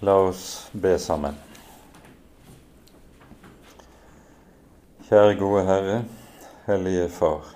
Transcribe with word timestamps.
La 0.00 0.14
oss 0.18 0.70
be 0.72 0.98
sammen. 0.98 1.34
Kjære 5.06 5.34
gode 5.38 5.62
Herre, 5.68 5.98
Hellige 6.66 7.08
Far. 7.08 7.52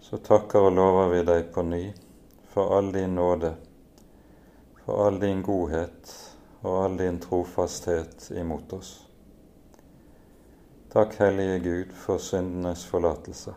Så 0.00 0.18
takker 0.20 0.68
og 0.68 0.74
lover 0.76 1.08
vi 1.14 1.22
deg 1.24 1.48
på 1.54 1.62
ny 1.64 1.82
for 2.52 2.76
all 2.76 2.92
din 2.92 3.14
nåde, 3.14 3.54
for 4.84 5.06
all 5.06 5.20
din 5.20 5.42
godhet 5.42 6.12
og 6.60 6.84
all 6.84 6.98
din 6.98 7.20
trofasthet 7.22 8.30
imot 8.36 8.72
oss. 8.72 8.90
Takk, 10.92 11.14
Hellige 11.22 11.58
Gud, 11.64 11.94
for 11.94 12.18
syndenes 12.18 12.84
forlatelse. 12.86 13.54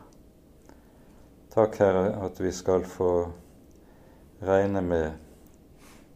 Takk, 1.52 1.75
Herre, 1.83 2.05
at 2.25 2.39
vi 2.39 2.52
skal 2.52 2.86
få 2.88 3.11
regne 4.41 4.81
med 4.81 5.30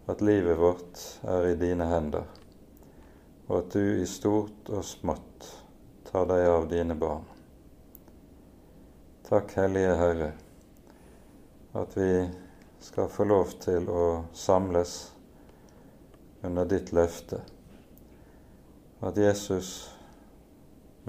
at 0.06 0.22
livet 0.22 0.58
vårt 0.58 1.00
er 1.24 1.48
i 1.48 1.56
dine 1.56 1.86
hender, 1.90 2.26
og 3.48 3.58
at 3.58 3.72
du 3.74 4.02
i 4.02 4.06
stort 4.10 4.70
og 4.70 4.86
smått 4.86 5.48
tar 6.06 6.28
deg 6.30 6.46
av 6.50 6.68
dine 6.70 6.98
barn. 6.98 7.26
Takk, 9.26 9.56
Hellige 9.58 9.96
Herre, 9.98 10.32
at 11.74 11.98
vi 11.98 12.10
skal 12.86 13.10
få 13.10 13.26
lov 13.26 13.56
til 13.64 13.90
å 13.90 14.06
samles 14.38 14.94
under 16.46 16.70
ditt 16.70 16.94
løfte, 16.94 17.42
at 19.02 19.18
Jesus 19.18 19.72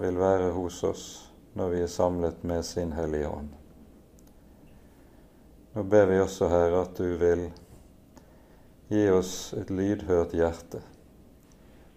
vil 0.01 0.17
være 0.17 0.49
hos 0.57 0.81
oss 0.85 1.05
når 1.57 1.71
vi 1.73 1.83
er 1.85 1.93
samlet 1.93 2.43
med 2.45 2.65
sin 2.65 2.91
Hellige 2.97 3.29
Ånd. 3.29 3.53
Nå 5.77 5.85
ber 5.85 6.09
vi 6.09 6.19
også, 6.21 6.49
Herre, 6.49 6.81
at 6.81 6.97
du 6.97 7.13
vil 7.21 7.47
Gi 8.87 9.09
oss 9.11 9.53
et 9.53 9.69
lydhørt 9.69 10.31
hjerte, 10.37 10.79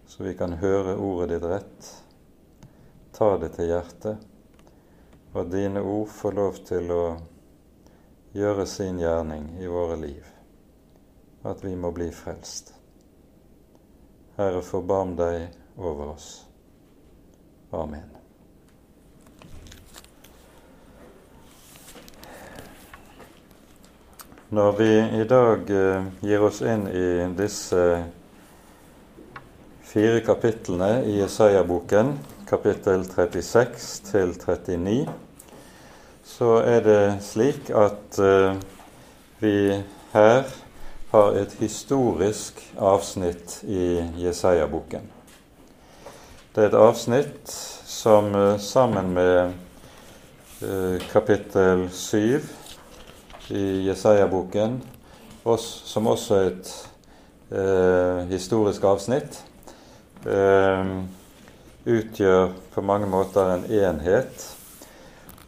så 0.05 0.25
vi 0.25 0.33
kan 0.35 0.57
høre 0.59 0.97
ordet 0.99 1.29
ditt 1.31 1.47
rett, 1.47 1.91
ta 3.15 3.29
det 3.39 3.53
til 3.55 3.71
hjertet, 3.71 4.27
og 5.31 5.45
at 5.45 5.53
dine 5.53 5.79
ord 5.79 6.11
får 6.11 6.35
lov 6.35 6.59
til 6.67 6.91
å 6.91 7.03
gjøre 8.35 8.67
sin 8.67 8.99
gjerning 8.99 9.53
i 9.63 9.71
våre 9.71 9.95
liv, 10.03 10.27
at 11.47 11.63
vi 11.63 11.75
må 11.79 11.95
bli 11.95 12.11
frelst. 12.11 12.73
Herre, 14.35 14.59
forbarm 14.59 15.15
deg 15.19 15.47
over 15.79 16.17
oss. 16.17 16.31
Amen. 17.71 18.20
Når 24.51 24.71
vi 24.71 25.21
i 25.21 25.23
dag 25.23 25.69
eh, 25.71 26.07
gir 26.27 26.41
oss 26.43 26.57
inn 26.67 26.81
i 26.91 27.23
disse 27.37 27.83
fire 29.87 30.17
kapitlene 30.25 31.05
i 31.07 31.13
Jesaja-boken, 31.21 32.09
kapittel 32.49 33.05
36 33.07 34.03
til 34.09 34.35
39, 34.35 35.07
så 36.27 36.51
er 36.67 36.83
det 36.83 36.99
slik 37.23 37.71
at 37.71 38.19
eh, 38.19 38.59
vi 39.39 39.55
her 40.11 40.43
har 41.15 41.39
et 41.39 41.55
historisk 41.63 42.59
avsnitt 42.75 43.61
i 43.63 44.01
Jesaja-boken. 44.19 45.07
Det 46.51 46.65
er 46.65 46.73
et 46.73 46.81
avsnitt 46.89 47.55
som 47.87 48.35
eh, 48.35 48.57
sammen 48.59 49.15
med 49.15 49.55
kapittel 51.15 51.87
7 51.95 52.60
i 53.49 53.87
Jesaja-boken, 53.87 54.81
som 55.67 56.07
også 56.07 56.35
er 56.37 56.49
et 56.51 56.71
eh, 57.51 58.19
historisk 58.29 58.83
avsnitt, 58.85 59.41
eh, 60.25 60.91
utgjør 61.85 62.53
på 62.73 62.83
mange 62.85 63.09
måter 63.09 63.55
en 63.55 63.65
enhet. 63.65 64.45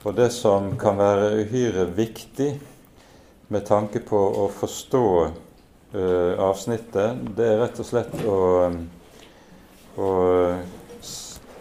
Og 0.03 0.17
det 0.17 0.31
som 0.35 0.73
kan 0.79 0.97
være 0.99 1.43
uhyre 1.43 1.85
viktig 1.95 2.49
med 3.53 3.65
tanke 3.67 4.01
på 4.03 4.19
å 4.43 4.49
forstå 4.51 5.05
eh, 5.23 6.33
avsnittet, 6.41 7.23
det 7.37 7.47
er 7.47 7.61
rett 7.61 7.79
og 7.79 7.87
slett 7.87 8.17
å, 8.25 8.41
å 10.01 10.11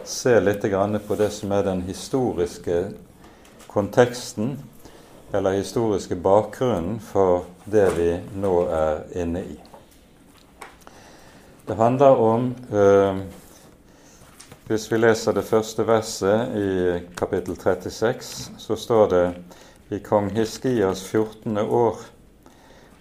se 0.04 0.34
litt 0.40 0.66
på 1.06 1.16
det 1.20 1.30
som 1.30 1.52
er 1.52 1.68
den 1.68 1.84
historiske 1.86 2.82
konteksten 3.70 4.56
eller 5.32 5.52
historiske 5.52 6.16
bakgrunnen 6.16 7.00
for 7.00 7.44
det 7.64 7.86
vi 7.96 8.08
nå 8.36 8.56
er 8.68 9.04
inne 9.16 9.40
i. 9.40 9.56
Det 11.66 11.74
handler 11.78 12.16
om 12.20 12.54
eh, 12.72 13.22
Hvis 14.66 14.86
vi 14.92 14.98
leser 14.98 15.34
det 15.34 15.42
første 15.44 15.84
verset 15.84 16.54
i 16.56 17.00
kapittel 17.18 17.56
36, 17.56 18.52
så 18.58 18.76
står 18.76 19.08
det 19.10 19.24
i 19.90 19.98
kong 19.98 20.30
Hiskias 20.32 21.02
14. 21.02 21.58
år 21.58 21.98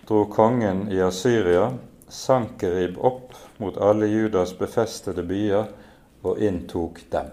dro 0.07 0.25
kongen 0.25 0.87
i 0.91 0.99
Asyria 1.01 1.69
Sankerib 2.11 2.97
opp 2.99 3.37
mot 3.57 3.77
alle 3.77 4.09
Judas 4.11 4.51
befestede 4.57 5.23
byer 5.23 5.69
og 6.27 6.41
inntok 6.43 6.99
dem. 7.13 7.29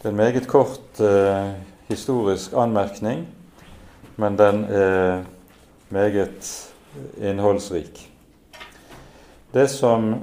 Det 0.00 0.06
er 0.06 0.12
en 0.12 0.20
meget 0.20 0.46
kort 0.48 1.00
eh, 1.00 1.50
historisk 1.90 2.52
anmerkning, 2.56 3.26
men 4.16 4.38
den 4.38 4.64
er 4.64 5.24
meget 5.90 6.72
innholdsrik. 7.18 8.06
Det 9.54 9.68
som 9.70 10.14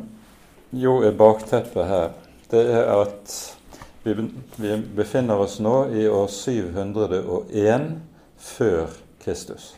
jo 0.72 1.02
er 1.04 1.12
bakteppet 1.12 1.88
her, 1.88 2.10
det 2.52 2.64
er 2.72 2.92
at 3.02 3.34
vi 4.04 4.16
befinner 4.96 5.36
oss 5.44 5.60
nå 5.60 5.90
i 5.92 6.08
år 6.08 6.28
701 6.32 7.90
før 8.38 8.88
Kristus. 9.24 9.74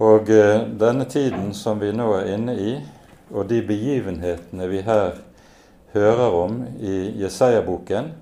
Og 0.00 0.28
eh, 0.32 0.62
denne 0.80 1.04
tiden 1.08 1.54
som 1.56 1.80
vi 1.80 1.92
nå 1.92 2.12
er 2.18 2.34
inne 2.34 2.56
i, 2.56 2.74
og 3.30 3.48
de 3.48 3.60
begivenhetene 3.64 4.68
vi 4.68 4.80
her 4.84 5.20
hører 5.94 6.36
om 6.36 6.62
i 6.80 6.96
Jesaja-boken, 7.20 8.12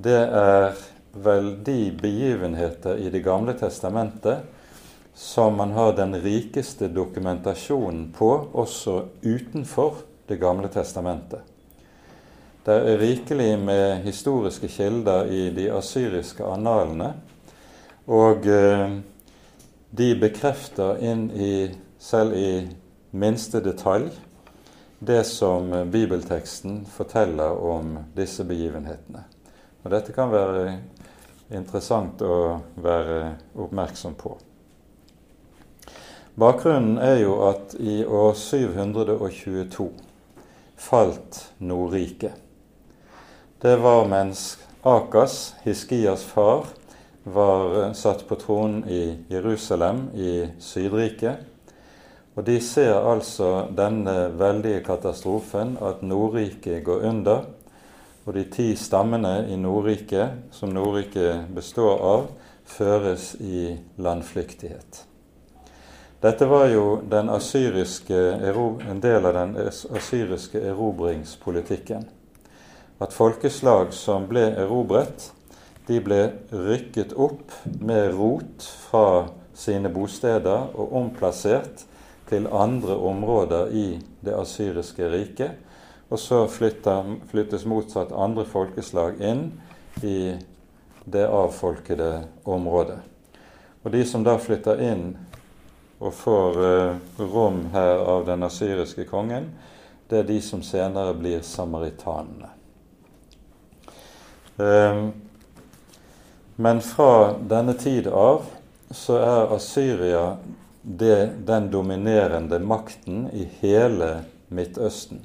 det 0.00 0.18
er 0.18 0.78
vel 1.12 1.52
de 1.64 1.92
begivenheter 1.92 2.96
i 2.96 3.10
Det 3.10 3.20
gamle 3.20 3.52
testamentet 3.58 4.38
som 5.14 5.56
man 5.56 5.70
har 5.70 5.92
den 5.92 6.14
rikeste 6.22 6.88
dokumentasjonen 6.88 8.12
på 8.16 8.30
også 8.52 9.04
utenfor 9.22 9.94
Det 10.26 10.36
gamle 10.36 10.68
testamentet. 10.68 11.40
Det 12.64 12.74
er 12.76 12.98
rikelig 13.00 13.58
med 13.58 14.04
historiske 14.04 14.68
kilder 14.68 15.26
i 15.26 15.48
de 15.50 15.64
asyriske 15.74 16.44
analene, 16.44 17.14
og 18.06 18.46
eh, 18.46 19.00
de 19.90 20.08
bekrefter 20.20 21.00
inn 21.02 21.24
i, 21.34 21.70
selv 21.98 22.36
i 22.36 22.52
minste 23.10 23.58
detalj 23.64 24.12
det 25.00 25.24
som 25.26 25.72
bibelteksten 25.90 26.84
forteller 26.86 27.58
om 27.64 27.96
disse 28.14 28.44
begivenhetene. 28.44 29.24
Og 29.82 29.90
Dette 29.92 30.12
kan 30.12 30.32
være 30.32 30.78
interessant 31.56 32.20
å 32.22 32.60
være 32.80 33.36
oppmerksom 33.58 34.14
på. 34.20 34.36
Bakgrunnen 36.40 37.00
er 37.02 37.18
jo 37.22 37.40
at 37.48 37.74
i 37.80 38.00
år 38.04 38.34
722 38.38 39.88
falt 40.80 41.40
Nordriket. 41.58 42.36
Det 43.60 43.74
var 43.82 44.06
mens 44.08 44.54
Akas, 44.86 45.54
Hiskias 45.66 46.22
far, 46.24 46.70
var 47.24 47.92
satt 47.92 48.22
på 48.28 48.38
tronen 48.40 48.84
i 48.88 49.18
Jerusalem 49.28 50.06
i 50.16 50.48
Sydriket. 50.64 51.42
Og 52.38 52.46
de 52.46 52.56
ser 52.64 52.94
altså 52.94 53.66
denne 53.76 54.30
veldige 54.40 54.80
katastrofen, 54.86 55.76
at 55.82 56.00
Nordriket 56.00 56.84
går 56.86 57.04
under 57.10 57.44
og 58.26 58.34
de 58.36 58.44
ti 58.52 58.68
stammene 58.76 59.46
i 59.48 59.56
Nordriket, 59.56 60.50
som 60.52 60.72
Nordriket 60.74 61.48
består 61.56 62.02
av, 62.04 62.26
føres 62.70 63.34
i 63.40 63.72
landflyktighet. 63.98 65.04
Dette 66.20 66.44
var 66.44 66.66
jo 66.68 67.00
en 67.08 69.00
del 69.00 69.26
av 69.26 69.34
den 69.34 69.54
asyriske 69.56 70.60
erobringspolitikken. 70.68 72.04
At 73.00 73.16
folkeslag 73.16 73.94
som 73.96 74.26
ble 74.28 74.50
erobret, 74.60 75.30
de 75.88 75.96
ble 76.04 76.20
rykket 76.52 77.16
opp 77.16 77.56
med 77.80 78.12
rot 78.18 78.66
fra 78.90 79.30
sine 79.56 79.88
bosteder 79.88 80.68
og 80.76 80.92
omplassert 81.00 81.86
til 82.28 82.46
andre 82.52 82.94
områder 83.00 83.72
i 83.72 83.86
det 84.20 84.36
asyriske 84.36 85.08
riket 85.10 85.69
og 86.10 86.18
så 86.18 86.44
flytter, 86.50 87.16
flyttes 87.30 87.64
motsatt 87.70 88.12
andre 88.12 88.44
folkeslag 88.44 89.20
inn 89.22 89.44
i 90.02 90.34
det 91.04 91.26
avfolkede 91.26 92.24
området. 92.44 92.98
Og 93.82 93.94
de 93.94 94.02
som 94.04 94.24
da 94.26 94.34
flytter 94.42 94.82
inn 94.84 95.04
og 96.00 96.12
får 96.16 96.58
eh, 96.66 96.98
rom 97.30 97.62
her 97.72 98.02
av 98.02 98.26
den 98.26 98.42
asyriske 98.42 99.06
kongen, 99.08 99.52
det 100.10 100.22
er 100.22 100.28
de 100.28 100.40
som 100.42 100.62
senere 100.66 101.14
blir 101.14 101.44
samaritanene. 101.46 102.50
Eh, 104.58 105.02
men 106.60 106.82
fra 106.84 107.36
denne 107.38 107.76
tid 107.78 108.10
av 108.10 108.50
så 108.90 109.16
er 109.22 109.54
Asyria 109.54 110.24
det, 110.82 111.30
den 111.46 111.70
dominerende 111.70 112.58
makten 112.58 113.28
i 113.32 113.46
hele 113.62 114.24
Midtøsten. 114.48 115.22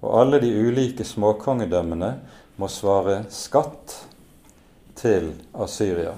Og 0.00 0.20
alle 0.20 0.40
de 0.42 0.50
ulike 0.52 1.04
småkongedømmene 1.04 2.10
må 2.60 2.68
svare 2.72 3.22
skatt 3.32 3.94
til 4.96 5.30
Asyria. 5.56 6.16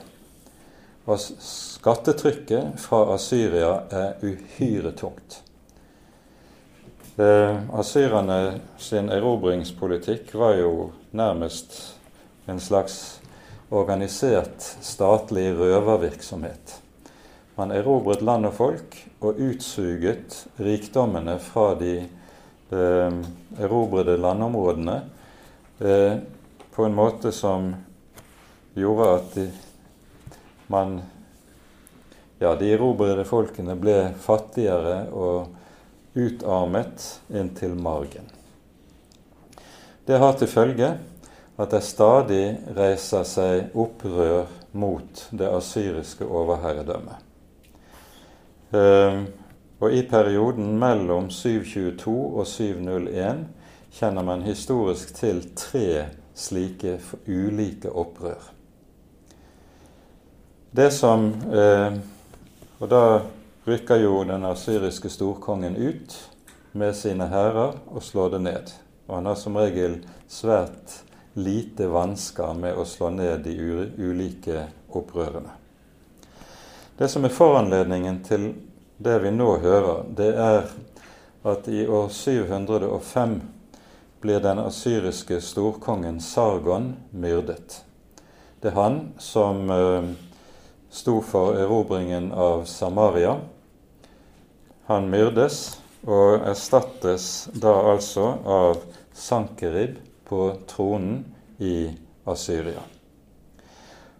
Og 1.08 1.20
skattetrykket 1.20 2.78
fra 2.82 3.04
Asyria 3.14 3.74
er 3.90 4.24
uhyre 4.24 4.92
tungt. 4.98 5.42
Eh, 7.18 7.56
Asyrerne 7.74 8.60
sin 8.78 9.08
erobringspolitikk 9.10 10.34
var 10.38 10.58
jo 10.60 10.90
nærmest 11.10 11.78
en 12.46 12.60
slags 12.60 13.20
organisert 13.70 14.62
statlig 14.80 15.50
røvervirksomhet. 15.58 16.76
Man 17.56 17.72
erobret 17.74 18.22
land 18.22 18.46
og 18.46 18.54
folk 18.54 18.94
og 19.20 19.40
utsuget 19.42 20.44
rikdommene 20.62 21.38
fra 21.42 21.72
de 21.80 22.04
erobrede 22.70 24.16
landområdene 24.16 25.00
eh, 25.78 26.16
på 26.74 26.84
en 26.84 26.94
måte 26.94 27.32
som 27.32 27.72
gjorde 28.74 29.14
at 29.14 29.34
de, 29.34 29.46
man 30.66 31.00
Ja, 32.38 32.52
de 32.54 32.68
erobrede 32.70 33.24
folkene 33.26 33.74
ble 33.74 34.12
fattigere 34.22 35.08
og 35.10 35.48
utarmet 36.14 37.02
inntil 37.34 37.74
margen. 37.74 38.28
Det 40.06 40.20
har 40.22 40.36
til 40.38 40.46
følge 40.46 40.92
at 41.58 41.74
det 41.74 41.82
stadig 41.82 42.44
reiser 42.78 43.26
seg 43.26 43.74
opprør 43.74 44.46
mot 44.78 45.24
det 45.34 45.50
asyriske 45.50 46.30
overherredømmet. 46.30 47.18
Og 49.78 49.92
i 49.94 50.02
perioden 50.02 50.72
mellom 50.78 51.30
722 51.30 52.14
og 52.40 52.46
701 52.46 53.44
kjenner 53.94 54.26
man 54.26 54.42
historisk 54.42 55.14
til 55.14 55.42
tre 55.56 56.08
slike 56.34 56.98
ulike 57.26 57.90
opprør. 57.90 58.50
Det 60.70 60.90
som 60.92 61.30
eh, 61.52 61.98
Og 62.78 62.86
da 62.88 63.20
rykker 63.66 63.98
jo 64.04 64.20
den 64.22 64.44
asyriske 64.46 65.10
storkongen 65.10 65.74
ut 65.76 66.14
med 66.78 66.94
sine 66.94 67.26
hærer 67.26 67.74
og 67.90 68.02
slår 68.02 68.36
det 68.36 68.40
ned. 68.44 68.70
Og 69.08 69.16
han 69.16 69.26
har 69.26 69.34
som 69.34 69.56
regel 69.58 69.96
svært 70.30 71.00
lite 71.34 71.88
vansker 71.90 72.54
med 72.54 72.78
å 72.78 72.86
slå 72.86 73.10
ned 73.10 73.42
de 73.48 73.56
ulike 73.98 74.68
opprørene. 74.94 75.50
Det 76.98 77.08
som 77.10 77.26
er 77.26 77.34
foranledningen 77.34 78.22
til 78.26 78.46
det 78.98 79.18
vi 79.22 79.30
nå 79.30 79.56
hører, 79.62 80.04
det 80.10 80.32
er 80.34 80.70
at 81.46 81.68
i 81.70 81.84
år 81.86 82.08
705 82.08 83.36
blir 84.20 84.40
den 84.42 84.58
asyriske 84.58 85.40
storkongen 85.40 86.20
Sargon 86.20 86.96
myrdet. 87.10 87.84
Det 88.60 88.72
er 88.72 88.74
han 88.74 88.98
som 89.22 89.70
eh, 89.70 90.08
sto 90.90 91.20
for 91.22 91.54
erobringen 91.54 92.32
av 92.34 92.64
Samaria. 92.66 93.36
Han 94.90 95.06
myrdes 95.12 95.78
og 96.02 96.42
erstattes 96.48 97.48
da 97.54 97.74
altså 97.92 98.32
av 98.42 98.82
Sankerib 99.14 99.98
på 100.26 100.50
tronen 100.66 101.22
i 101.58 101.90
Asyria. 102.26 102.82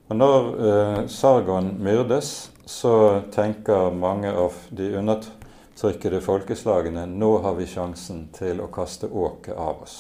Og 0.08 0.16
Når 0.16 0.46
eh, 0.69 1.00
Sargon 1.10 1.75
myrdes, 1.82 2.50
så 2.68 3.22
tenker 3.32 3.90
mange 3.90 4.28
av 4.32 4.52
de 4.68 4.90
undertrykkede 4.98 6.20
folkeslagene 6.20 7.06
nå 7.08 7.30
har 7.40 7.54
vi 7.56 7.64
sjansen 7.64 8.26
til 8.36 8.60
å 8.60 8.66
kaste 8.68 9.08
åket 9.08 9.56
av 9.56 9.80
oss. 9.86 9.96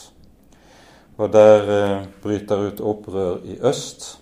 Og 1.16 1.32
der 1.32 1.72
eh, 1.72 2.04
bryter 2.20 2.66
ut 2.68 2.82
opprør 2.84 3.40
i 3.48 3.56
øst 3.64 4.18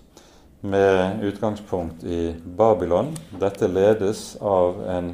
med 0.62 1.26
utgangspunkt 1.26 2.06
i 2.06 2.36
Babylon. 2.38 3.10
Dette 3.34 3.66
ledes 3.66 4.36
av 4.38 4.78
en 4.94 5.10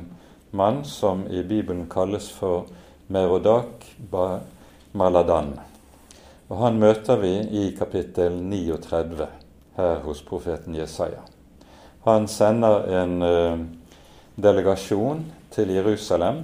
mann 0.52 0.84
som 0.84 1.24
i 1.24 1.40
Bibelen 1.40 1.88
kalles 1.88 2.28
for 2.36 2.68
Merodak 3.08 3.88
Maladan. 4.92 5.54
Og 6.52 6.56
Han 6.66 6.80
møter 6.84 7.16
vi 7.24 7.36
i 7.64 7.68
kapittel 7.78 8.42
39 8.44 9.28
her 9.80 10.02
hos 10.04 10.20
profeten 10.20 10.76
Jesaja. 10.76 11.31
Han 12.04 12.28
sender 12.28 12.88
en 13.00 13.22
uh, 13.22 13.58
delegasjon 14.34 15.24
til 15.54 15.70
Jerusalem. 15.70 16.42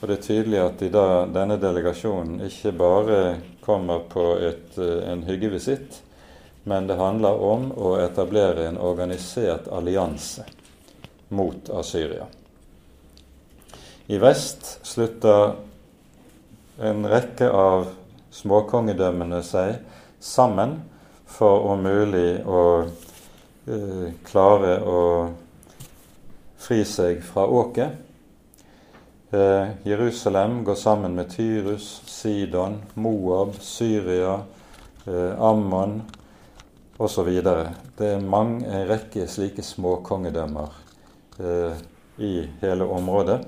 Og 0.00 0.08
det 0.08 0.16
er 0.18 0.26
tydelig 0.26 0.60
at 0.62 0.84
da, 0.94 1.06
denne 1.30 1.58
delegasjonen 1.62 2.42
ikke 2.46 2.74
bare 2.78 3.20
kommer 3.62 4.04
på 4.10 4.26
et, 4.38 4.76
uh, 4.78 5.02
en 5.10 5.24
hyggevisitt, 5.26 6.00
men 6.64 6.86
det 6.86 7.00
handler 7.00 7.42
om 7.42 7.70
å 7.74 7.96
etablere 8.02 8.68
en 8.68 8.78
organisert 8.78 9.66
allianse 9.74 10.46
mot 11.34 11.70
Asyria. 11.74 12.28
I 14.06 14.18
vest 14.22 14.78
slutter 14.86 15.56
en 16.82 17.06
rekke 17.08 17.48
av 17.50 17.88
småkongedømmene 18.34 19.42
seg 19.46 19.78
sammen 20.22 20.78
for 21.26 21.66
om 21.72 21.82
mulig 21.84 22.42
å 22.46 22.62
eh, 22.82 22.90
klare 24.26 24.72
å 24.82 25.00
fri 26.62 26.84
seg 26.86 27.22
fra 27.26 27.46
åket. 27.46 27.90
Eh, 29.30 29.68
Jerusalem 29.82 30.64
går 30.64 30.74
sammen 30.74 31.14
med 31.14 31.30
Tyrus, 31.30 32.02
Sidon, 32.06 32.82
Moab, 32.94 33.54
Syria, 33.60 34.40
eh, 35.06 35.42
Ammon 35.42 36.02
osv. 36.96 37.42
Det 37.96 38.06
er 38.06 38.20
mange, 38.20 38.66
en 38.66 38.86
rekke 38.88 39.24
slike 39.26 39.64
småkongedømmer 39.64 40.76
eh, 41.40 41.80
i 42.18 42.34
hele 42.60 42.84
området. 42.84 43.40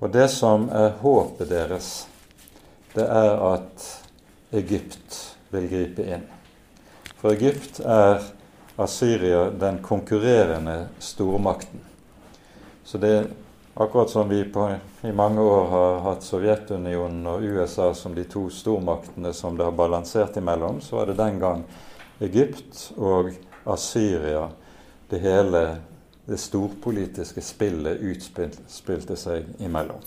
Og 0.00 0.10
det 0.12 0.26
som 0.34 0.66
er 0.74 0.98
håpet 1.00 1.48
deres, 1.48 2.08
det 2.96 3.06
er 3.06 3.38
at 3.52 3.86
Egypt 4.50 5.20
vil 5.54 5.70
gripe 5.70 6.10
inn. 6.10 6.26
For 7.20 7.32
Egypt 7.38 7.78
er 7.80 8.18
Asyria 8.76 9.50
den 9.50 9.78
konkurrerende 9.82 10.86
stormakten. 10.98 11.80
Så 12.84 12.98
det 12.98 13.08
er 13.08 13.26
akkurat 13.74 14.10
som 14.10 14.28
vi 14.28 14.44
på, 14.44 14.74
i 15.02 15.12
mange 15.12 15.40
år 15.40 15.66
har 15.66 15.98
hatt 16.04 16.24
Sovjetunionen 16.24 17.26
og 17.26 17.42
USA 17.42 17.94
som 17.94 18.14
de 18.14 18.24
to 18.24 18.46
stormaktene 18.52 19.32
som 19.32 19.56
det 19.56 19.64
har 19.64 19.72
balansert 19.72 20.36
imellom, 20.36 20.80
så 20.80 20.96
var 20.96 21.06
det 21.06 21.16
den 21.18 21.40
gang 21.40 21.64
Egypt 22.20 22.90
og 22.96 23.32
Assyria 23.64 24.48
det 25.08 25.18
hele 25.24 25.64
det 26.26 26.38
storpolitiske 26.42 27.40
spillet 27.40 28.00
utspilte 28.02 29.16
seg 29.16 29.50
imellom. 29.62 30.04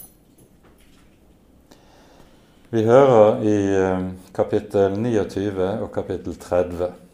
Vi 2.69 2.83
hører 2.85 3.39
i 3.41 3.59
eh, 3.73 4.09
kapittel 4.35 4.93
29 4.99 5.69
og 5.81 5.88
kapittel 5.93 6.35
30 6.38 7.08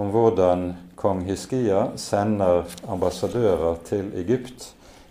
om 0.00 0.10
hvordan 0.10 0.74
kong 0.96 1.24
Hiskia 1.28 1.90
sender 2.00 2.64
ambassadører 2.88 3.82
til 3.84 4.06
Egypt 4.16 4.70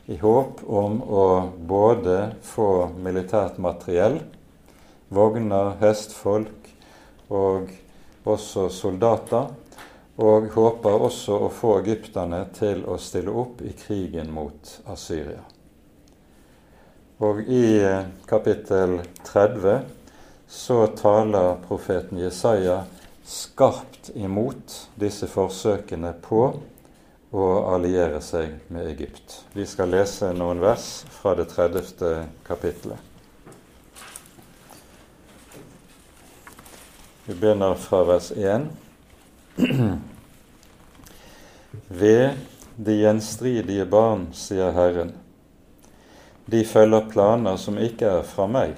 i 0.10 0.17
håp 0.17 0.63
om 0.65 0.96
å 1.05 1.25
både 1.69 2.15
få 2.41 2.88
militært 2.98 3.60
materiell, 3.62 4.17
vogner, 5.13 5.75
hestfolk 5.81 6.72
og 7.29 7.69
også 8.25 8.65
soldater, 8.74 9.51
og 10.19 10.50
håper 10.55 11.05
også 11.05 11.38
å 11.46 11.51
få 11.53 11.75
egypterne 11.84 12.41
til 12.58 12.81
å 12.89 12.98
stille 12.98 13.31
opp 13.43 13.62
i 13.62 13.75
krigen 13.77 14.34
mot 14.34 14.74
Asyria. 14.89 15.46
Og 17.22 17.43
i 17.46 17.77
eh, 17.84 18.10
kapittel 18.27 19.00
30 19.27 19.86
så 20.50 20.81
taler 20.98 21.62
profeten 21.67 22.19
Jesaja 22.24 22.81
skarpt 23.29 23.88
imot 24.15 24.89
disse 24.99 25.27
forsøkene 25.27 26.13
på 26.23 26.43
å 27.29 27.45
alliere 27.73 28.21
seg 28.25 28.55
med 28.73 28.87
Egypt. 28.89 29.43
Vi 29.53 29.65
skal 29.69 29.91
lese 29.93 30.31
noen 30.33 30.61
vers 30.63 30.87
fra 31.13 31.35
det 31.37 31.49
30. 31.51 32.25
kapittelet. 32.47 32.97
Vi 37.29 37.35
begynner 37.37 37.75
fra 37.77 38.03
vers 38.09 38.31
1. 38.33 38.69
Ved 42.01 42.31
de 42.75 42.95
gjenstridige 42.97 43.85
barn, 43.85 44.31
sier 44.33 44.71
Herren, 44.73 45.13
de 46.49 46.63
følger 46.65 47.05
planer 47.11 47.59
som 47.61 47.77
ikke 47.77 48.09
er 48.09 48.25
fra 48.25 48.47
meg, 48.49 48.73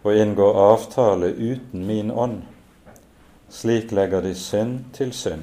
og 0.00 0.16
inngår 0.16 0.60
avtale 0.62 1.28
uten 1.36 1.84
min 1.84 2.08
ånd. 2.08 2.40
Slik 3.50 3.90
legger 3.92 4.22
de 4.22 4.34
synd 4.34 4.92
til 4.94 5.10
synd. 5.12 5.42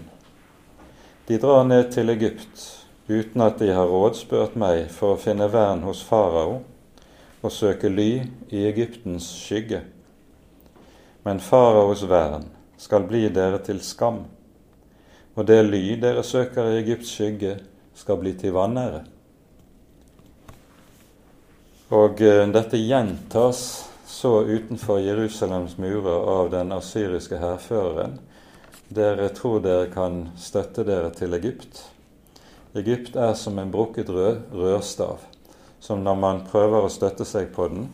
De 1.28 1.38
drar 1.38 1.66
ned 1.68 1.92
til 1.92 2.10
Egypt 2.10 2.62
uten 3.10 3.42
at 3.44 3.60
de 3.60 3.68
har 3.76 3.88
rådspurt 3.92 4.56
meg 4.60 4.86
for 4.92 5.16
å 5.16 5.20
finne 5.20 5.50
vern 5.52 5.84
hos 5.84 6.00
farao 6.08 6.62
og 7.44 7.52
søke 7.52 7.92
ly 7.92 8.12
i 8.48 8.64
Egyptens 8.68 9.28
skygge. 9.28 9.82
Men 11.28 11.44
faraos 11.44 12.06
vern 12.08 12.48
skal 12.80 13.04
bli 13.10 13.26
dere 13.34 13.60
til 13.64 13.82
skam, 13.84 14.24
og 15.36 15.48
det 15.48 15.60
ly 15.68 15.98
dere 16.00 16.24
søker 16.24 16.72
i 16.72 16.80
Egypts 16.82 17.12
skygge, 17.18 17.58
skal 17.98 18.20
bli 18.22 18.34
til 18.38 18.54
vanære. 18.54 19.02
Og 21.98 22.22
eh, 22.22 22.44
dette 22.54 22.78
gjentas 22.78 23.87
så 24.08 24.44
utenfor 24.44 25.00
Jerusalems 25.00 25.78
murer 25.78 26.40
av 26.40 26.50
den 26.50 26.72
asyriske 26.72 27.38
hærføreren. 27.38 28.20
Dere 28.88 29.28
tror 29.36 29.60
dere 29.60 29.90
kan 29.92 30.30
støtte 30.40 30.86
dere 30.88 31.10
til 31.12 31.36
Egypt. 31.36 31.82
Egypt 32.80 33.18
er 33.20 33.34
som 33.36 33.60
en 33.60 33.72
brukket 33.72 34.10
rød 34.10 34.54
rørstav, 34.56 35.26
som 35.80 36.06
når 36.06 36.22
man 36.22 36.40
prøver 36.48 36.88
å 36.88 36.92
støtte 36.94 37.28
seg 37.28 37.52
på 37.56 37.68
den, 37.74 37.90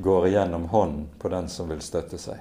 går 0.00 0.30
igjennom 0.30 0.64
hånden 0.72 1.10
på 1.20 1.28
den 1.28 1.52
som 1.52 1.68
vil 1.68 1.84
støtte 1.84 2.16
seg. 2.16 2.40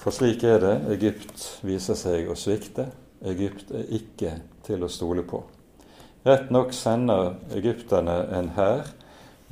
For 0.00 0.16
slik 0.16 0.46
er 0.48 0.64
det. 0.64 0.74
Egypt 0.96 1.44
viser 1.60 1.98
seg 1.98 2.30
å 2.32 2.38
svikte. 2.38 2.88
Egypt 3.20 3.68
er 3.76 3.84
ikke 4.00 4.32
til 4.64 4.82
å 4.82 4.90
stole 4.90 5.26
på. 5.28 5.44
Rett 6.24 6.48
nok 6.54 6.72
sender 6.72 7.34
egypterne 7.52 8.16
en 8.32 8.52
hær, 8.56 8.94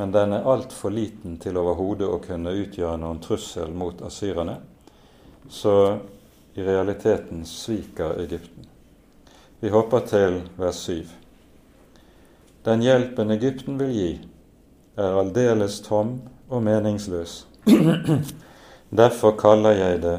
men 0.00 0.12
den 0.12 0.32
er 0.32 0.46
altfor 0.48 0.90
liten 0.96 1.34
til 1.36 1.58
overhodet 1.60 2.06
å 2.08 2.22
kunne 2.24 2.54
utgjøre 2.56 2.96
noen 3.02 3.18
trussel 3.20 3.68
mot 3.76 3.98
asyrerne. 4.00 4.54
Så 5.52 5.74
i 6.56 6.62
realiteten 6.64 7.42
sviker 7.44 8.14
Egypten. 8.22 8.64
Vi 9.60 9.68
hopper 9.68 10.06
til 10.08 10.38
vers 10.56 10.78
7. 10.88 11.04
Den 12.64 12.80
hjelpen 12.80 13.34
Egypten 13.34 13.76
vil 13.76 13.92
gi, 13.92 14.08
er 14.96 15.18
aldeles 15.20 15.76
tom 15.84 16.14
og 16.48 16.64
meningsløs. 16.64 17.34
Derfor 19.02 19.36
kaller 19.36 19.76
jeg 19.82 20.00
det 20.06 20.14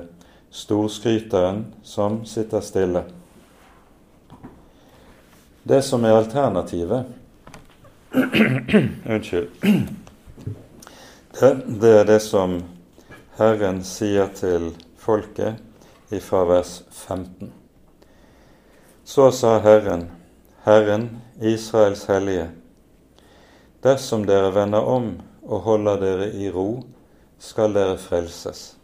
storskryteren 0.61 1.63
som 1.81 2.19
sitter 2.29 2.61
stille. 2.61 3.01
Det 5.65 5.81
som 5.89 6.05
er 6.05 6.19
alternativet 6.21 7.17
Unnskyld. 8.13 9.49
Det, 11.39 11.57
det, 11.81 11.89
er 11.89 12.05
det 12.05 12.19
som 12.19 12.57
Herren 13.37 13.81
sier 13.87 14.31
til 14.35 14.71
folket 14.99 15.59
fra 16.21 16.41
vers 16.49 16.73
15. 16.91 17.51
Så 19.03 19.29
sa 19.35 19.57
Herren, 19.63 20.09
Herren 20.65 21.07
Israels 21.39 22.03
hellige, 22.11 22.49
dersom 23.83 24.27
dere 24.27 24.51
vender 24.55 24.83
om 24.85 25.13
og 25.41 25.63
holder 25.69 26.03
dere 26.03 26.27
i 26.35 26.51
ro, 26.51 26.83
skal 27.39 27.73
dere 27.73 27.95
frelses. 27.97 28.75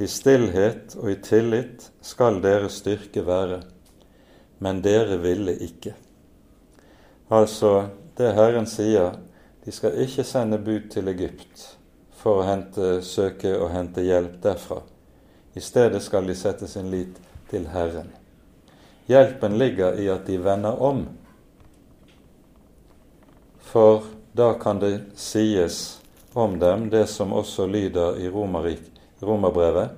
I 0.00 0.08
stillhet 0.08 0.96
og 0.98 1.12
i 1.12 1.20
tillit 1.22 1.90
skal 2.02 2.40
deres 2.42 2.80
styrke 2.80 3.22
være 3.28 3.60
men 4.62 4.78
dere 4.82 5.18
ville 5.18 5.54
ikke. 5.64 5.94
Altså, 7.32 7.88
det 8.16 8.32
Herren 8.36 8.66
sier, 8.66 9.14
de 9.64 9.72
skal 9.72 10.00
ikke 10.04 10.24
sende 10.26 10.58
bud 10.58 10.90
til 10.92 11.08
Egypt 11.08 11.68
for 12.22 12.40
å 12.40 12.46
hente, 12.46 13.00
søke 13.02 13.54
og 13.58 13.70
hente 13.74 14.04
hjelp 14.04 14.36
derfra. 14.42 14.80
I 15.54 15.60
stedet 15.60 16.02
skal 16.02 16.26
de 16.26 16.36
sette 16.38 16.68
sin 16.70 16.90
lit 16.90 17.18
til 17.50 17.66
Herren. 17.72 18.12
Hjelpen 19.10 19.58
ligger 19.58 19.98
i 20.00 20.06
at 20.12 20.26
de 20.26 20.38
vender 20.38 20.78
om. 20.82 21.04
For 23.72 24.06
da 24.32 24.52
kan 24.60 24.80
det 24.80 24.94
sies 25.18 25.98
om 26.32 26.58
dem 26.58 26.88
det 26.90 27.06
som 27.10 27.32
også 27.32 27.66
lyder 27.66 28.20
i 28.22 28.30
Romerbrevet. 28.30 29.90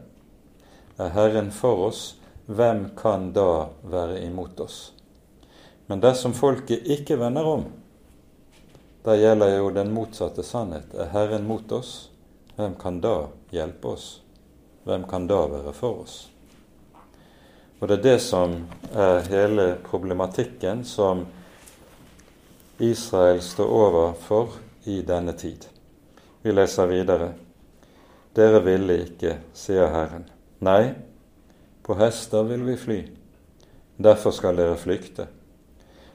Er 0.98 1.08
Herren 1.14 1.50
for 1.52 1.88
oss, 1.90 2.02
hvem 2.46 2.88
kan 2.96 3.32
da 3.34 3.68
være 3.82 4.20
imot 4.24 4.60
oss? 4.60 4.92
Men 5.86 6.00
dersom 6.00 6.34
folket 6.34 6.86
ikke 6.88 7.18
vender 7.20 7.46
om, 7.46 7.64
da 9.04 9.16
gjelder 9.16 9.56
jo 9.58 9.70
den 9.70 9.92
motsatte 9.92 10.42
sannhet. 10.42 10.94
Er 10.94 11.10
Herren 11.12 11.44
mot 11.46 11.72
oss, 11.72 12.08
hvem 12.56 12.74
kan 12.80 13.02
da 13.04 13.26
hjelpe 13.52 13.92
oss? 13.92 14.06
Hvem 14.84 15.04
kan 15.08 15.26
da 15.28 15.42
være 15.48 15.72
for 15.76 16.04
oss? 16.04 16.14
Og 17.80 17.88
det 17.88 17.98
er 17.98 18.04
det 18.06 18.18
som 18.24 18.54
er 18.96 19.26
hele 19.28 19.66
problematikken 19.84 20.86
som 20.88 21.26
Israel 22.80 23.42
står 23.44 23.76
overfor 23.76 24.56
i 24.88 25.02
denne 25.04 25.36
tid. 25.36 25.68
Vi 26.42 26.52
leser 26.52 26.88
videre. 26.88 27.34
Dere 28.34 28.64
ville 28.64 29.02
ikke, 29.04 29.36
sier 29.52 29.92
Herren. 29.92 30.24
Nei, 30.64 30.94
på 31.84 32.00
hester 32.00 32.48
vil 32.48 32.64
vi 32.64 32.80
fly, 32.80 33.00
derfor 34.00 34.32
skal 34.32 34.56
dere 34.56 34.80
flykte. 34.80 35.28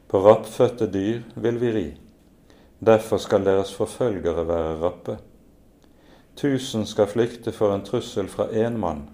På 0.09 0.25
rappfødte 0.25 0.89
dyr 0.89 1.21
vil 1.37 1.61
vi 1.61 1.73
ri, 1.75 1.89
derfor 2.79 3.17
skal 3.17 3.45
deres 3.45 3.73
forfølgere 3.75 4.47
være 4.47 4.75
rappe. 4.81 5.17
Tusen 6.35 6.85
skal 6.85 7.07
flykte 7.07 7.51
for 7.51 7.73
en 7.75 7.83
trussel 7.83 8.27
fra 8.31 8.47
én 8.47 8.77
mann, 8.77 9.09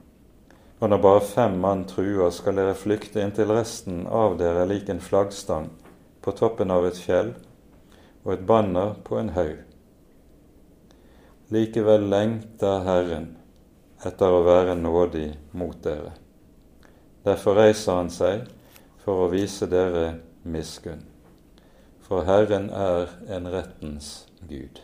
og 0.79 0.89
når 0.89 1.01
bare 1.01 1.21
fem 1.21 1.57
mann 1.61 1.85
truer, 1.89 2.29
skal 2.29 2.57
dere 2.59 2.75
flykte 2.75 3.23
inntil 3.23 3.53
resten 3.55 4.03
av 4.07 4.37
dere 4.37 4.65
er 4.65 4.69
lik 4.69 4.89
en 4.89 5.01
flaggstang 5.01 5.71
på 6.21 6.33
toppen 6.37 6.71
av 6.71 6.85
et 6.85 6.99
fjell 6.99 7.33
og 8.25 8.33
et 8.33 8.45
banner 8.45 8.93
på 9.05 9.17
en 9.17 9.31
haug. 9.33 9.57
Likevel 11.53 12.05
lengter 12.09 12.85
Herren 12.85 13.31
etter 14.05 14.33
å 14.33 14.45
være 14.45 14.75
nådig 14.77 15.27
mot 15.57 15.77
dere. 15.81 16.13
Derfor 17.25 17.57
reiser 17.57 17.97
han 17.97 18.09
seg 18.13 18.45
for 19.01 19.25
å 19.25 19.29
vise 19.33 19.69
dere 19.69 20.07
miskunn. 20.43 21.14
For 22.05 22.25
Herren 22.27 22.69
er 22.69 23.09
en 23.33 23.49
rettens 23.49 24.27
Gud. 24.49 24.81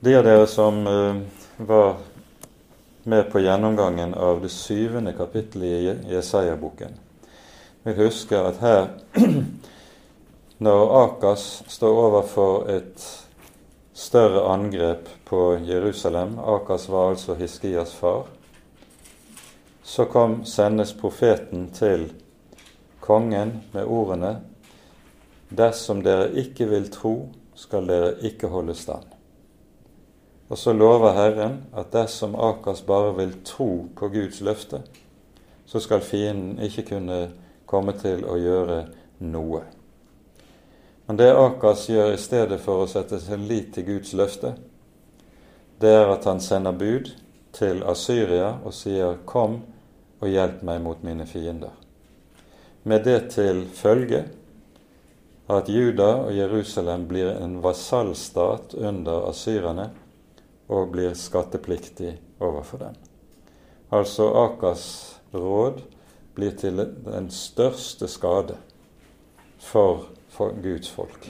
De 0.00 0.14
av 0.16 0.24
dere 0.24 0.46
som 0.48 0.80
uh, 0.86 1.20
var 1.56 1.98
med 3.02 3.26
på 3.32 3.42
gjennomgangen 3.42 4.14
av 4.14 4.40
det 4.42 4.52
syvende 4.54 5.12
kapittelet 5.18 6.06
i 6.06 6.14
Jesaja-boken, 6.14 6.94
vil 7.82 7.98
huske 7.98 8.38
at 8.38 8.60
her, 8.62 8.88
når 10.64 10.96
Akas 11.04 11.46
står 11.68 12.02
overfor 12.06 12.68
et 12.70 13.06
større 13.92 14.46
angrep 14.52 15.08
på 15.28 15.56
Jerusalem 15.66 16.38
Akas 16.38 16.88
var 16.88 17.14
altså 17.14 17.34
Hiskias 17.34 17.92
far 17.96 18.28
så 19.90 20.04
kom, 20.04 20.44
sendes 20.44 20.92
profeten 20.92 21.64
til 21.74 22.04
kongen 23.02 23.56
med 23.72 23.88
ordene 23.90 24.36
Dersom 25.50 26.02
dere 26.02 26.30
ikke 26.38 26.68
vil 26.70 26.86
tro, 26.92 27.14
skal 27.58 27.88
dere 27.90 28.14
ikke 28.24 28.48
holde 28.48 28.74
stand. 28.78 29.06
Og 30.50 30.58
så 30.58 30.72
lover 30.72 31.14
Herren 31.14 31.60
at 31.76 31.92
dersom 31.92 32.34
Akas 32.34 32.82
bare 32.82 33.12
vil 33.16 33.36
tro 33.44 33.86
på 33.96 34.08
Guds 34.08 34.40
løfte, 34.40 34.82
så 35.66 35.80
skal 35.80 36.02
fienden 36.02 36.58
ikke 36.58 36.88
kunne 36.94 37.20
komme 37.66 37.94
til 37.98 38.24
å 38.26 38.38
gjøre 38.38 38.80
noe. 39.22 39.62
Men 41.06 41.18
det 41.18 41.30
Akas 41.34 41.88
gjør 41.90 42.14
i 42.14 42.22
stedet 42.22 42.58
for 42.62 42.82
å 42.82 42.90
sette 42.90 43.20
sin 43.22 43.46
lit 43.50 43.72
til 43.74 43.86
Guds 43.86 44.14
løfte, 44.14 44.54
det 45.80 45.92
er 45.96 46.10
at 46.12 46.26
han 46.28 46.42
sender 46.44 46.74
bud 46.76 47.12
til 47.56 47.82
Asyria 47.82 48.58
og 48.64 48.74
sier 48.74 49.16
'Kom, 49.26 49.62
og 50.20 50.28
hjelp 50.28 50.62
meg 50.62 50.82
mot 50.82 51.02
mine 51.02 51.26
fiender. 51.26 51.72
Med 52.84 53.04
det 53.04 53.30
til 53.30 53.66
følge 53.68 54.24
at 55.50 55.68
Juda 55.68 56.08
og 56.26 56.34
Jerusalem 56.36 57.08
blir 57.10 57.32
en 57.32 57.58
vasallstat 57.64 58.74
under 58.78 59.26
asyrerne 59.30 59.88
og 60.70 60.92
blir 60.94 61.16
skattepliktig 61.18 62.12
overfor 62.38 62.84
dem. 62.84 62.98
Altså 63.90 64.28
Akas 64.44 64.84
råd 65.34 65.80
blir 66.34 66.54
til 66.58 66.78
den 67.06 67.30
største 67.34 68.06
skade 68.08 68.56
for, 69.58 70.06
for 70.30 70.54
Guds 70.62 70.90
folk. 70.94 71.26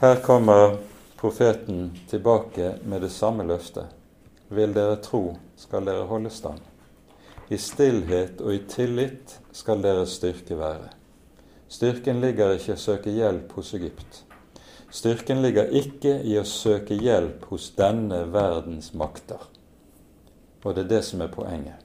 Her 0.00 0.20
kommer 0.22 0.76
profeten 1.18 1.98
tilbake 2.08 2.76
med 2.84 3.02
det 3.02 3.10
samme 3.10 3.46
løftet. 3.48 3.88
Vil 4.48 4.74
dere 4.76 5.00
tro, 5.02 5.32
skal 5.56 5.88
dere 5.88 6.06
holde 6.06 6.30
stand. 6.30 6.60
I 7.48 7.58
stillhet 7.58 8.40
og 8.42 8.54
i 8.54 8.62
tillit 8.70 9.38
skal 9.54 9.82
deres 9.82 10.14
styrke 10.20 10.58
være. 10.58 10.92
Styrken 11.68 12.20
ligger 12.20 12.54
ikke 12.54 12.72
i 12.72 12.76
å 12.76 12.80
søke 12.80 13.12
hjelp 13.14 13.52
hos 13.58 13.74
Egypt. 13.74 14.22
Styrken 14.90 15.42
ligger 15.42 15.72
ikke 15.74 16.20
i 16.22 16.36
å 16.38 16.44
søke 16.46 16.94
hjelp 16.94 17.48
hos 17.50 17.72
denne 17.76 18.22
verdens 18.32 18.92
makter. 18.94 19.42
Og 20.62 20.74
det 20.74 20.86
er 20.86 20.92
det 20.96 21.02
som 21.06 21.22
er 21.22 21.32
poenget. 21.32 21.82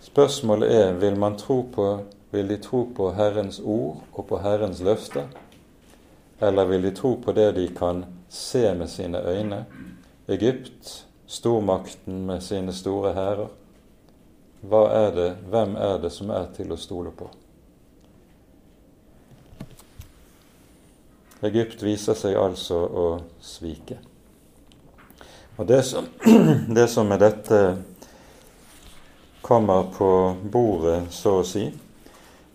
Spørsmålet 0.00 0.72
er 0.72 0.96
vil 1.00 1.18
man 1.20 1.36
tro 1.36 1.62
på 1.74 1.88
vil 2.30 2.48
de 2.48 2.56
tro 2.56 2.84
på 2.96 3.10
Herrens 3.16 3.60
ord 3.64 4.02
og 4.12 4.26
på 4.28 4.38
Herrens 4.44 4.80
løfter, 4.84 5.28
eller 6.40 6.68
vil 6.68 6.82
de 6.82 6.92
tro 6.94 7.14
på 7.16 7.32
det 7.32 7.52
de 7.56 7.68
kan 7.74 8.04
se 8.28 8.74
med 8.74 8.90
sine 8.90 9.22
øyne? 9.24 9.64
Egypt, 10.28 11.06
stormakten 11.26 12.26
med 12.26 12.42
sine 12.42 12.72
store 12.72 13.14
hærer. 13.16 13.48
Hva 14.60 14.82
er 14.92 15.10
det, 15.14 15.28
hvem 15.48 15.76
er 15.76 16.00
det 16.02 16.12
som 16.12 16.30
er 16.30 16.50
til 16.56 16.72
å 16.72 16.76
stole 16.76 17.14
på? 17.16 17.30
Egypt 21.46 21.82
viser 21.86 22.16
seg 22.18 22.34
altså 22.38 22.78
å 22.82 23.08
svike. 23.44 23.98
Og 25.58 25.66
Det 25.66 25.82
som, 25.86 26.06
det 26.78 26.88
som 26.90 27.06
med 27.06 27.20
dette 27.22 27.60
kommer 29.42 29.90
på 29.94 30.10
bordet, 30.42 31.12
så 31.14 31.38
å 31.40 31.44
si, 31.46 31.68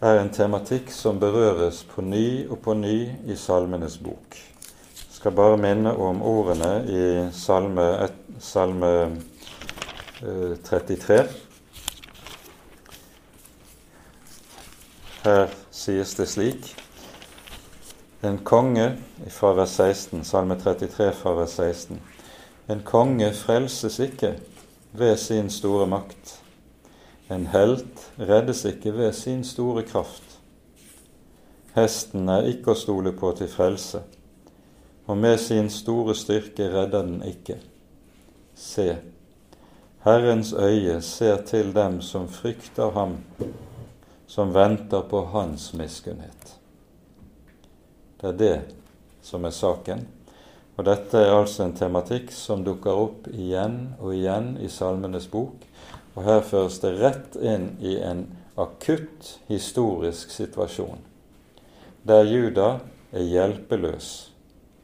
er 0.03 0.19
en 0.19 0.31
tematikk 0.35 0.91
som 0.91 1.19
berøres 1.19 1.83
på 1.87 2.03
ny 2.03 2.45
og 2.49 2.59
på 2.63 2.75
ny 2.75 2.97
i 3.31 3.37
Salmenes 3.39 3.95
bok. 4.03 4.35
Jeg 4.35 5.15
skal 5.15 5.35
bare 5.35 5.59
minne 5.59 5.93
om 5.95 6.19
ordene 6.27 6.73
i 6.83 7.03
Salme, 7.31 7.87
salme 8.43 8.91
33. 10.67 11.19
Eh, 11.23 11.27
Her 15.23 15.51
sies 15.71 16.17
det 16.19 16.27
slik 16.27 16.73
en 18.23 18.37
konge 18.37 18.97
fra 19.27 19.51
vers 19.53 19.69
16, 19.69 20.23
Salme 20.23 20.55
33 20.55 21.11
fra 21.11 21.33
vers 21.35 21.57
16. 21.59 21.99
En 22.71 22.83
konge 22.87 23.27
frelses 23.35 23.99
ikke 23.99 24.37
ved 24.95 25.17
sin 25.19 25.49
store 25.51 25.87
makt. 25.91 26.37
En 27.31 27.49
helt 27.51 28.05
reddes 28.19 28.63
ikke 28.65 28.93
ved 28.95 29.11
sin 29.13 29.43
store 29.43 29.83
kraft. 29.83 30.23
Hesten 31.75 32.29
er 32.29 32.47
ikke 32.47 32.71
å 32.71 32.79
stole 32.79 33.11
på 33.17 33.33
til 33.35 33.51
frelse, 33.51 34.03
og 35.09 35.19
med 35.19 35.37
sin 35.41 35.67
store 35.73 36.15
styrke 36.15 36.69
redder 36.71 37.03
den 37.03 37.19
ikke. 37.27 37.59
Se, 38.55 38.89
Herrens 40.05 40.53
øye 40.53 41.01
ser 41.01 41.43
til 41.43 41.75
dem 41.75 41.99
som 42.01 42.29
frykter 42.29 42.93
ham, 42.95 43.17
som 44.27 44.53
venter 44.55 45.01
på 45.09 45.25
hans 45.33 45.73
miskunnhet. 45.73 46.62
Det 48.23 48.29
er 48.29 48.37
det 48.39 48.59
som 49.21 49.43
er 49.43 49.51
saken. 49.51 50.05
Og 50.79 50.85
dette 50.87 51.19
er 51.19 51.33
altså 51.35 51.65
en 51.65 51.75
tematikk 51.75 52.31
som 52.31 52.63
dukker 52.63 52.95
opp 52.95 53.27
igjen 53.35 53.97
og 53.99 54.13
igjen 54.15 54.53
i 54.63 54.69
Salmenes 54.71 55.27
bok. 55.27 55.67
Og 56.15 56.23
her 56.23 56.39
føres 56.47 56.79
det 56.79 56.93
rett 57.01 57.35
inn 57.35 57.73
i 57.83 57.97
en 57.99 58.23
akutt 58.55 59.33
historisk 59.49 60.31
situasjon, 60.31 61.01
der 62.05 62.23
Juda 62.29 62.69
er 63.11 63.25
hjelpeløs, 63.25 64.09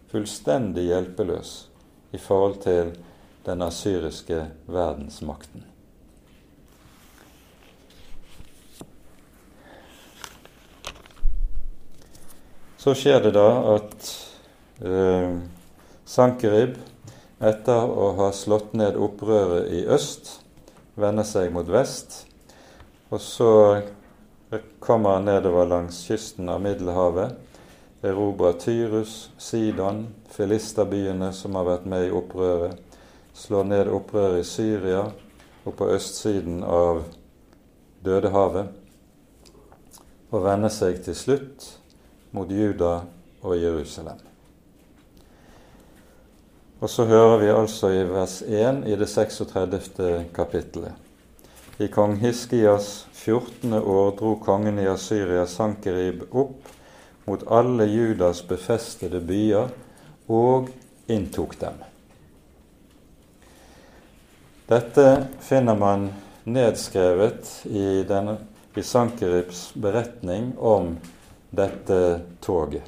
fullstendig 0.09 0.89
hjelpeløs, 0.89 1.53
i 2.11 2.17
forhold 2.17 2.63
til 2.65 2.95
den 3.45 3.61
asyriske 3.61 4.47
verdensmakten. 4.65 5.68
Så 12.79 12.93
skjer 12.95 13.19
det 13.19 13.33
da 13.35 13.47
at 13.73 14.05
eh, 14.79 15.33
Sankerib, 16.07 16.77
etter 17.43 17.89
å 17.91 18.13
ha 18.15 18.29
slått 18.31 18.71
ned 18.79 18.95
opprøret 18.95 19.67
i 19.75 19.81
øst, 19.91 20.37
vender 20.95 21.27
seg 21.27 21.51
mot 21.51 21.67
vest. 21.67 22.21
Og 23.11 23.19
så 23.19 23.49
kommer 24.79 25.17
han 25.17 25.27
nedover 25.27 25.67
langs 25.67 25.97
kysten 26.07 26.47
av 26.47 26.61
Middelhavet, 26.63 27.35
erobrer 27.99 28.55
Tyrus, 28.63 29.27
Sidon, 29.35 30.05
filisterbyene 30.31 31.33
som 31.35 31.59
har 31.59 31.67
vært 31.67 31.89
med 31.91 32.07
i 32.07 32.13
opprøret, 32.15 32.79
slår 33.35 33.67
ned 33.73 33.91
opprøret 33.91 34.45
i 34.45 34.47
Syria 34.47 35.03
og 35.65 35.75
på 35.75 35.91
østsiden 35.97 36.63
av 36.63 37.03
Dødehavet, 38.07 38.71
og 40.31 40.47
vender 40.47 40.71
seg 40.71 41.03
til 41.03 41.19
slutt 41.25 41.67
mot 42.31 42.51
Juda 42.51 43.01
og 43.41 43.55
Jerusalem. 43.61 44.19
Og 46.79 46.89
så 46.89 47.05
hører 47.05 47.37
vi 47.41 47.51
altså 47.51 47.91
i 47.91 48.03
vers 48.07 48.41
1 48.41 48.85
i 48.87 48.95
det 48.95 49.09
36. 49.09 50.25
kapittelet. 50.35 50.93
I 51.79 51.87
kong 51.87 52.15
Hiskias 52.19 53.07
14. 53.13 53.73
år 53.73 54.11
dro 54.19 54.35
kongen 54.43 54.79
i 54.79 54.87
Asyria 54.87 55.45
Sankerib 55.47 56.25
opp 56.31 56.71
mot 57.27 57.43
alle 57.47 57.85
Judas 57.87 58.41
befestede 58.47 59.21
byer 59.23 59.69
og 60.27 60.71
inntok 61.07 61.55
dem. 61.59 61.77
Dette 64.69 65.05
finner 65.41 65.75
man 65.75 66.09
nedskrevet 66.43 67.47
i, 67.65 68.03
denne, 68.07 68.37
i 68.75 68.83
Sankeribs 68.83 69.69
beretning 69.73 70.51
om 70.57 70.93
dette 71.49 72.21
toget. 72.41 72.83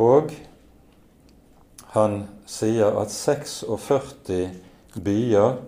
Og 0.00 0.32
han 1.92 2.22
sier 2.48 2.96
at 3.00 3.12
46 3.12 4.38
byer 5.04 5.58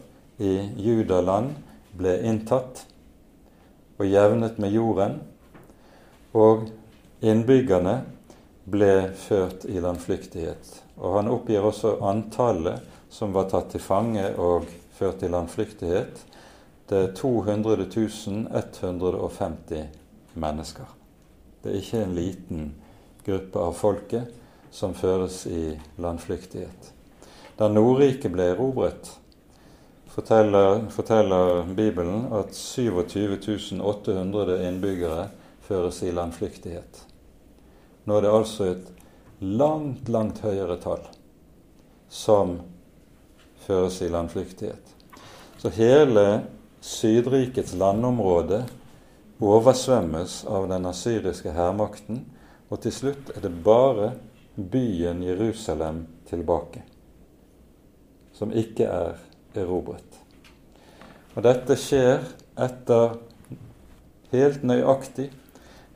i 0.40 0.54
Judaland 0.80 1.52
ble 1.94 2.16
inntatt 2.26 2.86
og 3.98 4.08
jevnet 4.08 4.58
med 4.58 4.74
jorden, 4.74 5.20
og 6.34 6.66
innbyggerne 7.22 8.00
ble 8.64 9.12
ført 9.20 9.68
i 9.70 9.78
landflyktighet. 9.84 10.72
Og 10.98 11.18
han 11.18 11.30
oppgir 11.30 11.62
også 11.62 11.98
antallet 12.08 12.82
som 13.12 13.34
var 13.36 13.46
tatt 13.52 13.70
til 13.74 13.84
fange 13.84 14.24
og 14.40 14.66
ført 14.96 15.22
i 15.22 15.30
landflyktighet. 15.30 16.24
Det 16.88 16.98
er 16.98 17.14
200 17.16 17.86
150 18.50 19.86
mennesker. 20.34 21.03
Det 21.64 21.72
er 21.72 21.80
ikke 21.80 22.00
en 22.04 22.16
liten 22.18 22.64
gruppe 23.24 23.60
av 23.64 23.76
folket 23.78 24.72
som 24.74 24.92
føres 24.92 25.46
i 25.48 25.70
landflyktighet. 25.96 26.90
Da 27.56 27.70
Nordriket 27.72 28.34
ble 28.34 28.50
erobret, 28.52 29.08
forteller, 30.12 30.82
forteller, 30.92 31.62
Bibelen 31.72 32.26
at 32.36 32.52
27 32.52 33.80
800 33.80 34.58
innbyggere 34.68 35.30
føres 35.64 36.02
i 36.04 36.12
landflyktighet. 36.12 37.00
Nå 38.04 38.18
er 38.18 38.26
det 38.26 38.36
altså 38.36 38.68
et 38.74 38.92
langt, 39.40 40.12
langt 40.12 40.44
høyere 40.44 40.76
tall 40.84 41.08
som 42.12 42.58
føres 43.64 44.02
i 44.04 44.12
landflyktighet. 44.12 44.92
Så 45.56 45.72
hele 45.80 46.42
Sydrikets 46.84 47.72
landområde 47.80 48.66
oversvømmes 49.42 50.42
av 50.46 50.68
den 50.70 50.86
asyriske 50.86 51.52
hærmakten, 51.54 52.24
og 52.70 52.82
til 52.82 52.94
slutt 52.94 53.32
er 53.34 53.44
det 53.44 53.52
bare 53.64 54.12
byen 54.54 55.22
Jerusalem 55.22 56.04
tilbake, 56.28 56.82
som 58.34 58.52
ikke 58.54 58.86
er 58.86 59.18
erobret. 59.54 60.20
Og 61.34 61.42
dette 61.42 61.76
skjer 61.78 62.22
etter 62.54 63.16
helt 64.34 64.62
nøyaktig 64.66 65.30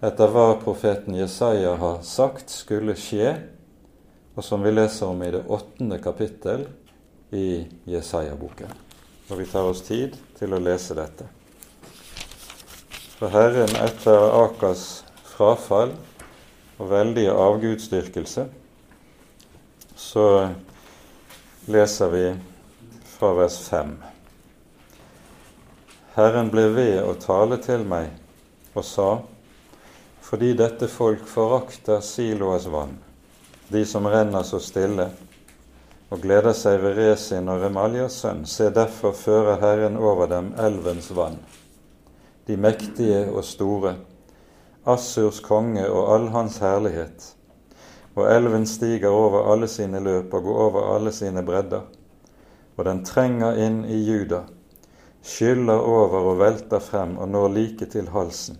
etter 0.02 0.30
hva 0.30 0.52
profeten 0.62 1.16
Jesaja 1.18 1.74
har 1.78 2.02
sagt 2.06 2.52
skulle 2.54 2.94
skje, 2.98 3.32
og 4.38 4.44
som 4.46 4.62
vi 4.62 4.70
leser 4.70 5.10
om 5.10 5.22
i 5.26 5.32
det 5.34 5.42
åttende 5.50 5.98
kapittel 6.02 6.68
i 7.34 7.66
Jesaja-boken. 7.90 8.70
Og 9.28 9.40
vi 9.40 9.48
tar 9.50 9.66
oss 9.66 9.82
tid 9.86 10.14
til 10.38 10.54
å 10.54 10.62
lese 10.62 10.94
dette. 10.94 11.26
For 13.18 13.32
Herren 13.34 13.72
etter 13.82 14.28
Akas 14.44 14.82
frafall 15.26 15.90
og 16.78 16.84
veldige 16.92 17.32
avgudsdyrkelse, 17.34 18.44
så 19.98 20.26
leser 21.66 22.12
vi 22.14 22.22
fra 23.16 23.32
vers 23.40 23.58
5. 23.72 23.90
Herren 26.14 26.54
ble 26.54 26.68
ved 26.78 27.00
å 27.02 27.18
tale 27.18 27.58
til 27.66 27.82
meg 27.90 28.14
og 28.78 28.86
sa:" 28.86 29.10
Fordi 30.30 30.54
dette 30.54 30.86
folk 30.86 31.26
forakter 31.26 31.98
Siloas 31.98 32.70
vann, 32.70 32.98
de 33.66 33.82
som 33.82 34.06
renner 34.06 34.46
så 34.46 34.62
stille, 34.62 35.10
og 36.14 36.22
gleder 36.22 36.54
seg 36.54 36.78
ved 36.86 37.00
Resin 37.02 37.50
og 37.50 37.64
Remaljas 37.66 38.22
sønn, 38.22 38.46
se 38.46 38.70
derfor 38.70 39.10
fører 39.10 39.58
Herren 39.58 39.96
over 39.98 40.30
dem 40.30 40.54
elvens 40.54 41.10
vann 41.10 41.40
de 42.48 42.56
mektige 42.56 43.26
og 43.30 43.44
store, 43.44 43.96
Assurs 44.88 45.42
konge 45.44 45.84
og 45.84 46.14
all 46.14 46.28
hans 46.32 46.56
herlighet. 46.64 47.34
Og 48.16 48.30
elven 48.32 48.64
stiger 48.66 49.12
over 49.12 49.52
alle 49.52 49.68
sine 49.68 50.00
løp 50.00 50.32
og 50.34 50.42
går 50.42 50.60
over 50.64 50.94
alle 50.94 51.12
sine 51.12 51.44
bredder. 51.44 51.84
Og 52.76 52.84
den 52.86 53.04
trenger 53.04 53.58
inn 53.60 53.82
i 53.84 53.98
Juda, 54.00 54.46
skyller 55.22 55.76
over 55.76 56.30
og 56.32 56.40
velter 56.40 56.80
frem 56.80 57.18
og 57.18 57.28
når 57.28 57.48
like 57.52 57.86
til 57.92 58.08
halsen. 58.14 58.56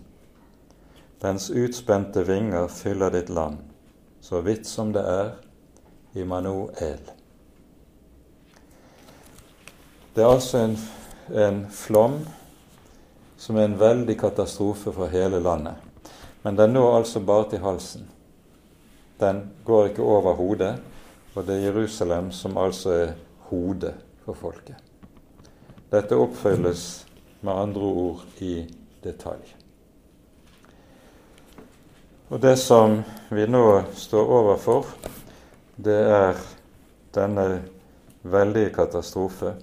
Dens 1.19 1.49
utspente 1.49 2.23
vinger 2.27 2.67
fyller 2.67 3.09
ditt 3.11 3.29
land, 3.29 3.57
så 4.21 4.43
vidt 4.45 4.67
som 4.67 4.93
det 4.93 5.01
er 5.01 5.31
Immanuel. 6.15 7.01
Det 10.15 10.23
er 10.23 10.29
altså 10.29 10.61
en, 10.67 10.77
en 11.33 11.65
flom 11.71 12.21
som 13.39 13.57
er 13.57 13.69
en 13.69 13.79
veldig 13.79 14.17
katastrofe 14.19 14.91
for 14.91 15.11
hele 15.11 15.39
landet. 15.39 15.79
Men 16.43 16.57
den 16.59 16.75
når 16.75 16.97
altså 16.97 17.19
bare 17.23 17.49
til 17.49 17.63
halsen. 17.63 18.07
Den 19.19 19.41
går 19.65 19.91
ikke 19.91 20.03
over 20.03 20.35
hodet, 20.35 20.73
og 21.35 21.47
det 21.47 21.55
er 21.55 21.69
Jerusalem 21.69 22.31
som 22.31 22.57
altså 22.57 22.91
er 22.91 23.13
hodet 23.49 23.93
for 24.25 24.33
folket. 24.33 24.75
Dette 25.91 26.19
oppfylles 26.19 26.83
med 27.41 27.53
andre 27.53 27.81
ord 27.81 28.43
i 28.43 28.61
detalj. 29.03 29.55
Og 32.29 32.41
det 32.41 32.57
som 32.61 32.99
vi 33.33 33.47
nå 33.49 33.63
står 33.97 34.33
overfor, 34.39 34.85
det 35.79 35.97
er 35.97 36.43
denne 37.15 37.45
veldige 38.21 38.69
katastrofe. 38.75 39.55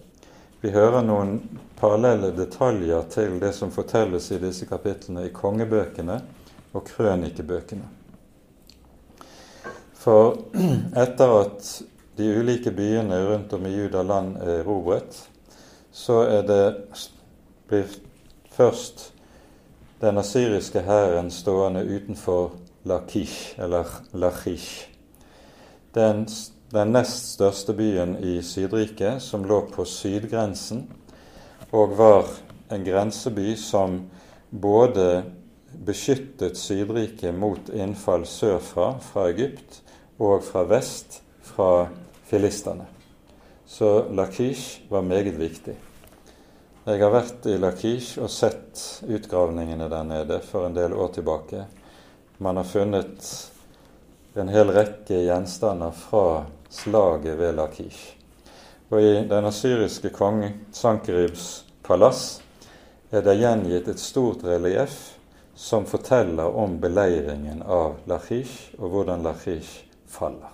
Vi 0.67 0.73
hører 0.75 1.05
noen 1.07 1.37
parallelle 1.79 2.33
detaljer 2.35 3.05
til 3.15 3.37
det 3.39 3.53
som 3.55 3.71
fortelles 3.71 4.25
i 4.35 4.39
disse 4.43 4.67
kapitlene 4.67 5.29
i 5.29 5.31
kongebøkene 5.31 6.17
og 6.75 6.83
krønikebøkene. 6.89 7.87
For 9.95 10.41
etter 11.05 11.35
at 11.37 11.69
de 12.19 12.33
ulike 12.41 12.73
byene 12.75 13.21
rundt 13.29 13.55
om 13.55 13.69
i 13.71 13.77
Judaland 13.77 14.41
er 14.43 14.65
erobret, 14.65 15.21
så 15.95 16.25
er 16.25 16.43
det 16.51 17.79
først 18.59 19.13
den 20.03 20.19
asyriske 20.19 20.83
hæren 20.83 21.31
stående 21.31 21.87
utenfor 21.87 22.57
Lakish, 22.91 23.55
eller 23.63 24.01
Lachish. 24.19 24.89
Den, 25.95 26.27
den 26.71 26.93
nest 26.93 27.33
største 27.37 27.75
byen 27.77 28.17
i 28.25 28.41
Sydriket, 28.43 29.23
som 29.23 29.45
lå 29.47 29.61
på 29.71 29.85
sydgrensen, 29.87 30.87
og 31.71 31.95
var 31.99 32.31
en 32.75 32.85
grenseby 32.87 33.55
som 33.59 34.01
både 34.51 35.23
beskyttet 35.87 36.59
Sydriket 36.59 37.35
mot 37.35 37.71
innfall 37.71 38.27
sørfra, 38.27 38.97
fra 38.99 39.29
Egypt, 39.31 39.83
og 40.19 40.43
fra 40.45 40.65
vest, 40.67 41.21
fra 41.45 41.89
filistene. 42.27 42.87
Så 43.67 44.09
Lakish 44.15 44.87
var 44.91 45.03
meget 45.07 45.39
viktig. 45.39 45.75
Jeg 46.87 47.03
har 47.03 47.11
vært 47.11 47.47
i 47.51 47.57
Lakish 47.59 48.19
og 48.23 48.31
sett 48.31 49.03
utgravningene 49.11 49.89
der 49.91 50.07
nede 50.07 50.39
for 50.47 50.67
en 50.67 50.75
del 50.75 50.95
år 50.95 51.11
tilbake. 51.17 51.65
Man 52.39 52.57
har 52.57 52.69
funnet 52.71 53.31
en 54.39 54.53
hel 54.53 54.71
rekke 54.71 55.25
gjenstander 55.27 55.95
fra 55.97 56.45
slaget 56.69 57.39
ved 57.39 57.55
Lakish. 57.57 58.17
Og 58.89 59.03
i 59.03 59.15
den 59.29 59.45
asyriske 59.45 60.11
kongen 60.15 60.61
Sankeribs 60.73 61.65
palass 61.87 62.41
er 63.11 63.23
det 63.27 63.39
gjengitt 63.41 63.89
et 63.91 64.03
stort 64.03 64.45
relieff 64.47 65.17
som 65.57 65.87
forteller 65.89 66.57
om 66.59 66.77
beleiringen 66.81 67.63
av 67.63 67.97
Lachish 68.07 68.75
og 68.79 68.93
hvordan 68.93 69.25
Lachish 69.25 69.87
faller. 70.07 70.53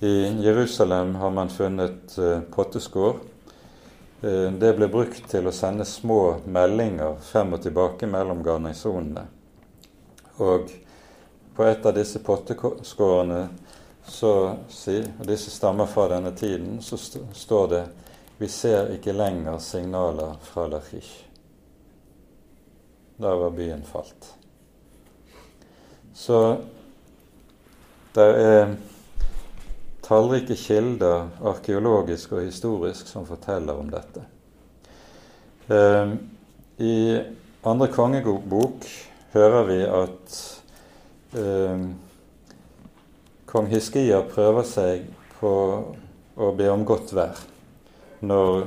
I 0.00 0.42
Jerusalem 0.44 1.14
har 1.14 1.30
man 1.30 1.48
funnet 1.48 2.18
uh, 2.18 2.40
potteskår. 2.54 3.16
Uh, 4.22 4.52
det 4.52 4.74
ble 4.76 4.86
brukt 4.92 5.24
til 5.30 5.48
å 5.48 5.54
sende 5.54 5.86
små 5.88 6.38
meldinger 6.46 7.16
frem 7.24 7.56
og 7.56 7.64
tilbake 7.64 8.06
mellom 8.06 8.44
garnisonene. 8.46 9.24
Og 10.38 10.70
på 11.58 11.64
et 11.66 11.86
av 11.86 11.94
disse 11.96 12.20
potteskårene, 12.22 13.38
og 14.22 15.24
disse 15.26 15.50
stammer 15.50 15.88
fra 15.90 16.04
denne 16.12 16.30
tiden, 16.38 16.76
så 16.78 16.94
st 16.94 17.18
står 17.34 17.64
det 17.72 17.80
vi 18.38 18.46
ser 18.46 18.92
ikke 18.94 19.10
lenger 19.10 19.56
signaler 19.58 20.36
fra 20.46 20.68
Lachish. 20.70 21.24
Der 23.18 23.34
var 23.40 23.50
byen 23.50 23.82
falt. 23.82 24.28
Så 26.14 26.38
det 28.14 28.28
er 28.44 28.76
tallrike 30.06 30.54
kilder, 30.54 31.26
arkeologisk 31.42 32.36
og 32.38 32.44
historisk, 32.46 33.10
som 33.10 33.26
forteller 33.26 33.82
om 33.82 33.90
dette. 33.90 34.22
Eh, 35.66 36.14
I 36.86 36.94
andre 37.66 37.90
kongebok 37.90 38.86
hører 39.34 39.68
vi 39.72 39.80
at 39.82 40.38
eh, 41.36 41.84
kong 43.48 43.68
Hiskia 43.72 44.22
prøver 44.28 44.66
seg 44.68 45.08
på 45.38 45.52
å 46.38 46.50
be 46.56 46.68
om 46.70 46.84
godt 46.88 47.12
vær 47.16 47.40
når 48.20 48.66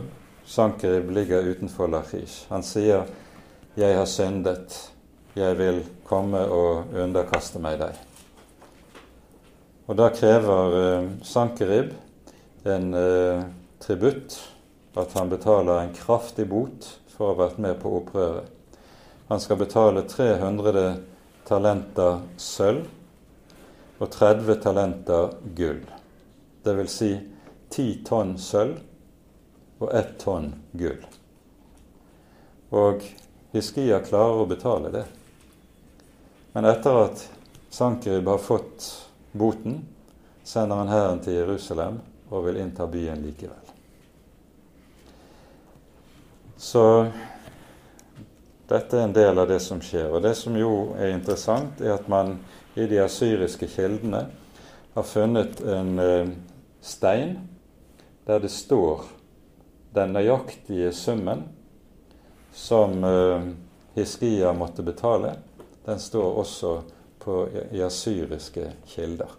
Sankerib 0.52 1.12
ligger 1.16 1.48
utenfor 1.48 1.88
Lachish. 1.88 2.48
Han 2.50 2.64
sier 2.64 3.06
'Jeg 3.78 3.96
har 3.96 4.06
syndet. 4.06 4.92
Jeg 5.36 5.58
vil 5.58 5.86
komme 6.04 6.40
og 6.52 6.92
underkaste 6.94 7.60
meg 7.60 7.80
deg'. 7.80 8.00
Og 9.88 9.98
da 9.98 10.10
krever 10.10 10.76
eh, 10.76 11.10
Sankerib 11.24 11.94
en 12.66 12.94
eh, 12.94 13.44
tributt, 13.80 14.38
at 14.98 15.14
han 15.14 15.30
betaler 15.30 15.80
en 15.80 15.94
kraftig 15.96 16.50
bot 16.50 17.00
for 17.08 17.26
å 17.26 17.34
ha 17.34 17.48
vært 17.48 17.60
med 17.60 17.80
på 17.80 17.96
opprøret. 18.02 18.46
Han 19.30 19.40
skal 19.40 19.58
betale 19.58 20.04
300 20.04 20.96
talenter 21.52 22.22
sølv 22.40 22.88
og 24.02 24.08
30 24.10 24.56
talenter 24.64 25.36
gull. 25.58 25.84
Det 26.64 26.74
vil 26.78 26.90
si 26.90 27.12
10 27.70 27.88
tonn 28.08 28.38
sølv 28.40 28.80
og 29.82 29.90
1 29.92 30.14
tonn 30.22 30.52
gull. 30.78 31.04
Og 32.72 33.04
Hiskia 33.52 34.00
klarer 34.06 34.44
å 34.44 34.48
betale 34.48 34.94
det. 34.94 35.04
Men 36.56 36.68
etter 36.72 37.02
at 37.04 37.26
Sankerib 37.72 38.28
har 38.32 38.40
fått 38.44 38.88
boten, 39.32 39.82
sender 40.44 40.82
han 40.82 40.92
hæren 40.92 41.22
til 41.24 41.40
Jerusalem 41.42 42.00
og 42.32 42.46
vil 42.48 42.62
innta 42.64 42.88
byen 42.88 43.22
likevel. 43.24 43.76
Så 46.58 46.86
dette 48.72 48.98
er 48.98 49.08
en 49.08 49.16
del 49.16 49.40
av 49.40 49.50
det 49.50 49.60
som 49.64 49.82
skjer. 49.84 50.10
Og 50.12 50.24
det 50.24 50.34
som 50.40 50.56
jo 50.58 50.94
er 50.98 51.14
interessant, 51.14 51.82
er 51.82 51.96
at 51.98 52.08
man 52.12 52.38
i 52.76 52.88
de 52.88 53.02
asyriske 53.04 53.68
kildene 53.72 54.26
har 54.94 55.08
funnet 55.08 55.60
en 55.62 56.00
eh, 56.00 56.32
stein 56.82 57.38
der 58.28 58.40
det 58.40 58.52
står 58.54 59.06
den 59.96 60.14
nøyaktige 60.16 60.92
summen 60.96 61.44
som 62.56 63.04
eh, 63.04 63.50
Hiskia 63.96 64.54
måtte 64.54 64.84
betale. 64.84 65.36
Den 65.86 66.00
står 66.00 66.40
også 66.44 66.74
på, 67.20 67.48
i 67.72 67.82
asyriske 67.84 68.72
kilder. 68.88 69.36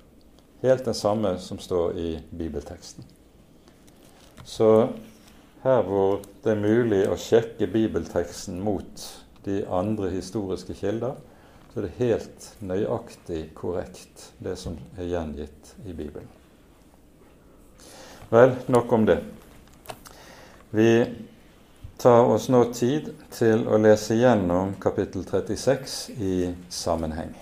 Helt 0.62 0.84
den 0.84 0.94
samme 0.94 1.38
som 1.38 1.58
står 1.58 1.96
i 1.98 2.10
bibelteksten. 2.30 3.04
Så 4.44 4.88
her 5.62 5.82
hvor 5.86 6.20
det 6.44 6.52
er 6.52 6.62
mulig 6.62 7.02
å 7.08 7.18
sjekke 7.18 7.68
bibelteksten 7.70 8.60
mot 8.62 9.04
de 9.44 9.62
andre 9.68 10.10
historiske 10.10 10.74
kilder, 10.74 11.14
så 11.72 11.80
er 11.80 11.86
det 11.86 11.98
helt 11.98 12.48
nøyaktig 12.60 13.42
korrekt, 13.56 14.30
det 14.38 14.56
som 14.60 14.76
er 14.98 15.08
gjengitt 15.08 15.74
i 15.86 15.92
Bibelen. 15.96 16.28
Vel, 18.32 18.56
nok 18.66 18.92
om 18.92 19.06
det. 19.06 19.18
Vi 20.70 21.04
tar 21.98 22.24
oss 22.24 22.48
nå 22.48 22.64
tid 22.72 23.12
til 23.32 23.66
å 23.68 23.80
lese 23.80 24.16
gjennom 24.16 24.74
kapittel 24.80 25.24
36 25.28 25.96
i 26.16 26.36
sammenheng. 26.72 27.34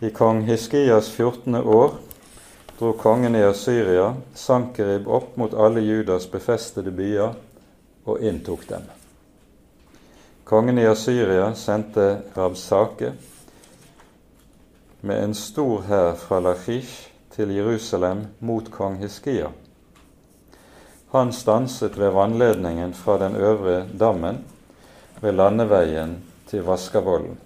I 0.00 0.10
kong 0.14 0.42
Hiskias 0.46 1.08
14. 1.10 1.54
år 1.62 1.94
dro 2.78 2.92
kongen 2.98 3.36
i 3.38 3.42
Asyria 3.46 4.14
Sankerib 4.34 5.06
opp 5.08 5.36
mot 5.36 5.54
alle 5.54 5.80
Judas 5.80 6.26
befestede 6.30 6.90
byer 6.90 7.34
og 8.04 8.20
inntok 8.20 8.68
dem. 8.68 8.82
Kongen 10.44 10.78
i 10.78 10.86
Asyria 10.86 11.54
sendte 11.56 12.18
Rabsake 12.36 13.12
med 15.00 15.22
en 15.24 15.34
stor 15.34 15.84
hær 15.88 16.14
fra 16.20 16.40
Lachish 16.40 17.08
til 17.32 17.54
Jerusalem 17.56 18.26
mot 18.40 18.68
kong 18.70 18.98
Hiskia. 19.00 19.48
Han 21.14 21.32
stanset 21.32 21.98
ved 21.98 22.10
vannledningen 22.10 22.94
fra 22.94 23.18
den 23.18 23.36
øvre 23.36 23.86
dammen 23.98 24.44
ved 25.20 25.32
landeveien 25.32 26.16
til 26.46 26.64
Vaskavollen. 26.66 27.38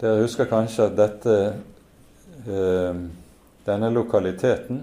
Dere 0.00 0.22
husker 0.22 0.46
kanskje 0.46 0.86
at 0.86 0.96
dette, 0.96 1.36
eh, 2.46 3.00
denne 3.66 3.90
lokaliteten 3.90 4.82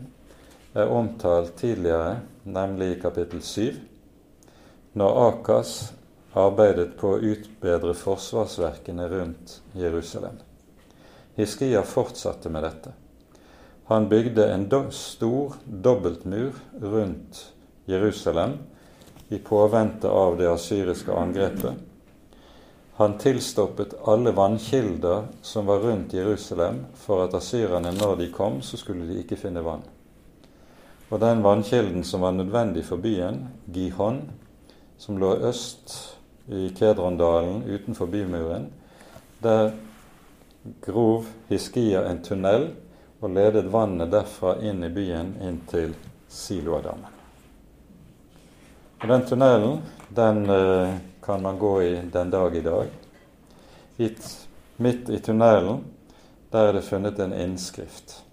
er 0.76 0.92
omtalt 0.92 1.56
tidligere, 1.56 2.20
nemlig 2.46 2.92
i 2.92 3.00
kapittel 3.02 3.42
7, 3.42 3.74
når 4.94 5.22
Akas 5.28 5.72
arbeidet 6.36 6.94
på 7.00 7.16
å 7.16 7.22
utbedre 7.24 7.96
forsvarsverkene 7.98 9.08
rundt 9.12 9.60
Jerusalem. 9.76 10.38
Hiskia 11.36 11.82
fortsatte 11.84 12.52
med 12.52 12.64
dette. 12.64 12.94
Han 13.90 14.08
bygde 14.10 14.48
en 14.54 14.68
do 14.70 14.86
stor 14.92 15.58
dobbeltmur 15.66 16.56
rundt 16.82 17.42
Jerusalem 17.86 18.58
i 19.30 19.38
påvente 19.38 20.10
av 20.10 20.38
det 20.38 20.48
asyriske 20.50 21.14
angrepet. 21.14 21.74
Han 22.96 23.18
tilstoppet 23.20 23.98
alle 24.08 24.32
vannkilder 24.32 25.28
som 25.42 25.66
var 25.66 25.84
rundt 25.84 26.14
Jerusalem, 26.14 26.86
for 26.96 27.26
at 27.26 27.36
asyrerne, 27.36 27.92
når 27.92 28.16
de 28.22 28.32
kom, 28.32 28.62
så 28.62 28.80
skulle 28.80 29.04
de 29.10 29.20
ikke 29.20 29.36
finne 29.36 29.66
vann. 29.66 29.84
Og 31.16 31.22
den 31.22 31.44
vannkilden 31.44 32.04
som 32.04 32.22
var 32.22 32.32
nødvendig 32.36 32.82
for 32.86 33.00
byen, 33.00 33.48
Gihon, 33.72 34.18
som 34.98 35.16
lå 35.18 35.30
øst 35.48 35.94
i 36.52 36.74
Kedrondalen 36.76 37.64
utenfor 37.64 38.06
bymuren, 38.06 38.66
der 39.44 39.72
grov 40.82 41.24
Hiskia 41.48 42.02
en 42.10 42.20
tunnel 42.24 42.68
og 43.22 43.32
ledet 43.32 43.72
vannet 43.72 44.12
derfra 44.12 44.58
inn 44.60 44.84
i 44.84 44.92
byen, 44.92 45.32
inn 45.40 45.62
til 45.72 45.96
Siloadammen. 46.28 47.16
Og 49.00 49.08
Den 49.08 49.26
tunnelen 49.30 49.82
den 50.10 50.50
eh, 50.50 50.98
kan 51.24 51.42
man 51.42 51.58
gå 51.58 51.82
i 51.82 51.96
den 52.12 52.30
dag 52.30 52.56
i 52.56 52.62
dag. 52.62 52.92
Midt 54.78 55.10
i 55.10 55.20
tunnelen 55.20 55.84
der 56.52 56.68
er 56.68 56.74
det 56.74 56.84
funnet 56.84 57.20
en 57.20 57.34
innskrift 57.34 58.25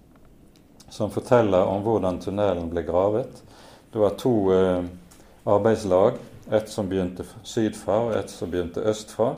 som 0.93 1.09
forteller 1.13 1.65
om 1.65 1.81
hvordan 1.81 2.19
tunnelen 2.21 2.69
ble 2.69 2.85
gravet. 2.85 3.41
Det 3.89 4.01
var 4.01 4.13
to 4.21 4.35
eh, 4.53 4.85
arbeidslag, 5.49 6.21
et 6.53 6.69
som 6.69 6.89
begynte 6.91 7.25
sydfra 7.41 7.97
og 8.09 8.15
et 8.19 8.29
som 8.29 8.51
begynte 8.51 8.83
østfra. 8.85 9.33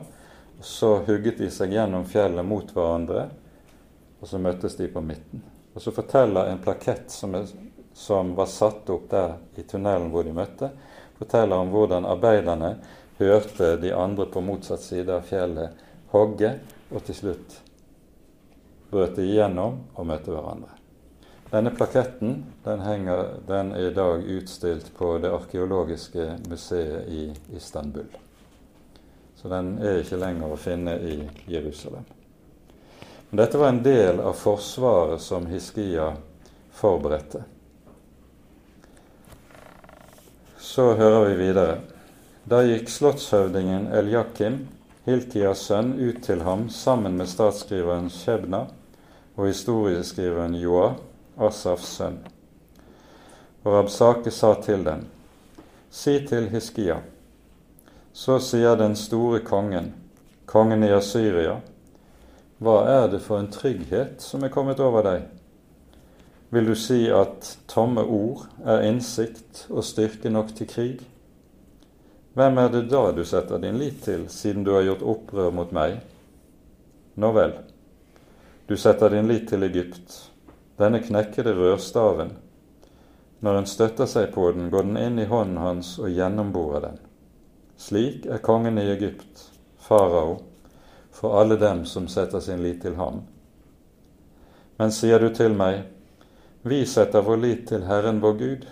Så 0.60 0.98
hugget 1.06 1.40
de 1.40 1.48
seg 1.52 1.72
gjennom 1.76 2.04
fjellet 2.08 2.44
mot 2.44 2.68
hverandre 2.76 3.28
og 4.20 4.28
så 4.28 4.38
møttes 4.38 4.76
de 4.76 4.88
på 4.88 5.00
midten. 5.00 5.42
Og 5.74 5.82
så 5.82 5.92
forteller 5.92 6.50
en 6.50 6.62
plakett 6.62 7.10
som, 7.12 7.34
er, 7.36 7.48
som 7.94 8.32
var 8.36 8.48
satt 8.50 8.88
opp 8.90 9.10
der 9.12 9.36
i 9.60 9.64
tunnelen 9.68 10.10
hvor 10.12 10.24
de 10.26 10.32
møtte, 10.36 10.70
forteller 11.18 11.60
om 11.60 11.72
hvordan 11.72 12.08
arbeiderne 12.08 12.72
hørte 13.20 13.74
de 13.80 13.92
andre 13.96 14.26
på 14.32 14.42
motsatt 14.44 14.84
side 14.84 15.12
av 15.12 15.28
fjellet 15.28 15.84
hogge, 16.12 16.56
og 16.92 17.04
til 17.06 17.20
slutt 17.20 17.60
brøt 18.90 19.16
de 19.18 19.26
igjennom 19.26 19.80
og 19.96 20.08
møtte 20.08 20.32
hverandre. 20.32 20.75
Denne 21.50 21.70
plaketten 21.70 22.44
den, 22.64 22.80
henger, 22.80 23.28
den 23.46 23.72
er 23.72 23.90
i 23.90 23.94
dag 23.94 24.22
utstilt 24.22 24.90
på 24.98 25.18
det 25.18 25.30
arkeologiske 25.30 26.38
museet 26.48 27.08
i 27.08 27.34
Istanbul. 27.56 28.08
Så 29.36 29.48
den 29.48 29.76
er 29.78 30.00
ikke 30.02 30.18
lenger 30.18 30.50
å 30.50 30.58
finne 30.58 30.96
i 30.98 31.20
Jerusalem. 31.46 32.02
Men 33.30 33.42
dette 33.44 33.58
var 33.58 33.68
en 33.68 33.82
del 33.82 34.20
av 34.20 34.34
forsvaret 34.38 35.22
som 35.22 35.46
Hiskia 35.46 36.12
forberedte. 36.74 37.44
Så 40.58 40.94
hører 40.98 41.28
vi 41.28 41.40
videre. 41.44 41.80
Da 42.44 42.64
gikk 42.66 42.90
slottshøvdingen 42.90 43.86
Eljakim, 43.94 44.64
Hilkias 45.06 45.62
sønn, 45.70 45.94
ut 45.94 46.24
til 46.26 46.42
ham 46.42 46.66
sammen 46.74 47.14
med 47.18 47.30
statsskriveren 47.30 48.10
Shebna 48.10 48.66
og 49.36 49.46
historieskriveren 49.46 50.58
Joa, 50.58 50.96
Asafs 51.36 51.96
sønn. 51.98 52.18
Og 53.64 53.72
Rabsake 53.74 54.30
sa 54.30 54.54
til 54.62 54.84
dem, 54.86 55.06
Si 55.90 56.18
til 56.28 56.48
Hiskia, 56.52 56.98
så 58.12 58.38
sier 58.40 58.76
den 58.76 58.96
store 58.96 59.40
kongen, 59.44 59.92
kongen 60.46 60.84
i 60.84 60.92
Asyria, 60.92 61.58
hva 62.58 62.76
er 62.88 63.08
det 63.12 63.20
for 63.24 63.40
en 63.40 63.50
trygghet 63.52 64.22
som 64.24 64.44
er 64.44 64.52
kommet 64.52 64.80
over 64.80 65.04
deg? 65.04 65.26
Vil 66.54 66.70
du 66.70 66.74
si 66.78 67.02
at 67.12 67.50
tomme 67.68 68.00
ord 68.00 68.46
er 68.64 68.86
innsikt 68.88 69.66
og 69.68 69.84
styrke 69.84 70.32
nok 70.32 70.54
til 70.56 70.70
krig? 70.70 71.02
Hvem 72.36 72.60
er 72.62 72.70
det 72.72 72.86
da 72.92 73.10
du 73.12 73.24
setter 73.24 73.60
din 73.60 73.76
lit 73.80 74.02
til, 74.04 74.28
siden 74.32 74.64
du 74.64 74.72
har 74.76 74.86
gjort 74.86 75.04
opprør 75.04 75.52
mot 75.56 75.72
meg? 75.76 75.98
Nå 77.16 77.32
vel, 77.36 77.52
du 78.68 78.76
setter 78.76 79.12
din 79.12 79.28
lit 79.28 79.48
til 79.48 79.64
Egypt, 79.68 80.16
denne 80.78 81.00
knekkede 81.00 81.54
rørstaven. 81.56 82.34
Når 83.40 83.58
en 83.60 83.68
støtter 83.68 84.08
seg 84.08 84.32
på 84.34 84.50
den, 84.52 84.70
går 84.72 84.88
den 84.88 84.98
inn 85.00 85.18
i 85.20 85.28
hånden 85.28 85.60
hans 85.60 85.96
og 86.00 86.12
gjennomborer 86.12 86.84
den. 86.88 87.00
Slik 87.76 88.26
er 88.26 88.44
kongen 88.44 88.78
i 88.80 88.86
Egypt, 88.92 89.42
farao, 89.80 90.38
for 91.12 91.36
alle 91.40 91.58
dem 91.60 91.84
som 91.88 92.08
setter 92.08 92.40
sin 92.40 92.62
lit 92.64 92.80
til 92.84 92.96
ham. 92.96 93.22
Men 94.76 94.92
sier 94.92 95.20
du 95.20 95.30
til 95.32 95.56
meg, 95.56 95.84
vi 96.66 96.82
setter 96.88 97.24
vår 97.24 97.40
lit 97.40 97.68
til 97.68 97.84
Herren 97.88 98.20
vår 98.24 98.36
Gud, 98.40 98.66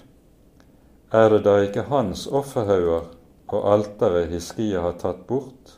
er 1.15 1.31
det 1.31 1.45
da 1.45 1.59
ikke 1.63 1.87
hans 1.89 2.27
offerhauger 2.27 3.13
og 3.55 3.69
alteret 3.71 4.33
Hiskia 4.33 4.83
har 4.83 4.97
tatt 4.99 5.27
bort, 5.29 5.77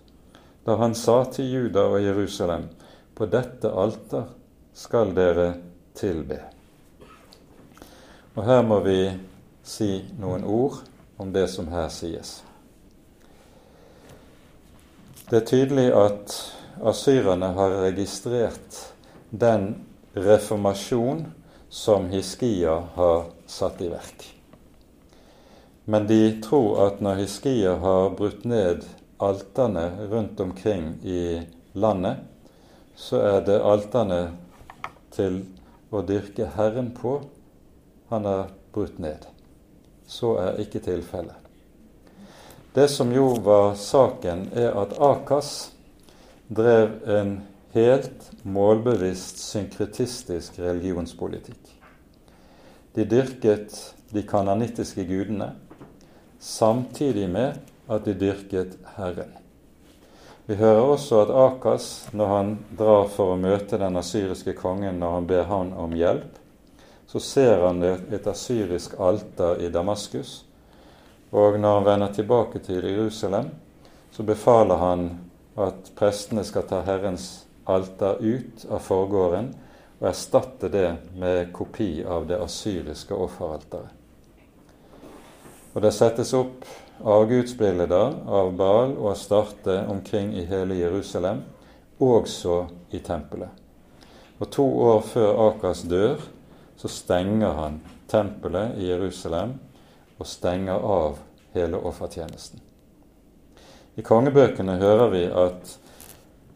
da 0.65 0.79
han 0.81 0.95
sa 0.99 1.21
til 1.31 1.51
Juda 1.51 1.85
og 1.91 2.01
Jerusalem, 2.03 2.71
på 3.15 3.29
dette 3.31 3.71
alter 3.71 4.31
skal 4.77 5.13
dere 5.17 5.51
tilbe. 5.97 6.41
Og 8.37 8.45
her 8.45 8.61
må 8.63 8.81
vi 8.85 9.01
si 9.67 9.91
noen 10.21 10.45
ord 10.45 10.83
om 11.17 11.33
det 11.33 11.49
som 11.51 11.71
her 11.73 11.89
sies. 11.93 12.43
Det 15.27 15.41
er 15.41 15.49
tydelig 15.49 15.89
at 15.97 16.35
asyrerne 16.87 17.49
har 17.57 17.81
registrert 17.87 18.83
den 19.31 19.73
reformasjon 20.15 21.25
som 21.73 22.11
Hiskia 22.13 22.77
har 22.95 23.27
satt 23.51 23.81
i 23.83 23.89
verk. 23.91 24.29
Men 25.85 26.07
de 26.07 26.21
tror 26.45 26.87
at 26.87 27.03
når 27.03 27.25
Hiskia 27.25 27.75
har 27.83 28.15
brutt 28.19 28.45
ned 28.45 28.87
alterne 29.23 29.89
rundt 30.13 30.41
omkring 30.41 30.95
i 31.03 31.41
landet, 31.73 32.23
så 32.95 33.21
er 33.23 33.41
det 33.49 33.61
alterne 33.61 34.21
til 35.15 35.43
å 35.97 36.05
dyrke 36.07 36.51
Herren 36.57 36.93
på 36.95 37.19
han 38.11 38.27
er 38.29 38.53
brutt 38.75 38.99
ned. 39.03 39.27
Så 40.07 40.37
er 40.39 40.61
ikke 40.63 40.83
tilfellet. 40.85 41.35
Det 42.77 42.89
som 42.93 43.11
jo 43.13 43.31
var 43.41 43.75
saken, 43.81 44.51
er 44.53 44.77
at 44.77 44.93
Akas 45.01 45.71
drev 46.53 46.99
en 47.09 47.39
helt 47.73 48.29
målbevisst 48.45 49.41
synkretistisk 49.41 50.59
religionspolitikk. 50.61 51.73
De 52.95 53.05
dyrket 53.09 53.81
de 54.13 54.23
kananittiske 54.29 55.05
gudene 55.09 55.51
samtidig 56.41 57.27
med 57.33 57.59
at 57.89 58.05
de 58.05 58.15
dyrket 58.15 58.77
Herren. 58.97 59.33
Vi 60.47 60.55
hører 60.55 60.83
også 60.95 61.25
at 61.25 61.31
Akas, 61.35 61.87
når 62.15 62.27
han 62.31 62.57
drar 62.79 63.09
for 63.11 63.35
å 63.35 63.39
møte 63.41 63.81
den 63.83 63.99
asyriske 63.99 64.55
kongen 64.59 65.01
når 65.03 65.17
han 65.17 65.31
ber 65.31 65.49
han 65.51 65.73
om 65.75 65.95
hjelp, 65.97 66.43
så 67.07 67.23
ser 67.23 67.65
han 67.67 67.83
et 67.83 68.27
asyrisk 68.31 68.95
alter 69.03 69.63
i 69.63 69.71
Damaskus 69.75 70.43
og 71.31 71.61
når 71.61 71.75
han 71.75 71.85
vender 71.85 72.13
tilbake 72.13 72.59
til 72.59 72.85
Jerusalem, 72.85 73.51
så 74.11 74.23
befaler 74.23 74.77
han 74.81 75.09
at 75.59 75.91
prestene 75.99 76.45
skal 76.45 76.67
ta 76.69 76.83
Herrens 76.87 77.47
alter 77.65 78.21
ut 78.23 78.67
av 78.71 78.81
forgården 78.85 79.51
og 79.99 80.09
erstatte 80.09 80.71
det 80.73 80.89
med 81.19 81.53
kopi 81.57 82.05
av 82.05 82.29
det 82.29 82.39
asyriske 82.41 83.15
offeralteret. 83.15 83.93
Og 85.75 85.83
det 85.85 85.93
settes 85.93 86.33
opp 86.37 86.65
avgudsbilder 87.05 88.15
av 88.27 88.53
Baal 88.57 88.95
og 88.97 89.11
Astarte 89.13 89.83
omkring 89.91 90.35
i 90.37 90.45
hele 90.49 90.79
Jerusalem, 90.79 91.43
også 92.01 92.67
i 92.93 93.01
tempelet. 93.05 93.51
Og 94.39 94.51
to 94.53 94.67
år 94.89 95.01
før 95.01 95.41
Akas 95.49 95.83
dør, 95.89 96.21
så 96.77 96.89
stenger 96.93 97.57
han 97.57 97.81
tempelet 98.09 98.77
i 98.79 98.91
Jerusalem 98.91 99.57
og 100.19 100.29
stenger 100.29 100.77
av 100.77 101.19
hele 101.57 101.81
offertjenesten. 101.81 102.61
I 103.97 104.05
kongebøkene 104.05 104.77
hører 104.77 105.09
vi 105.13 105.25
at 105.33 105.79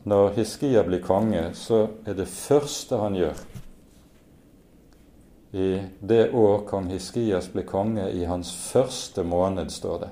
når 0.05 0.35
Hiskia 0.37 0.83
blir 0.85 1.01
konge, 1.05 1.51
så 1.57 1.87
er 2.09 2.17
det 2.17 2.29
første 2.29 3.01
han 3.01 3.17
gjør, 3.17 3.41
i 5.53 5.81
det 6.01 6.31
år 6.31 6.61
kong 6.69 6.93
Hiskias 6.93 7.49
ble 7.51 7.65
konge, 7.67 8.05
i 8.15 8.23
hans 8.29 8.53
første 8.55 9.25
måned, 9.27 9.73
står 9.75 10.05
det, 10.05 10.11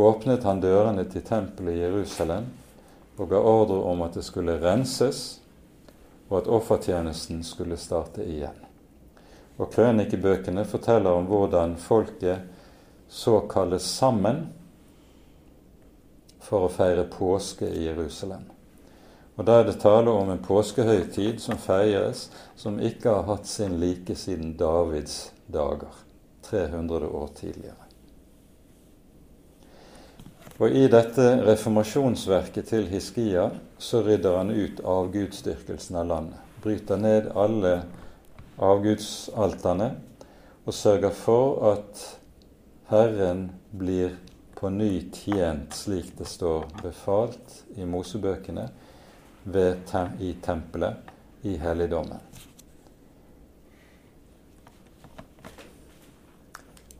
åpnet 0.00 0.44
han 0.44 0.62
dørene 0.62 1.04
til 1.10 1.24
tempelet 1.26 1.76
i 1.76 1.84
Jerusalem 1.84 2.48
og 3.20 3.28
ga 3.28 3.40
ordre 3.44 3.82
om 3.84 4.02
at 4.06 4.16
det 4.16 4.24
skulle 4.24 4.56
renses, 4.62 5.40
og 6.30 6.38
at 6.38 6.48
offertjenesten 6.48 7.42
skulle 7.44 7.76
starte 7.76 8.24
igjen. 8.24 8.56
Og 9.60 9.68
Krønikebøkene 9.74 10.64
forteller 10.64 11.18
om 11.18 11.26
hvordan 11.28 11.74
folket 11.76 12.46
så 13.10 13.42
kalles 13.50 13.84
sammen 13.84 14.46
for 16.40 16.64
å 16.64 16.72
feire 16.72 17.04
påske 17.10 17.68
i 17.68 17.84
Jerusalem. 17.90 18.46
Og 19.36 19.44
Da 19.44 19.60
er 19.60 19.68
det 19.68 19.80
tale 19.80 20.12
om 20.12 20.30
en 20.30 20.42
påskehøytid 20.44 21.40
som 21.40 21.58
feires, 21.58 22.28
som 22.56 22.80
ikke 22.80 23.08
har 23.08 23.28
hatt 23.28 23.46
sin 23.46 23.78
like 23.80 24.14
siden 24.14 24.56
Davids 24.56 25.32
dager, 25.46 25.92
300 26.44 27.08
år 27.08 27.30
tidligere. 27.36 27.89
Og 30.60 30.74
I 30.76 30.90
dette 30.92 31.24
reformasjonsverket 31.40 32.66
til 32.68 32.84
Hiskia 32.90 33.46
så 33.80 34.02
rydder 34.04 34.34
han 34.36 34.50
ut 34.52 34.82
avgudsdyrkelsen 34.84 35.96
av 35.96 36.10
landet. 36.10 36.42
Bryter 36.60 37.00
ned 37.00 37.30
alle 37.32 37.78
avgudsalterne 38.60 39.88
og 40.66 40.76
sørger 40.76 41.16
for 41.16 41.64
at 41.70 42.02
Herren 42.90 43.46
blir 43.72 44.18
på 44.58 44.68
ny 44.74 44.90
tjent 45.16 45.72
slik 45.72 46.12
det 46.18 46.28
står 46.28 46.68
befalt 46.82 47.62
i 47.80 47.88
Mosebøkene, 47.88 48.68
i 50.20 50.34
tempelet, 50.44 51.14
i 51.48 51.56
helligdommen. 51.56 52.29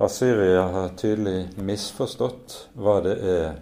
Assyria 0.01 0.63
har 0.63 0.95
tydelig 0.97 1.51
misforstått 1.61 2.55
hva 2.73 2.95
det 3.05 3.19
er 3.21 3.59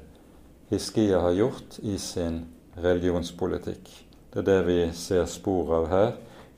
Hiskia 0.70 1.18
har 1.18 1.32
gjort 1.34 1.78
i 1.82 1.96
sin 1.98 2.36
religionspolitikk. 2.78 3.88
Det 4.30 4.44
er 4.44 4.46
det 4.46 4.58
vi 4.68 4.76
ser 4.94 5.24
spor 5.26 5.72
av 5.80 5.88
her 5.90 6.12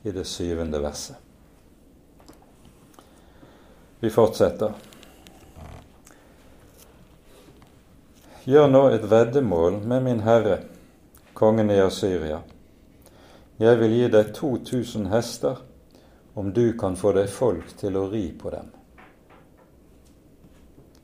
i 0.05 0.13
det 0.13 0.27
syvende 0.29 0.77
verset. 0.83 1.17
Vi 4.05 4.11
fortsetter. 4.13 4.75
Gjør 8.45 8.69
nå 8.69 8.83
et 8.91 9.07
veddemål 9.09 9.79
med 9.81 10.05
min 10.05 10.21
Herre 10.27 10.59
kongen 11.33 11.73
i 11.73 11.79
Assyria. 11.81 12.43
Jeg 13.57 13.81
vil 13.81 13.97
gi 13.97 14.11
deg 14.13 14.29
2000 14.37 15.09
hester 15.09 15.65
om 16.37 16.53
du 16.53 16.67
kan 16.77 16.93
få 16.93 17.15
deg 17.17 17.33
folk 17.33 17.73
til 17.81 17.97
å 17.97 18.05
ri 18.13 18.27
på 18.37 18.53
dem. 18.53 18.69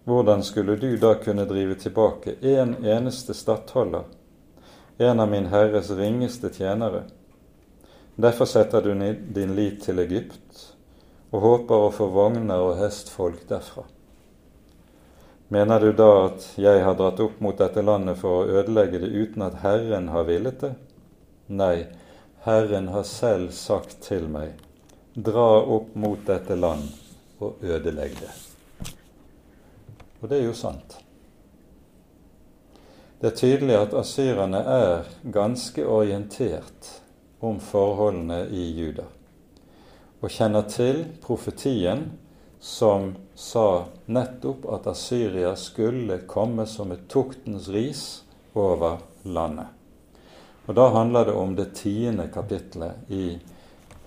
Hvordan 0.07 0.43
skulle 0.43 0.75
du 0.75 0.97
da 0.97 1.15
kunne 1.15 1.45
drive 1.45 1.75
tilbake 1.75 2.35
en 2.41 2.85
eneste 2.85 3.33
stattholder, 3.33 4.03
en 4.97 5.19
av 5.19 5.27
min 5.29 5.49
herres 5.51 5.89
ringeste 5.91 6.47
tjenere? 6.49 7.01
Derfor 8.15 8.45
setter 8.45 8.81
du 8.81 8.93
din 9.33 9.55
lit 9.55 9.83
til 9.83 9.99
Egypt 9.99 10.63
og 11.31 11.43
håper 11.43 11.89
å 11.89 11.91
få 11.91 12.07
vogner 12.15 12.63
og 12.69 12.79
hestfolk 12.79 13.43
derfra. 13.51 13.83
Mener 15.51 15.83
du 15.83 15.91
da 15.91 16.09
at 16.29 16.49
jeg 16.55 16.87
har 16.87 16.95
dratt 16.95 17.19
opp 17.27 17.43
mot 17.43 17.59
dette 17.59 17.83
landet 17.83 18.23
for 18.23 18.45
å 18.45 18.63
ødelegge 18.63 19.03
det 19.03 19.11
uten 19.11 19.43
at 19.43 19.59
Herren 19.59 20.07
har 20.15 20.23
villet 20.31 20.63
det? 20.63 20.75
Nei, 21.51 21.83
Herren 22.47 22.93
har 22.95 23.03
selv 23.03 23.51
sagt 23.51 23.99
til 24.07 24.31
meg, 24.31 24.55
dra 25.13 25.65
opp 25.67 25.95
mot 25.99 26.23
dette 26.23 26.55
land 26.55 26.93
og 27.43 27.59
ødelegg 27.59 28.21
det. 28.23 28.46
Og 30.21 30.29
det 30.29 30.39
er 30.39 30.47
jo 30.47 30.55
sant. 30.57 30.97
Det 33.21 33.31
er 33.31 33.37
tydelig 33.37 33.75
at 33.79 33.95
asyrerne 33.97 34.59
er 34.61 35.07
ganske 35.33 35.85
orientert 35.85 36.91
om 37.41 37.59
forholdene 37.61 38.43
i 38.53 38.67
Juda, 38.77 39.07
og 40.21 40.33
kjenner 40.33 40.65
til 40.69 41.03
profetien 41.21 42.07
som 42.59 43.15
sa 43.37 43.85
nettopp 44.05 44.65
at 44.73 44.87
Assyria 44.89 45.55
skulle 45.55 46.19
komme 46.29 46.65
som 46.65 46.91
et 46.91 47.05
tuktens 47.09 47.69
ris 47.69 48.03
over 48.57 48.97
landet. 49.23 49.67
Og 50.67 50.75
Da 50.75 50.89
handler 50.89 51.25
det 51.25 51.33
om 51.33 51.55
det 51.55 51.73
tiende 51.75 52.27
kapittelet, 52.33 52.91
i, 53.07 53.39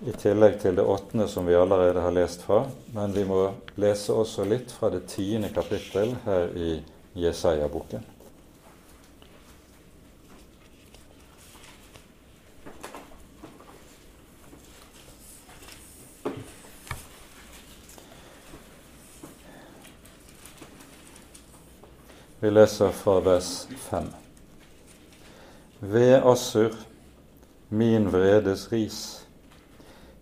i 0.05 0.11
tillegg 0.17 0.55
til 0.61 0.75
det 0.79 0.83
åttende 0.83 1.27
som 1.29 1.45
vi 1.45 1.53
allerede 1.55 2.01
har 2.01 2.13
lest 2.15 2.41
fra. 2.41 2.63
Men 2.95 3.13
vi 3.13 3.25
må 3.25 3.43
lese 3.81 4.13
også 4.13 4.47
litt 4.49 4.73
fra 4.73 4.89
det 4.89 5.05
tiende 5.11 5.51
kapittel 5.53 6.15
her 6.25 6.49
i 6.57 6.79
Jesaja-boken. 7.21 8.07
Vi 22.41 22.49
leser 22.49 22.89
fra 22.89 23.19
vers 23.21 23.67
5. 23.77 24.07
Ved 25.79 26.23
Assur, 26.25 26.73
min 27.69 28.09
vredes 28.09 28.71
ris, 28.71 29.20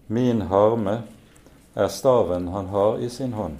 min 0.09 0.41
harme 0.49 1.03
er 1.77 1.87
staven 1.87 2.47
han 2.49 2.71
har 2.73 2.97
i 2.97 3.09
sin 3.13 3.33
hånd. 3.37 3.59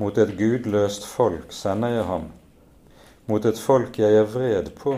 Mot 0.00 0.16
et 0.18 0.30
gudløst 0.38 1.04
folk 1.04 1.52
sender 1.52 1.92
jeg 1.92 2.06
ham. 2.08 2.30
Mot 3.28 3.44
et 3.44 3.60
folk 3.60 3.98
jeg 4.00 4.16
er 4.16 4.30
vred 4.32 4.70
på, 4.78 4.94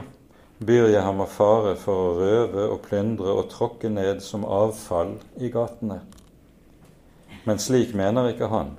byr 0.63 0.93
jeg 0.93 1.03
ham 1.03 1.25
av 1.25 1.33
fare 1.35 1.75
for 1.75 2.05
å 2.05 2.15
røve 2.21 2.69
og 2.69 2.85
plyndre 2.85 3.35
og 3.35 3.51
tråkke 3.51 3.91
ned 3.91 4.23
som 4.23 4.47
avfall 4.47 5.17
i 5.43 5.51
gatene. 5.51 5.99
Men 7.43 7.59
slik 7.59 7.91
mener 7.99 8.31
ikke 8.31 8.53
han. 8.53 8.77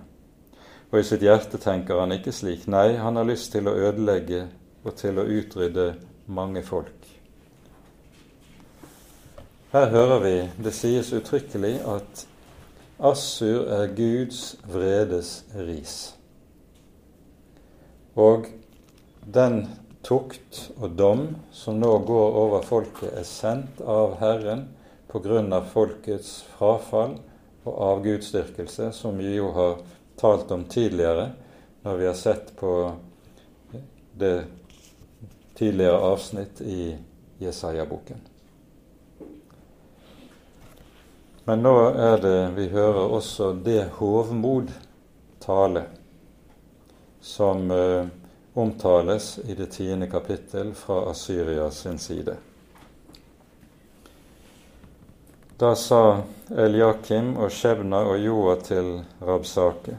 Og 0.94 1.02
i 1.02 1.08
sitt 1.10 1.28
hjerte 1.28 1.60
tenker 1.60 2.00
han 2.00 2.16
ikke 2.16 2.32
slik. 2.32 2.70
Nei, 2.72 2.94
han 2.96 3.20
har 3.20 3.28
lyst 3.28 3.52
til 3.52 3.68
å 3.68 3.76
ødelegge 3.76 4.46
og 4.86 4.96
til 4.96 5.20
å 5.20 5.28
utrydde 5.28 5.90
mange 6.32 6.64
folk. 6.64 7.03
Her 9.74 9.88
hører 9.90 10.20
vi 10.22 10.34
det 10.62 10.72
sies 10.78 11.08
uttrykkelig 11.18 11.80
at 11.90 12.20
Assur 13.02 13.64
er 13.74 13.88
Guds 13.98 14.42
vredes 14.70 15.32
ris. 15.58 15.94
Og 18.14 18.52
den 19.26 19.64
tukt 20.06 20.60
og 20.78 20.94
dom 21.00 21.24
som 21.50 21.80
nå 21.82 21.90
går 22.06 22.38
over 22.44 22.62
folket, 22.68 23.16
er 23.18 23.26
sendt 23.26 23.82
av 23.82 24.14
Herren 24.20 24.68
av 25.58 25.66
folkets 25.72 26.44
frafall 26.54 27.16
og 27.66 27.80
avgudsdyrkelse, 27.88 28.92
som 28.94 29.18
vi 29.18 29.32
jo 29.40 29.50
har 29.58 29.82
talt 30.22 30.54
om 30.54 30.68
tidligere, 30.70 31.32
når 31.82 31.98
vi 31.98 32.06
har 32.12 32.20
sett 32.22 32.54
på 32.62 32.76
det 34.22 34.36
tidligere 35.58 35.98
avsnitt 36.14 36.62
i 36.62 36.94
Jesaja-boken. 37.42 38.33
Men 41.46 41.64
nå 41.64 41.76
er 41.90 42.22
det 42.24 42.40
vi 42.56 42.70
hører 42.72 43.16
også 43.18 43.52
det 43.66 43.90
hovmod 43.98 44.72
tale 45.44 45.84
som 47.20 47.72
eh, 47.72 48.06
omtales 48.54 49.40
i 49.44 49.56
det 49.56 49.66
tiende 49.76 50.08
kapittel 50.08 50.74
fra 50.74 51.10
Asyria 51.12 51.72
sin 51.72 52.00
side. 52.00 52.36
Da 55.58 55.76
sa 55.76 56.22
Eliakim 56.50 57.36
og 57.38 57.52
Shebna 57.52 58.02
og 58.08 58.20
Joa 58.20 58.56
til 58.64 59.02
Rabsake.: 59.20 59.98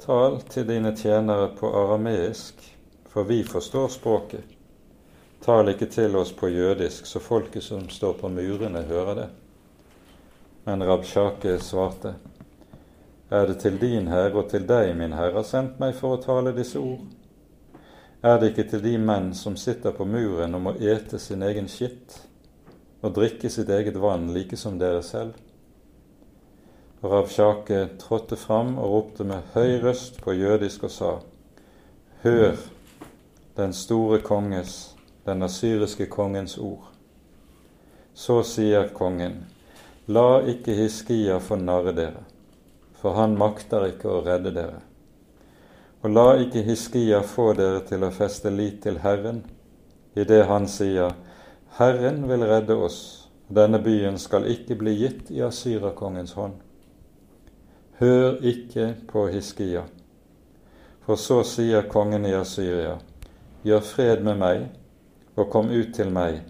Tal 0.00 0.40
til 0.48 0.68
dine 0.68 0.94
tjenere 0.96 1.50
på 1.60 1.68
arameisk, 1.82 2.64
for 3.08 3.28
vi 3.28 3.42
forstår 3.44 3.88
språket. 3.88 4.44
Tal 5.44 5.68
ikke 5.68 5.86
til 5.86 6.16
oss 6.16 6.32
på 6.32 6.48
jødisk, 6.48 7.06
så 7.06 7.20
folket 7.20 7.64
som 7.64 7.88
står 7.88 8.12
på 8.20 8.28
murene, 8.28 8.82
hører 8.88 9.14
det. 9.14 9.28
Men 10.64 10.82
Rabshake 10.82 11.58
svarte, 11.58 12.14
Er 13.30 13.46
det 13.46 13.60
til 13.62 13.78
din 13.78 14.08
Herre 14.08 14.34
og 14.42 14.48
til 14.50 14.66
deg 14.66 14.96
min 14.96 15.12
Herre 15.12 15.38
har 15.38 15.46
sendt 15.46 15.78
meg 15.78 15.94
for 15.94 16.16
å 16.16 16.22
tale 16.22 16.52
disse 16.52 16.78
ord? 16.78 17.04
Er 18.22 18.38
det 18.38 18.50
ikke 18.50 18.70
til 18.70 18.82
de 18.82 18.96
menn 18.98 19.30
som 19.34 19.56
sitter 19.56 19.94
på 19.94 20.04
muren 20.04 20.54
og 20.54 20.60
må 20.60 20.72
ete 20.80 21.18
sin 21.18 21.42
egen 21.42 21.68
skitt? 21.68 22.18
og 23.00 23.14
drikke 23.16 23.48
sitt 23.50 23.70
eget 23.72 23.96
vann 23.96 24.28
like 24.34 24.56
som 24.56 24.78
dere 24.78 25.02
selv. 25.02 25.32
Og 27.00 27.12
Rabshake 27.12 27.96
trådte 28.00 28.36
fram 28.36 28.76
og 28.78 28.92
ropte 28.94 29.24
med 29.24 29.54
høy 29.54 29.78
røst 29.80 30.20
på 30.20 30.36
jødisk 30.36 30.84
og 30.84 30.90
sa:" 30.90 31.12
Hør 32.22 32.56
den 33.56 33.72
store 33.72 34.20
konges, 34.20 34.96
den 35.26 35.42
asyriske 35.42 36.06
kongens 36.06 36.58
ord. 36.58 36.92
Så 38.14 38.42
sier 38.42 38.88
kongen:" 38.88 39.46
La 40.10 40.40
ikke 40.42 40.74
Hiskia 40.74 41.36
få 41.38 41.54
narre 41.60 41.92
dere, 41.94 42.24
for 42.98 43.14
han 43.14 43.36
makter 43.38 43.84
ikke 43.92 44.08
å 44.10 44.22
redde 44.24 44.50
dere. 44.56 44.80
Og 46.02 46.10
la 46.10 46.24
ikke 46.42 46.64
Hiskia 46.66 47.20
få 47.22 47.52
dere 47.54 47.84
til 47.86 48.02
å 48.02 48.10
feste 48.10 48.50
lit 48.50 48.80
til 48.82 48.98
Herren, 49.04 49.44
idet 50.18 50.48
han 50.48 50.66
sier, 50.66 51.14
Herren 51.78 52.24
vil 52.26 52.42
redde 52.48 52.74
oss, 52.74 52.98
denne 53.46 53.78
byen 53.84 54.18
skal 54.18 54.48
ikke 54.50 54.80
bli 54.80 54.96
gitt 54.98 55.30
i 55.30 55.44
Asyrakongens 55.46 56.34
hånd. 56.34 56.58
Hør 58.02 58.40
ikke 58.42 58.96
på 59.06 59.28
Hiskia, 59.30 59.84
for 61.06 61.20
så 61.20 61.44
sier 61.46 61.86
kongen 61.92 62.26
i 62.26 62.34
Asyria, 62.34 62.96
gjør 63.62 63.86
fred 63.94 64.26
med 64.26 64.42
meg, 64.42 64.70
og 65.36 65.52
kom 65.54 65.70
ut 65.70 65.94
til 65.94 66.10
meg, 66.10 66.40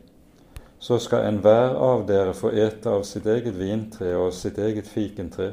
så 0.80 0.98
skal 0.98 1.26
enhver 1.28 1.74
av 1.76 2.06
dere 2.08 2.32
få 2.34 2.50
ete 2.56 2.90
av 2.90 3.02
sitt 3.04 3.26
eget 3.28 3.54
vintre 3.54 4.14
og 4.16 4.32
sitt 4.32 4.58
eget 4.58 4.88
fikentre, 4.88 5.52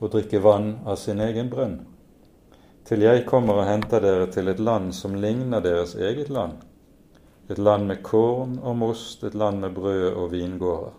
og 0.00 0.10
drikke 0.10 0.40
vann 0.42 0.72
av 0.88 0.96
sin 0.98 1.20
egen 1.22 1.50
brønn, 1.52 1.76
til 2.88 3.04
jeg 3.04 3.22
kommer 3.28 3.60
og 3.60 3.68
henter 3.68 4.02
dere 4.02 4.26
til 4.32 4.50
et 4.50 4.58
land 4.58 4.90
som 4.96 5.14
ligner 5.22 5.62
deres 5.62 5.94
eget 5.94 6.32
land, 6.34 6.58
et 7.50 7.58
land 7.58 7.86
med 7.86 8.02
korn 8.02 8.58
og 8.58 8.76
most, 8.80 9.22
et 9.22 9.38
land 9.38 9.62
med 9.62 9.74
brød 9.76 10.08
og 10.14 10.32
vingårder. 10.32 10.98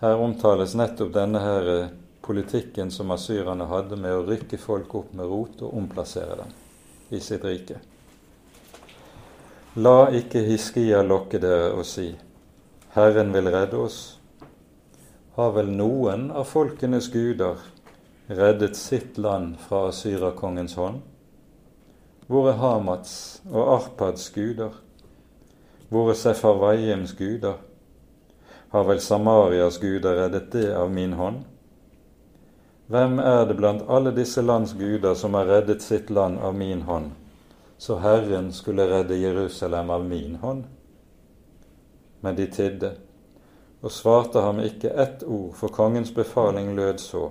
Her 0.00 0.20
omtales 0.20 0.74
nettopp 0.76 1.12
denne 1.12 1.40
her 1.44 1.70
politikken 2.24 2.90
som 2.92 3.12
asyrerne 3.12 3.66
hadde 3.68 3.96
med 4.00 4.16
å 4.16 4.24
rykke 4.28 4.60
folk 4.60 4.94
opp 4.96 5.14
med 5.16 5.28
rot 5.28 5.64
og 5.64 5.76
omplassere 5.76 6.36
dem 6.40 6.52
i 7.16 7.20
sitt 7.20 7.44
rike. 7.44 7.80
La 9.78 10.08
ikke 10.10 10.40
Hiskia 10.42 10.98
lokke 11.06 11.38
dere 11.38 11.68
og 11.78 11.84
si, 11.86 12.08
Herren 12.90 13.28
vil 13.30 13.46
redde 13.54 13.78
oss. 13.78 13.98
Har 15.36 15.52
vel 15.54 15.70
noen 15.70 16.24
av 16.34 16.48
folkenes 16.50 17.06
guder 17.12 17.60
reddet 18.26 18.74
sitt 18.74 19.14
land 19.14 19.60
fra 19.62 19.84
Asyrakongens 19.92 20.74
hånd? 20.74 20.98
Hvor 22.26 22.50
er 22.50 22.58
Hamats 22.58 23.14
og 23.46 23.70
Arpads 23.76 24.26
guder? 24.34 24.74
Hvor 25.86 26.10
er 26.10 26.18
Sefarvaims 26.18 27.14
guder? 27.14 27.62
Har 28.74 28.90
vel 28.90 28.98
Samarias 28.98 29.78
guder 29.78 30.18
reddet 30.24 30.50
det 30.50 30.66
av 30.74 30.90
min 30.90 31.14
hånd? 31.14 31.44
Hvem 32.90 33.20
er 33.22 33.46
det 33.46 33.54
blant 33.62 33.86
alle 33.86 34.10
disse 34.18 34.42
lands 34.42 34.74
guder 34.74 35.14
som 35.14 35.38
har 35.38 35.46
reddet 35.46 35.86
sitt 35.86 36.10
land 36.10 36.42
av 36.42 36.58
min 36.58 36.82
hånd? 36.90 37.12
Så 37.80 37.96
Herren 37.98 38.52
skulle 38.52 38.84
redde 38.86 39.16
Jerusalem 39.16 39.90
av 39.90 40.04
min 40.04 40.34
hånd. 40.36 40.64
Men 42.20 42.36
de 42.36 42.44
tidde 42.46 42.90
og 43.80 43.92
svarte 43.92 44.42
ham 44.44 44.60
ikke 44.60 44.90
ett 44.92 45.22
ord, 45.24 45.54
for 45.56 45.72
kongens 45.72 46.12
befaling 46.14 46.74
lød 46.76 47.00
så:" 47.00 47.30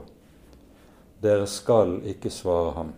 Dere 1.22 1.46
skal 1.48 2.00
ikke 2.02 2.30
svare 2.30 2.72
ham. 2.72 2.94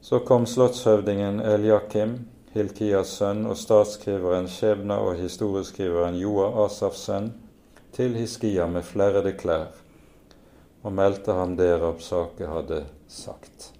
Så 0.00 0.18
kom 0.18 0.46
slottshøvdingen 0.46 1.40
Eliakim, 1.40 2.14
Hilkias 2.52 3.18
sønn, 3.18 3.46
og 3.46 3.56
statsskriveren 3.56 4.48
Skjebna 4.48 5.00
og 5.02 5.14
historieskriveren 5.16 6.14
Joa, 6.14 6.64
Asafs 6.64 7.08
sønn, 7.08 7.32
til 7.92 8.14
Hiskia 8.14 8.66
med 8.66 8.82
flerrede 8.82 9.32
klær, 9.32 9.72
og 10.82 10.92
meldte 10.92 11.32
ham 11.32 11.56
det 11.56 11.72
Rabsake 11.80 12.46
hadde 12.46 12.84
sagt. 13.08 13.71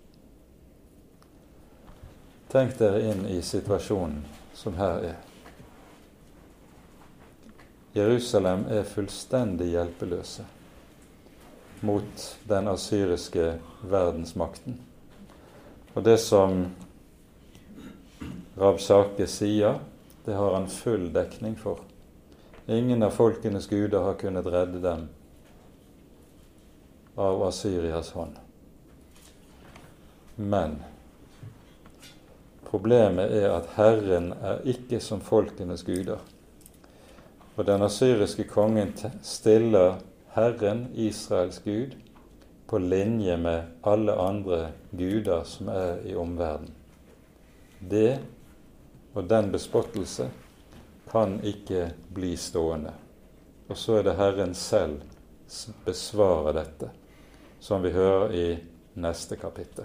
Tenk 2.52 2.74
dere 2.78 3.00
inn 3.08 3.26
i 3.26 3.38
situasjonen 3.42 4.24
som 4.54 4.74
her 4.76 5.06
er. 5.12 5.20
Jerusalem 7.96 8.66
er 8.68 8.84
fullstendig 8.84 9.70
hjelpeløse 9.72 10.44
mot 11.80 12.26
den 12.48 12.68
asyriske 12.68 13.46
verdensmakten. 13.88 14.76
Og 15.94 16.04
det 16.04 16.18
som 16.20 16.66
Rabsake 18.60 19.26
sier, 19.26 19.80
det 20.24 20.36
har 20.36 20.54
han 20.54 20.68
full 20.68 21.08
dekning 21.12 21.56
for. 21.56 21.80
Ingen 22.68 23.02
av 23.02 23.16
folkenes 23.16 23.66
guder 23.66 24.04
har 24.04 24.20
kunnet 24.20 24.46
redde 24.46 24.84
dem 24.84 25.08
av 27.16 27.42
Asyrias 27.48 28.12
hånd. 28.12 28.36
Men 30.36 30.82
Problemet 32.72 33.28
er 33.36 33.50
at 33.52 33.74
Herren 33.76 34.30
er 34.32 34.62
ikke 34.64 34.96
som 35.04 35.20
folkenes 35.20 35.82
guder. 35.84 36.22
Og 37.56 37.66
den 37.68 37.84
asyriske 37.84 38.46
kongen 38.48 38.94
stiller 39.22 39.98
Herren, 40.32 40.86
Israels 40.94 41.60
Gud, 41.60 41.98
på 42.66 42.78
linje 42.80 43.36
med 43.36 43.84
alle 43.84 44.14
andre 44.16 44.70
guder 44.96 45.44
som 45.44 45.68
er 45.68 46.00
i 46.08 46.14
omverdenen. 46.16 46.72
Det 47.90 48.20
og 49.12 49.28
den 49.28 49.52
bespottelse 49.52 50.30
kan 51.12 51.40
ikke 51.44 51.90
bli 52.14 52.36
stående. 52.40 52.94
Og 53.68 53.76
så 53.76 53.98
er 53.98 54.06
det 54.06 54.16
Herren 54.16 54.54
selv 54.56 55.02
som 55.48 55.76
besvarer 55.84 56.56
dette, 56.56 56.88
som 57.60 57.84
vi 57.84 57.92
hører 57.92 58.32
i 58.32 58.46
neste 58.94 59.36
kapittel. 59.36 59.84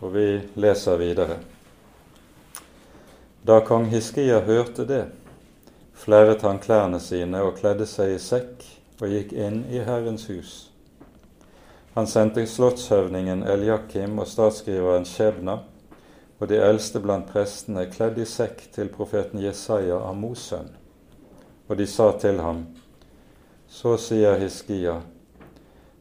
Og 0.00 0.14
vi 0.14 0.26
leser 0.54 0.96
videre. 0.96 1.36
Da 3.44 3.60
kong 3.64 3.86
Hiskia 3.92 4.40
hørte 4.44 4.84
det, 4.88 5.04
flerret 5.92 6.42
han 6.42 6.60
klærne 6.60 7.00
sine 7.00 7.42
og 7.44 7.58
kledde 7.60 7.86
seg 7.88 8.14
i 8.14 8.18
sekk 8.20 8.64
og 9.00 9.12
gikk 9.12 9.32
inn 9.32 9.62
i 9.72 9.80
Herrens 9.84 10.26
hus. 10.28 10.52
Han 11.94 12.06
sendte 12.06 12.46
slottshøvdingen 12.46 13.42
Eljakim 13.48 14.20
og 14.22 14.28
statsskriveren 14.28 15.08
Skjebna 15.08 15.56
og 16.40 16.48
de 16.48 16.60
eldste 16.64 17.00
blant 17.04 17.28
prestene 17.28 17.86
kledd 17.92 18.20
i 18.20 18.28
sekk 18.28 18.62
til 18.72 18.92
profeten 18.92 19.42
Jesaja 19.42 19.98
Amos 20.08 20.46
sønn. 20.48 20.70
Og 21.68 21.76
de 21.76 21.86
sa 21.86 22.12
til 22.18 22.40
ham, 22.40 22.66
Så 23.68 23.96
sier 23.96 24.38
Hiskia, 24.38 25.00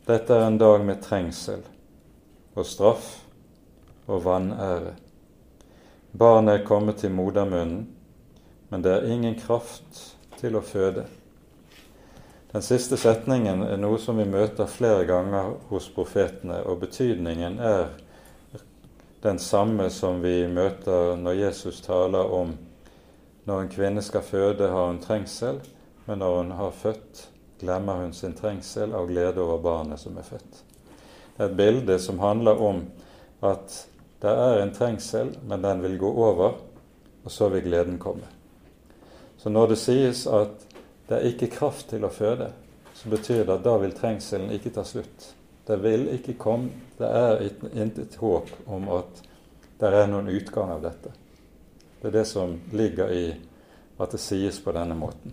dette 0.08 0.34
er 0.34 0.48
en 0.48 0.58
dag 0.58 0.86
med 0.86 1.04
trengsel 1.04 1.62
og 2.56 2.66
straff 2.66 3.29
og 4.10 4.26
vanære. 4.26 4.96
Barnet 6.18 6.60
er 6.60 6.66
kommet 6.66 6.98
til 7.04 7.14
modermunnen, 7.14 7.88
men 8.70 8.84
det 8.84 8.92
er 8.94 9.10
ingen 9.14 9.38
kraft 9.40 10.18
til 10.40 10.58
å 10.58 10.66
føde. 10.66 11.06
Den 12.50 12.66
siste 12.66 12.98
setningen 12.98 13.62
er 13.62 13.78
noe 13.78 14.00
som 14.02 14.18
vi 14.18 14.26
møter 14.26 14.70
flere 14.70 15.06
ganger 15.06 15.54
hos 15.70 15.90
profetene, 15.94 16.64
og 16.66 16.82
betydningen 16.82 17.60
er 17.62 17.92
den 19.22 19.38
samme 19.40 19.90
som 19.94 20.24
vi 20.24 20.48
møter 20.50 21.14
når 21.20 21.38
Jesus 21.44 21.82
taler 21.86 22.34
om 22.34 22.56
når 23.46 23.62
en 23.62 23.70
kvinne 23.74 24.02
skal 24.06 24.22
føde, 24.22 24.70
har 24.70 24.88
hun 24.88 25.02
trengsel, 25.02 25.60
men 26.06 26.22
når 26.22 26.36
hun 26.38 26.52
har 26.58 26.74
født, 26.76 27.22
glemmer 27.60 28.02
hun 28.04 28.14
sin 28.14 28.36
trengsel 28.38 28.94
av 28.94 29.08
glede 29.10 29.42
over 29.42 29.62
barnet 29.62 30.02
som 30.02 30.18
er 30.18 30.28
født. 30.28 30.60
Det 31.36 31.46
er 31.46 31.50
et 31.50 31.58
bilde 31.58 32.00
som 32.00 32.20
handler 32.22 32.62
om 32.62 32.84
at 33.46 33.86
det 34.20 34.32
er 34.32 34.62
en 34.62 34.74
trengsel, 34.76 35.32
men 35.48 35.62
den 35.64 35.82
vil 35.82 35.98
gå 35.98 36.10
over, 36.12 36.58
og 37.24 37.32
så 37.32 37.48
vil 37.50 37.64
gleden 37.64 38.00
komme. 38.00 38.28
Så 39.38 39.50
når 39.50 39.72
det 39.72 39.80
sies 39.80 40.26
at 40.28 40.66
det 41.08 41.18
er 41.18 41.30
ikke 41.32 41.54
kraft 41.54 41.88
til 41.94 42.04
å 42.04 42.12
føde, 42.12 42.50
så 42.94 43.10
betyr 43.10 43.46
det 43.46 43.54
at 43.54 43.64
da 43.64 43.78
vil 43.80 43.96
trengselen 43.96 44.52
ikke 44.52 44.74
ta 44.76 44.84
slutt. 44.84 45.30
Det 45.66 45.78
vil 45.80 46.08
ikke 46.16 46.34
komme 46.42 46.70
Det 47.00 47.08
er 47.08 47.44
intet 47.78 48.16
håp 48.20 48.50
om 48.68 48.90
at 48.92 49.22
det 49.80 49.92
er 49.96 50.10
noen 50.12 50.28
utgang 50.28 50.74
av 50.74 50.82
dette. 50.84 51.14
Det 52.02 52.10
er 52.10 52.18
det 52.18 52.26
som 52.28 52.58
ligger 52.76 53.14
i 53.16 53.24
at 54.00 54.12
det 54.12 54.20
sies 54.20 54.58
på 54.60 54.74
denne 54.76 54.98
måten. 55.00 55.32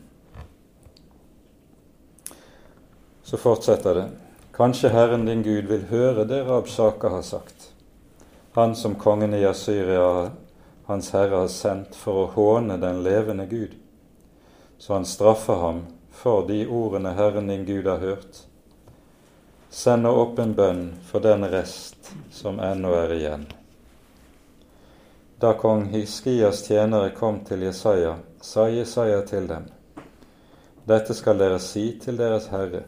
Så 3.27 3.41
fortsetter 3.43 3.99
det. 3.99 4.07
Kanskje 4.55 4.93
Herren 4.95 5.27
din 5.27 5.43
Gud 5.43 5.67
vil 5.73 5.89
høre 5.91 6.29
det 6.31 6.45
Rabsaka 6.47 7.11
har 7.17 7.27
sagt 7.27 7.56
han 8.57 8.77
som 8.77 8.95
kongen 8.95 9.35
i 9.35 9.47
Asyria, 9.47 10.31
hans 10.85 11.13
herre, 11.13 11.37
har 11.37 11.49
sendt 11.49 11.97
for 11.97 12.23
å 12.23 12.29
håne 12.33 12.79
den 12.81 13.03
levende 13.05 13.45
Gud. 13.47 13.75
Så 14.79 14.95
han 14.95 15.05
straffer 15.05 15.59
ham 15.61 15.83
for 16.09 16.47
de 16.49 16.63
ordene 16.65 17.13
Herren 17.19 17.51
din 17.53 17.67
Gud 17.69 17.87
har 17.87 18.01
hørt. 18.01 18.39
Send 19.69 20.09
nå 20.09 20.13
opp 20.23 20.41
en 20.41 20.55
bønn 20.57 20.81
for 21.05 21.21
den 21.21 21.45
rest 21.53 22.09
som 22.33 22.57
ennå 22.65 22.95
er 22.97 23.13
igjen. 23.19 23.45
Da 25.37 25.53
kong 25.61 25.85
Hiskias 25.93 26.65
tjenere 26.65 27.13
kom 27.13 27.43
til 27.45 27.67
Jesaja, 27.69 28.15
sa 28.41 28.71
Jesaja 28.73 29.21
til 29.29 29.51
dem, 29.53 29.69
Dette 30.89 31.13
skal 31.13 31.37
dere 31.45 31.61
si 31.61 31.91
til 32.01 32.17
deres 32.17 32.49
herre. 32.49 32.87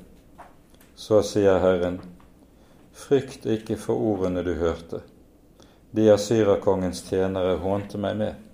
Så 0.97 1.21
sier 1.21 1.61
Herren, 1.61 2.01
Frykt 2.97 3.45
ikke 3.45 3.77
for 3.77 4.01
ordene 4.14 4.41
du 4.49 4.55
hørte 4.57 5.05
de 5.91 6.11
asyrakongens 6.12 7.03
tjenere 7.09 7.57
hånte 7.62 8.01
meg 8.01 8.16
med. 8.16 8.47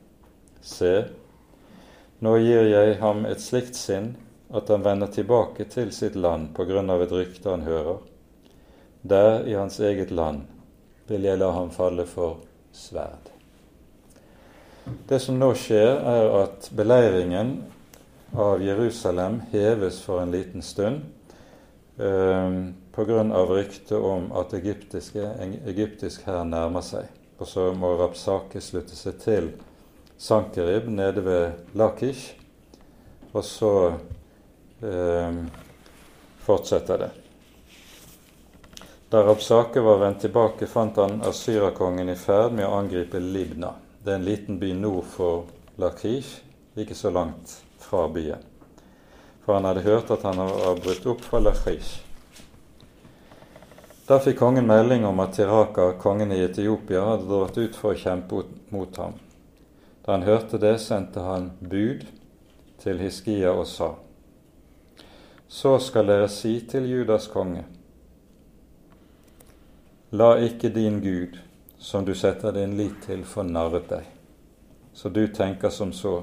Se, 0.62 0.94
Nå 2.24 2.36
gir 2.40 2.68
jeg 2.70 2.94
ham 3.02 3.26
et 3.28 3.42
slikt 3.42 3.76
sinn 3.76 4.14
at 4.54 4.70
han 4.72 4.84
vender 4.84 5.10
tilbake 5.12 5.66
til 5.68 5.90
sitt 5.92 6.14
land 6.16 6.52
på 6.56 6.64
grunn 6.64 6.88
av 6.88 7.02
et 7.04 7.12
rykte 7.12 7.50
han 7.50 7.66
hører. 7.66 7.98
Der, 9.02 9.42
i 9.44 9.52
hans 9.58 9.80
eget 9.80 10.14
land, 10.14 10.46
vil 11.10 11.26
jeg 11.26 11.40
la 11.42 11.50
ham 11.52 11.68
falle 11.74 12.06
for 12.08 12.38
sverd. 12.72 13.28
Det 15.08 15.18
som 15.20 15.36
nå 15.36 15.50
skjer, 15.58 15.98
er 16.00 16.30
at 16.44 16.70
beleiringen 16.76 17.58
av 18.32 18.62
Jerusalem 18.64 19.42
heves 19.52 20.00
for 20.06 20.22
en 20.22 20.32
liten 20.32 20.64
stund 20.64 21.02
eh, 21.98 22.56
pga. 22.94 23.26
ryktet 23.50 23.98
om 23.98 24.30
at 24.32 24.54
en 24.54 25.58
egyptisk 25.66 26.24
hær 26.24 26.44
nærmer 26.44 26.80
seg. 26.80 27.23
Og 27.38 27.48
så 27.48 27.72
må 27.74 27.96
Rapsake 27.98 28.62
slutte 28.62 28.96
seg 28.96 29.18
til 29.22 29.50
Sankerib 30.20 30.86
nede 30.88 31.24
ved 31.24 31.74
Lakish. 31.74 32.34
Og 33.34 33.42
så 33.44 33.74
eh, 34.82 35.40
fortsetter 36.46 37.02
det. 37.02 37.10
Da 39.10 39.24
Rapsake 39.26 39.80
var 39.80 39.98
vendt 39.98 40.20
tilbake, 40.20 40.66
fant 40.66 40.96
han 40.96 41.20
Asyrakongen 41.26 42.08
i 42.10 42.16
ferd 42.18 42.54
med 42.54 42.66
å 42.66 42.78
angripe 42.78 43.20
Libna. 43.22 43.74
Det 44.02 44.12
er 44.12 44.20
en 44.20 44.26
liten 44.26 44.58
by 44.62 44.72
nord 44.78 45.06
for 45.10 45.44
Lakish, 45.80 46.40
ikke 46.78 46.94
så 46.98 47.10
langt 47.14 47.58
fra 47.82 48.06
byen. 48.08 48.42
For 49.44 49.58
han 49.58 49.68
hadde 49.68 49.84
hørt 49.84 50.10
at 50.14 50.24
han 50.26 50.40
var 50.40 50.80
brutt 50.82 51.06
opp 51.10 51.22
fra 51.26 51.42
Lakish. 51.42 52.03
Da 54.06 54.18
fikk 54.20 54.36
kongen 54.38 54.66
melding 54.66 55.06
om 55.06 55.20
at 55.20 55.32
Tiraka, 55.32 55.92
kongen 55.92 56.32
i 56.32 56.42
Etiopia, 56.44 57.00
hadde 57.04 57.24
dratt 57.24 57.56
ut 57.56 57.76
for 57.76 57.94
å 57.94 57.96
kjempe 57.96 58.42
mot 58.68 58.96
ham. 59.00 59.14
Da 60.04 60.12
han 60.12 60.26
hørte 60.26 60.58
det, 60.60 60.74
sendte 60.82 61.22
han 61.24 61.46
bud 61.60 62.04
til 62.82 63.00
Hiskia 63.00 63.52
og 63.52 63.64
sa:" 63.66 63.94
Så 65.48 65.78
skal 65.78 66.06
dere 66.06 66.28
si 66.28 66.60
til 66.60 66.84
Judas 66.90 67.28
konge:" 67.32 67.64
La 70.12 70.36
ikke 70.36 70.68
din 70.68 71.00
Gud, 71.00 71.38
som 71.78 72.04
du 72.04 72.14
setter 72.14 72.52
din 72.52 72.76
lit 72.76 73.00
til, 73.06 73.24
fornarret 73.24 73.88
deg, 73.88 74.04
så 74.92 75.08
du 75.08 75.26
tenker 75.28 75.70
som 75.70 75.92
så:" 75.92 76.22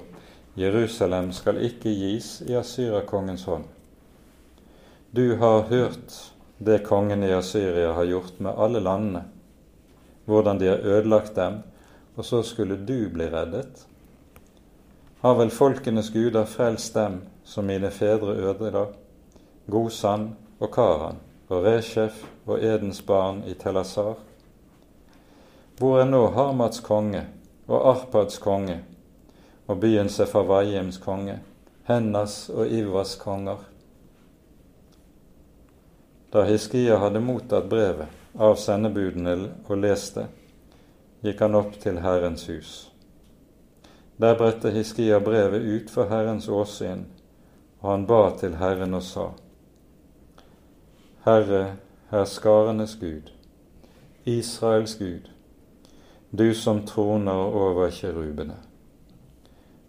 Jerusalem 0.56 1.32
skal 1.32 1.58
ikke 1.58 1.90
gis 1.90 2.42
i 2.42 2.54
Asyrakongens 2.54 3.46
hånd. 3.46 3.66
Du 5.16 5.36
har 5.36 5.62
hørt 5.62 6.31
det 6.64 6.84
kongen 6.86 7.24
i 7.24 7.34
Asyria 7.34 7.94
har 7.94 8.04
gjort 8.04 8.40
med 8.40 8.54
alle 8.58 8.80
landene, 8.80 9.24
hvordan 10.26 10.60
de 10.60 10.68
har 10.68 10.84
ødelagt 10.86 11.36
dem, 11.36 11.64
og 12.16 12.26
så 12.26 12.44
skulle 12.44 12.76
du 12.78 13.10
bli 13.10 13.26
reddet? 13.34 13.88
Har 15.22 15.40
vel 15.40 15.50
folkenes 15.50 16.12
guder 16.14 16.46
frelst 16.46 16.94
dem 16.94 17.22
som 17.44 17.66
mine 17.66 17.90
fedre 17.90 18.36
ødela? 18.38 18.86
Gosan 19.72 20.36
og 20.60 20.70
Karan 20.74 21.18
og 21.50 21.66
Reshef 21.66 22.22
og 22.46 22.62
Edens 22.62 23.02
barn 23.02 23.42
i 23.48 23.58
Telasar? 23.58 24.22
Hvor 25.82 25.98
er 25.98 26.06
nå 26.06 26.28
Hamats 26.38 26.86
konge 26.86 27.26
og 27.66 27.90
Arpads 27.96 28.38
konge 28.38 28.84
og 29.66 29.82
byen 29.82 30.10
Sefavajims 30.10 31.02
konge, 31.02 31.40
Hennas 31.90 32.50
og 32.54 32.70
Ivas 32.70 33.16
konger? 33.18 33.71
Da 36.32 36.46
Hiskia 36.48 36.98
hadde 36.98 37.20
mottatt 37.20 37.66
brevet 37.70 38.08
av 38.40 38.56
sendebudene 38.56 39.34
og 39.68 39.78
leste, 39.84 40.30
gikk 41.26 41.42
han 41.44 41.58
opp 41.60 41.74
til 41.84 42.00
Herrens 42.00 42.46
hus. 42.48 42.70
Der 44.22 44.38
bredte 44.40 44.72
Hiskia 44.72 45.20
brevet 45.20 45.66
ut 45.66 45.92
for 45.92 46.08
Herrens 46.08 46.48
åsyn, 46.48 47.04
og 47.82 47.90
han 47.92 48.06
ba 48.08 48.22
til 48.40 48.56
Herren 48.62 48.94
og 48.94 49.04
sa:" 49.04 49.28
Herre, 51.26 51.76
herskarenes 52.12 52.96
Gud, 53.02 53.32
Israels 54.26 54.96
Gud, 54.96 55.28
du 56.32 56.54
som 56.54 56.86
troner 56.86 57.44
over 57.66 57.90
kjerubene. 57.90 58.56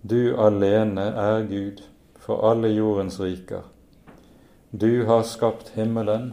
Du 0.02 0.34
alene 0.36 1.02
er 1.02 1.46
Gud 1.46 1.84
for 2.16 2.50
alle 2.50 2.68
jordens 2.68 3.20
riker. 3.20 3.62
Du 4.74 5.04
har 5.04 5.22
skapt 5.22 5.68
himmelen 5.74 6.30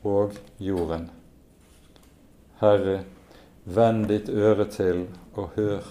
og 0.00 0.38
jorden. 0.56 1.10
Herre, 2.62 3.02
vend 3.68 4.06
ditt 4.08 4.30
øre 4.32 4.64
til 4.72 5.02
og 5.34 5.50
hør. 5.58 5.90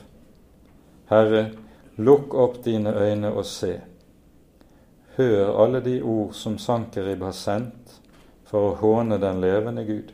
Herre, 1.11 1.43
lukk 2.01 2.33
opp 2.33 2.57
dine 2.65 2.95
øyne 2.97 3.29
og 3.29 3.45
se. 3.45 3.75
Hør 5.19 5.53
alle 5.53 5.83
de 5.85 5.99
ord 6.01 6.33
som 6.33 6.57
Sankerib 6.57 7.21
har 7.21 7.37
sendt 7.37 7.99
for 8.49 8.71
å 8.71 8.75
håne 8.81 9.21
den 9.21 9.45
levende 9.45 9.85
Gud. 9.85 10.09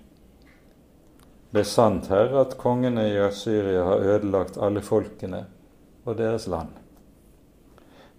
Det 1.56 1.64
er 1.64 1.72
sant, 1.72 2.12
Herre, 2.12 2.44
at 2.44 2.60
kongene 2.60 3.08
i 3.08 3.18
Assyria 3.24 3.88
har 3.88 4.04
ødelagt 4.18 4.60
alle 4.60 4.84
folkene 4.84 5.46
og 6.04 6.20
deres 6.20 6.52
land. 6.52 6.76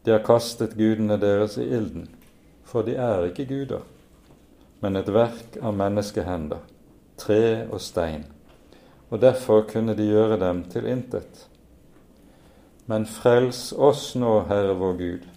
De 0.05 0.17
har 0.17 0.25
kastet 0.25 0.81
gudene 0.81 1.21
deres 1.21 1.61
i 1.61 1.69
ilden, 1.69 2.14
for 2.65 2.87
de 2.87 2.97
er 2.97 3.29
ikke 3.29 3.47
guder, 3.51 3.85
men 4.81 4.97
et 4.97 5.11
verk 5.13 5.59
av 5.63 5.77
menneskehender, 5.77 6.63
tre 7.21 7.67
og 7.69 7.81
stein, 7.81 8.25
og 9.11 9.21
derfor 9.23 9.67
kunne 9.71 9.95
de 9.97 10.09
gjøre 10.09 10.41
dem 10.41 10.65
til 10.73 10.89
intet. 10.91 11.47
Men 12.91 13.07
frels 13.09 13.71
oss 13.73 14.11
nå, 14.19 14.41
Herre 14.49 14.75
vår 14.77 14.99
Gud, 14.99 15.31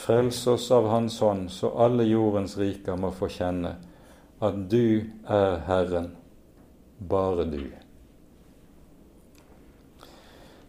Frels 0.00 0.46
oss 0.46 0.70
av 0.70 0.88
Hans 0.88 1.20
hånd, 1.20 1.50
så 1.50 1.70
alle 1.76 2.06
jordens 2.08 2.56
riker 2.56 2.96
må 2.96 3.10
få 3.12 3.28
kjenne 3.28 3.74
at 4.40 4.56
du 4.72 5.04
er 5.28 5.58
Herren, 5.66 6.06
bare 6.96 7.44
du. 7.44 7.66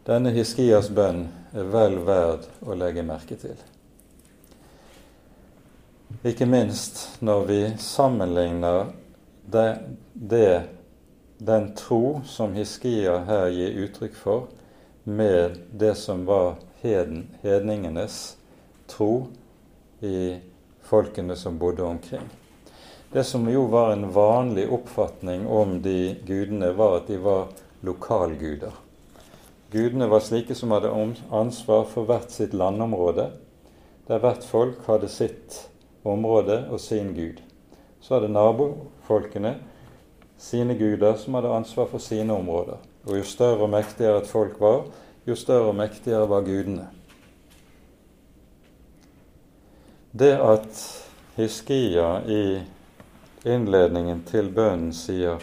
Denne 0.03 0.33
Hiskias 0.35 0.89
bønn 0.91 1.29
er 1.55 1.69
vel 1.71 1.95
verd 2.03 2.49
å 2.65 2.75
legge 2.75 3.05
merke 3.07 3.37
til. 3.39 3.55
Ikke 6.23 6.45
minst 6.45 7.21
når 7.21 7.45
vi 7.45 7.59
sammenligner 7.77 8.91
det, 9.45 9.79
det, 10.13 10.61
den 11.37 11.71
tro 11.75 12.21
som 12.25 12.53
Hiskia 12.53 13.19
her 13.25 13.47
gir 13.49 13.77
uttrykk 13.85 14.17
for, 14.17 14.43
med 15.03 15.57
det 15.71 15.95
som 15.97 16.25
var 16.25 16.59
heden, 16.81 17.23
hedningenes 17.41 18.35
tro 18.87 19.27
i 20.01 20.37
folkene 20.85 21.35
som 21.35 21.57
bodde 21.57 21.83
omkring. 21.83 22.27
Det 23.11 23.23
som 23.23 23.49
jo 23.49 23.65
var 23.71 23.93
en 23.93 24.11
vanlig 24.13 24.67
oppfatning 24.69 25.47
om 25.47 25.81
de 25.81 26.15
gudene, 26.25 26.71
var 26.73 27.01
at 27.01 27.09
de 27.09 27.17
var 27.17 27.49
lokalguder. 27.81 28.77
Gudene 29.71 30.07
var 30.07 30.21
slike 30.21 30.55
som 30.55 30.71
hadde 30.71 30.93
ansvar 31.31 31.85
for 31.89 32.05
hvert 32.07 32.31
sitt 32.31 32.53
landområde, 32.53 33.31
der 34.07 34.21
hvert 34.21 34.45
folk 34.45 34.85
hadde 34.87 35.09
sitt 35.11 35.70
område 36.03 36.67
og 36.69 36.79
sin 36.79 37.13
gud. 37.13 37.41
Så 38.01 38.15
hadde 38.15 38.31
nabofolkene 38.33 39.55
sine 40.41 40.75
guder 40.77 41.15
som 41.21 41.37
hadde 41.37 41.53
ansvar 41.53 41.89
for 41.91 42.01
sine 42.01 42.33
områder. 42.33 42.81
Og 43.05 43.17
jo 43.17 43.23
større 43.23 43.65
og 43.65 43.69
mektigere 43.69 44.21
et 44.21 44.29
folk 44.29 44.59
var, 44.61 44.83
jo 45.27 45.35
større 45.35 45.69
og 45.69 45.77
mektigere 45.77 46.29
var 46.29 46.41
gudene. 46.45 46.87
Det 50.11 50.33
at 50.35 50.81
Hiskia 51.37 52.19
i 52.27 52.43
innledningen 53.47 54.25
til 54.27 54.49
bønnen 54.51 54.91
sier 54.93 55.39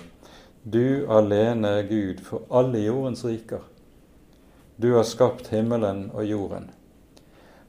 Du 0.62 1.09
alene 1.09 1.78
er 1.78 1.86
Gud 1.88 2.20
for 2.26 2.44
alle 2.52 2.82
jordens 2.82 3.24
riker. 3.24 3.62
Du 4.76 4.92
har 4.94 5.06
skapt 5.09 5.48
himmelen 5.48 6.11
og 6.14 6.26
jorden. 6.26 6.68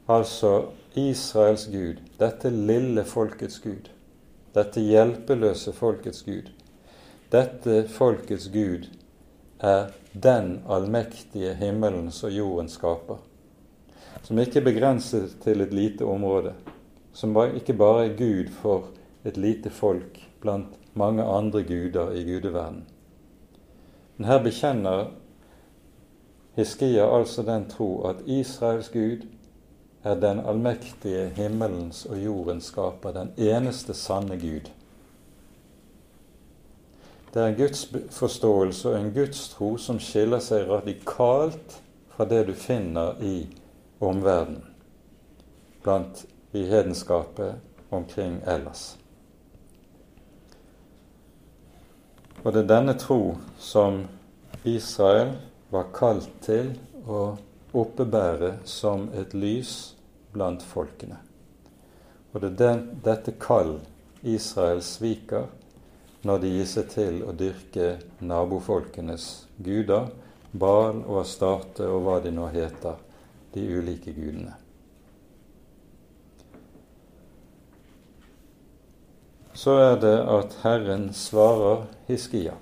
Altså 0.09 0.65
Israels 0.97 1.67
Gud, 1.67 1.99
dette 2.17 2.49
lille 2.49 3.03
folkets 3.05 3.59
Gud, 3.61 3.89
dette 4.55 4.81
hjelpeløse 4.81 5.73
folkets 5.73 6.23
Gud. 6.25 6.49
Dette 7.29 7.83
folkets 7.93 8.47
Gud 8.49 8.87
er 9.61 9.91
den 10.13 10.63
allmektige 10.65 11.53
himmelen 11.59 12.09
som 12.11 12.33
jorden 12.33 12.71
skaper, 12.73 13.19
som 14.23 14.41
ikke 14.41 14.63
er 14.63 14.65
begrenset 14.65 15.37
til 15.43 15.61
et 15.61 15.73
lite 15.73 16.09
område, 16.09 16.55
som 17.13 17.37
ikke 17.37 17.77
bare 17.77 18.07
er 18.07 18.17
Gud 18.17 18.49
for 18.61 18.89
et 19.25 19.37
lite 19.37 19.69
folk 19.69 20.17
blant 20.41 20.73
mange 20.97 21.23
andre 21.23 21.61
guder 21.63 22.15
i 22.17 22.23
gudeverden. 22.25 22.85
Men 24.17 24.25
her 24.25 24.41
bekjenner 24.43 25.11
Hiskia 26.57 27.05
altså 27.05 27.43
den 27.45 27.69
tro 27.69 28.01
at 28.09 28.25
Israels 28.25 28.89
Gud 28.89 29.27
er 30.03 30.15
den 30.15 30.39
allmektige 30.39 31.27
himmelens 31.35 32.05
og 32.05 32.19
jordens 32.23 32.71
skaper, 32.71 33.11
den 33.11 33.33
eneste 33.37 33.93
sanne 33.93 34.37
Gud. 34.39 34.69
Det 37.33 37.41
er 37.41 37.47
en 37.47 37.57
gudsforståelse 37.59 38.89
og 38.89 38.99
en 38.99 39.11
gudstro 39.13 39.75
som 39.77 39.99
skiller 40.01 40.41
seg 40.41 40.69
radikalt 40.69 41.75
fra 42.09 42.25
det 42.25 42.45
du 42.47 42.53
finner 42.57 43.19
i 43.21 43.43
omverdenen, 44.01 44.63
blant 45.83 46.23
i 46.57 46.63
hedenskapet 46.65 47.59
omkring 47.91 48.39
ellers. 48.47 48.95
Og 52.43 52.53
det 52.53 52.63
er 52.63 52.71
denne 52.71 52.95
tro 52.97 53.35
som 53.59 54.05
Israel 54.63 55.35
var 55.69 55.91
kalt 55.93 56.31
til 56.41 56.71
å 57.05 57.35
oppebære 57.73 58.59
som 58.65 59.07
et 59.13 59.33
lys 59.33 59.95
blant 60.33 60.63
folkene. 60.65 61.19
Og 62.33 62.41
det 62.41 62.49
er 62.51 62.59
den, 62.61 62.83
dette 63.05 63.33
kall 63.41 63.79
Israel 64.21 64.81
sviker 64.85 65.49
når 66.27 66.41
de 66.43 66.53
gir 66.53 66.67
seg 66.67 66.89
til 66.91 67.21
å 67.23 67.33
dyrke 67.35 67.91
nabofolkenes 68.19 69.29
guder, 69.63 70.09
Bal 70.51 71.03
og 71.05 71.21
Astarte 71.21 71.85
og 71.85 72.01
hva 72.07 72.17
de 72.23 72.33
nå 72.33 72.47
heter, 72.49 72.97
de 73.53 73.65
ulike 73.69 74.11
gudene. 74.15 74.55
Så 79.53 79.75
er 79.77 79.95
det 80.01 80.17
at 80.31 80.57
Herren 80.63 81.09
svarer 81.13 81.85
Hiskia. 82.07 82.55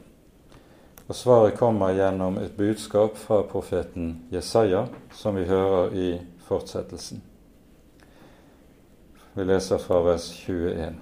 Og 1.07 1.15
svaret 1.15 1.55
kommer 1.55 1.95
gjennom 1.95 2.37
et 2.41 2.57
budskap 2.57 3.15
fra 3.15 3.39
profeten 3.47 4.27
Jesaja, 4.31 4.87
som 5.15 5.35
vi 5.39 5.45
hører 5.47 5.93
i 5.95 6.07
fortsettelsen. 6.47 7.21
Vi 9.33 9.45
leser 9.47 9.79
fra 9.79 10.01
vers 10.03 10.27
21. 10.43 10.97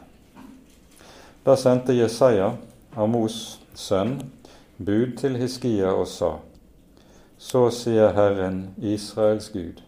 Da 1.46 1.56
sendte 1.58 1.98
Jesaja, 1.98 2.52
Amos' 2.96 3.58
sønn, 3.74 4.20
bud 4.78 5.18
til 5.18 5.38
Hiskia 5.42 5.94
og 5.94 6.08
sa:" 6.08 6.36
Så 7.38 7.70
sier 7.70 8.14
Herren, 8.14 8.76
Israels 8.78 9.50
Gud, 9.50 9.82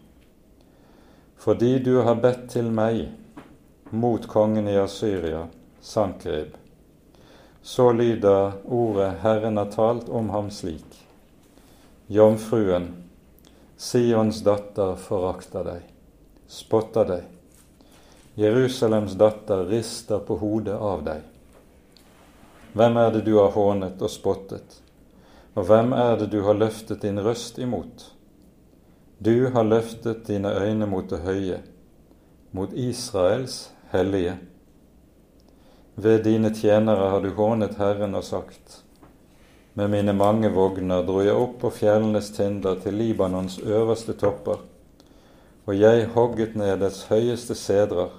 fordi 1.36 1.78
du 1.78 2.00
har 2.02 2.14
bedt 2.14 2.50
til 2.50 2.70
meg 2.70 3.08
mot 3.90 4.26
kongen 4.28 4.68
i 4.68 4.76
Asyria, 4.76 5.46
Sankerib, 5.80 6.56
så 7.68 7.92
lyder 7.92 8.52
ordet 8.64 9.12
Herren 9.20 9.56
har 9.56 9.64
talt 9.64 10.08
om 10.08 10.30
ham 10.30 10.50
slik. 10.50 11.06
Jomfruen, 12.06 12.86
Sions 13.76 14.40
datter, 14.40 14.94
forakter 14.96 15.66
deg, 15.66 15.82
spotter 16.48 17.04
deg. 17.04 17.26
Jerusalems 18.40 19.18
datter 19.20 19.66
rister 19.68 20.24
på 20.24 20.38
hodet 20.40 20.80
av 20.80 21.04
deg. 21.10 21.20
Hvem 22.72 22.96
er 23.04 23.12
det 23.18 23.26
du 23.28 23.34
har 23.36 23.52
hånet 23.52 24.00
og 24.00 24.16
spottet? 24.16 24.80
Og 25.52 25.68
hvem 25.68 25.92
er 25.92 26.16
det 26.16 26.32
du 26.32 26.40
har 26.48 26.56
løftet 26.56 27.04
din 27.04 27.20
røst 27.20 27.60
imot? 27.60 28.14
Du 29.18 29.50
har 29.52 29.68
løftet 29.68 30.24
dine 30.32 30.56
øyne 30.56 30.88
mot 30.88 31.12
det 31.12 31.20
høye, 31.20 31.60
mot 32.50 32.72
Israels 32.72 33.66
hellige. 33.92 34.38
Ved 35.98 36.22
dine 36.22 36.52
tjenere 36.54 37.08
har 37.10 37.20
du 37.20 37.32
hånet 37.34 37.74
Herren 37.74 38.14
og 38.14 38.22
sagt:" 38.24 38.82
Med 39.74 39.90
mine 39.90 40.12
mange 40.14 40.48
vogner 40.54 41.02
dro 41.06 41.20
jeg 41.22 41.34
opp 41.34 41.56
på 41.58 41.70
fjellenes 41.74 42.30
tinder 42.34 42.78
til 42.82 42.94
Libanons 42.94 43.58
øverste 43.58 44.14
topper, 44.18 44.60
og 45.66 45.74
jeg 45.78 46.06
hogget 46.14 46.54
ned 46.58 46.78
dets 46.80 47.04
høyeste 47.10 47.54
sedrer, 47.54 48.14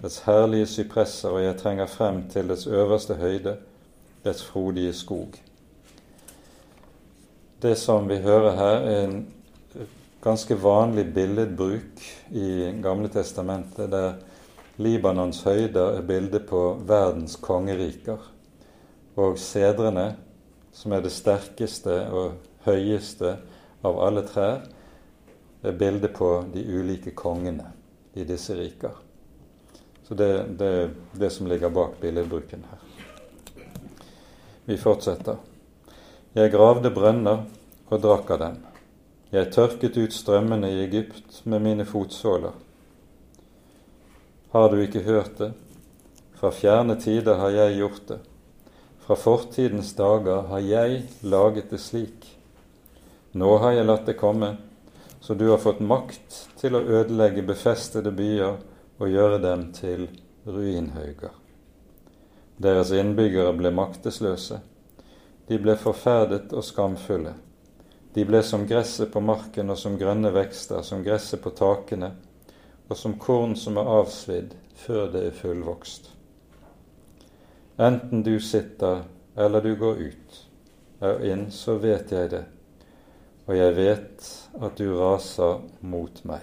dets 0.00 0.22
herlige 0.24 0.66
sypresser, 0.66 1.28
og 1.28 1.44
jeg 1.44 1.58
trenger 1.60 1.86
frem 1.86 2.22
til 2.32 2.48
dets 2.48 2.66
øverste 2.66 3.14
høyde, 3.20 3.56
dets 4.24 4.44
frodige 4.44 4.92
skog. 4.92 5.36
Det 7.62 7.76
som 7.78 8.08
vi 8.08 8.16
hører 8.16 8.56
her, 8.56 8.88
er 8.88 9.04
en 9.04 9.26
ganske 10.24 10.56
vanlig 10.62 11.06
billedbruk 11.14 12.04
i 12.32 12.72
Gamle 12.82 13.08
testamentet, 13.08 13.92
der 13.92 14.12
Libanons 14.80 15.42
høyder 15.44 15.98
er 15.98 16.04
bildet 16.08 16.46
på 16.48 16.60
verdens 16.88 17.36
kongeriker, 17.36 18.20
og 19.20 19.36
sedrene, 19.38 20.14
som 20.72 20.94
er 20.96 21.02
det 21.04 21.12
sterkeste 21.12 21.96
og 22.16 22.38
høyeste 22.64 23.34
av 23.84 23.98
alle 24.00 24.22
trær, 24.24 24.62
er 25.60 25.76
bildet 25.76 26.14
på 26.16 26.30
de 26.54 26.62
ulike 26.64 27.12
kongene 27.12 27.66
i 28.16 28.24
disse 28.24 28.56
riker. 28.56 28.94
Så 30.08 30.16
det, 30.16 30.30
det 30.56 30.70
er 30.78 30.88
det 31.12 31.30
som 31.34 31.50
ligger 31.50 31.70
bak 31.70 32.00
billedbruken 32.00 32.64
her. 32.70 32.80
Vi 34.64 34.78
fortsetter. 34.80 35.36
Jeg 36.32 36.54
gravde 36.54 36.90
brønner 36.94 37.44
og 37.90 38.00
drakk 38.00 38.32
av 38.32 38.42
dem. 38.46 38.58
Jeg 39.30 39.52
tørket 39.54 40.00
ut 40.00 40.14
strømmene 40.14 40.72
i 40.72 40.82
Egypt 40.86 41.42
med 41.44 41.62
mine 41.62 41.86
fotsåler. 41.86 42.56
Har 44.52 44.70
du 44.70 44.80
ikke 44.82 45.04
hørt 45.06 45.36
det? 45.38 45.52
Fra 46.34 46.50
fjerne 46.50 46.96
tider 46.98 47.36
har 47.38 47.52
jeg 47.54 47.76
gjort 47.78 48.06
det. 48.08 48.16
Fra 48.98 49.14
fortidens 49.14 49.92
dager 49.94 50.48
har 50.48 50.62
jeg 50.66 51.04
laget 51.22 51.68
det 51.70 51.78
slik. 51.78 52.24
Nå 53.30 53.50
har 53.62 53.76
jeg 53.76 53.86
latt 53.86 54.08
det 54.10 54.16
komme, 54.18 54.56
så 55.20 55.36
du 55.38 55.44
har 55.52 55.62
fått 55.62 55.78
makt 55.86 56.38
til 56.58 56.74
å 56.74 56.80
ødelegge 56.82 57.44
befestede 57.46 58.10
byer 58.10 58.56
og 58.98 59.12
gjøre 59.12 59.38
dem 59.44 59.68
til 59.76 60.08
ruinhauger. 60.42 61.36
Deres 62.58 62.90
innbyggere 62.90 63.52
ble 63.54 63.70
maktesløse. 63.70 64.58
De 65.46 65.60
ble 65.62 65.76
forferdet 65.78 66.50
og 66.50 66.66
skamfulle. 66.66 67.36
De 68.18 68.26
ble 68.26 68.42
som 68.42 68.66
gresset 68.66 69.14
på 69.14 69.22
marken 69.22 69.70
og 69.70 69.78
som 69.78 69.94
grønne 69.94 70.34
vekster, 70.34 70.82
som 70.82 71.06
gresset 71.06 71.38
på 71.44 71.54
takene, 71.54 72.10
og 72.90 72.98
som 72.98 73.14
korn 73.22 73.54
som 73.56 73.78
er 73.78 73.88
avsvidd 73.88 74.54
før 74.74 75.10
det 75.12 75.22
er 75.28 75.36
fullvokst. 75.36 76.10
Enten 77.80 78.24
du 78.26 78.34
sitter 78.42 79.04
eller 79.38 79.62
du 79.62 79.76
går 79.78 80.02
ut 80.10 80.40
og 81.06 81.22
inn, 81.24 81.46
så 81.54 81.78
vet 81.80 82.10
jeg 82.12 82.32
det, 82.34 82.42
og 83.46 83.54
jeg 83.56 83.76
vet 83.78 84.26
at 84.60 84.76
du 84.76 84.90
raser 84.98 85.62
mot 85.80 86.18
meg. 86.28 86.42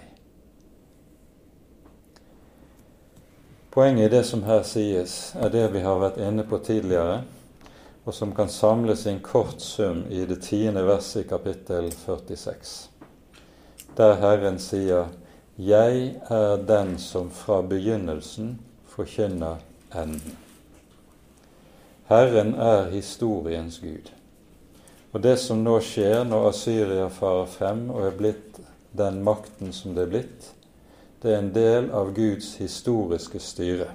Poenget 3.70 4.08
i 4.08 4.16
det 4.16 4.24
som 4.26 4.42
her 4.48 4.64
sies, 4.66 5.36
er 5.38 5.54
det 5.54 5.68
vi 5.76 5.84
har 5.86 6.00
vært 6.02 6.18
inne 6.24 6.48
på 6.48 6.58
tidligere, 6.66 7.20
og 8.08 8.16
som 8.16 8.32
kan 8.34 8.50
samles 8.50 9.06
i 9.06 9.12
en 9.12 9.22
kort 9.22 9.62
sum 9.62 10.06
i 10.10 10.24
det 10.26 10.40
tiende 10.48 10.82
verset 10.88 11.26
i 11.26 11.30
kapittel 11.30 11.92
46, 11.92 12.76
der 14.00 14.18
Herren 14.24 14.58
sier:" 14.64 15.12
Jeg 15.58 16.16
er 16.30 16.60
den 16.70 16.98
som 17.02 17.32
fra 17.34 17.64
begynnelsen 17.66 18.60
forkynner 18.86 19.64
enden. 19.90 20.36
Herren 22.08 22.54
er 22.54 22.92
historiens 22.92 23.80
Gud. 23.82 24.12
Og 25.12 25.24
det 25.24 25.40
som 25.42 25.64
nå 25.66 25.80
skjer 25.82 26.22
når 26.30 26.52
Asyria 26.52 27.08
farer 27.10 27.50
frem 27.50 27.88
og 27.90 28.06
er 28.06 28.14
blitt 28.20 28.62
den 28.98 29.24
makten 29.26 29.74
som 29.74 29.98
det 29.98 30.06
er 30.06 30.14
blitt, 30.14 30.52
det 31.24 31.34
er 31.34 31.42
en 31.42 31.52
del 31.56 31.90
av 31.90 32.14
Guds 32.14 32.54
historiske 32.62 33.42
styre. 33.42 33.90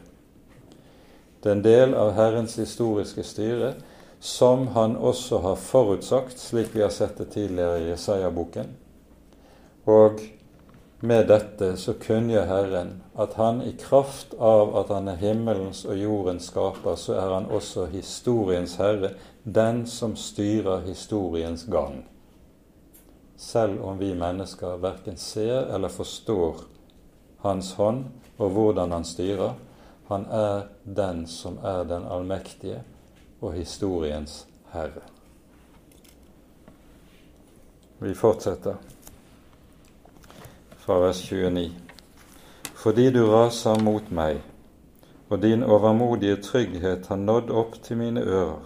Det 1.43 1.51
er 1.51 1.57
en 1.61 1.65
del 1.65 1.95
av 1.95 2.17
Herrens 2.19 2.59
historiske 2.59 3.23
styre 3.23 3.77
som 4.19 4.67
han 4.75 4.99
også 4.99 5.39
har 5.47 5.63
forutsagt, 5.63 6.43
slik 6.43 6.75
vi 6.75 6.83
har 6.83 6.91
sett 6.91 7.23
det 7.23 7.31
tidligere 7.39 7.81
i 7.85 7.91
Jesaja-boken. 7.93 8.75
Og 9.87 10.19
med 11.03 11.27
dette 11.27 11.73
så 11.77 11.97
kunngjør 11.99 12.45
Herren 12.47 12.93
at 13.19 13.35
han 13.35 13.59
i 13.67 13.73
kraft 13.79 14.37
av 14.39 14.77
at 14.79 14.93
han 14.95 15.11
er 15.11 15.19
himmelens 15.19 15.83
og 15.83 15.99
jordens 15.99 16.47
skaper, 16.53 16.95
så 16.95 17.17
er 17.19 17.35
han 17.35 17.49
også 17.51 17.89
historiens 17.91 18.77
herre, 18.79 19.11
den 19.43 19.83
som 19.91 20.15
styrer 20.17 20.85
historiens 20.87 21.67
gang. 21.67 22.05
Selv 23.37 23.83
om 23.83 23.99
vi 23.99 24.13
mennesker 24.15 24.79
verken 24.79 25.19
ser 25.19 25.73
eller 25.75 25.91
forstår 25.91 26.63
Hans 27.43 27.73
hånd 27.75 28.05
og 28.39 28.55
hvordan 28.55 28.95
han 28.95 29.05
styrer, 29.05 29.57
han 30.07 30.29
er 30.31 30.69
den 30.85 31.25
som 31.27 31.59
er 31.67 31.83
den 31.91 32.07
allmektige, 32.07 32.85
og 33.43 33.57
historiens 33.59 34.45
herre. 34.71 35.03
Vi 37.99 38.15
fortsetter 38.15 38.79
fra 40.83 40.99
vers 41.01 41.23
29. 41.31 41.71
Fordi 42.75 43.11
du 43.11 43.23
raser 43.31 43.83
mot 43.83 44.11
meg, 44.11 44.41
og 45.31 45.41
din 45.43 45.63
overmodige 45.63 46.41
trygghet 46.43 47.07
har 47.07 47.21
nådd 47.21 47.51
opp 47.51 47.77
til 47.83 48.01
mine 48.03 48.21
ører, 48.21 48.65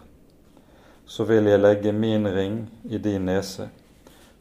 så 1.07 1.25
vil 1.25 1.47
jeg 1.47 1.61
legge 1.61 1.93
min 1.93 2.27
ring 2.27 2.63
i 2.89 2.99
din 2.99 3.29
nese 3.29 3.69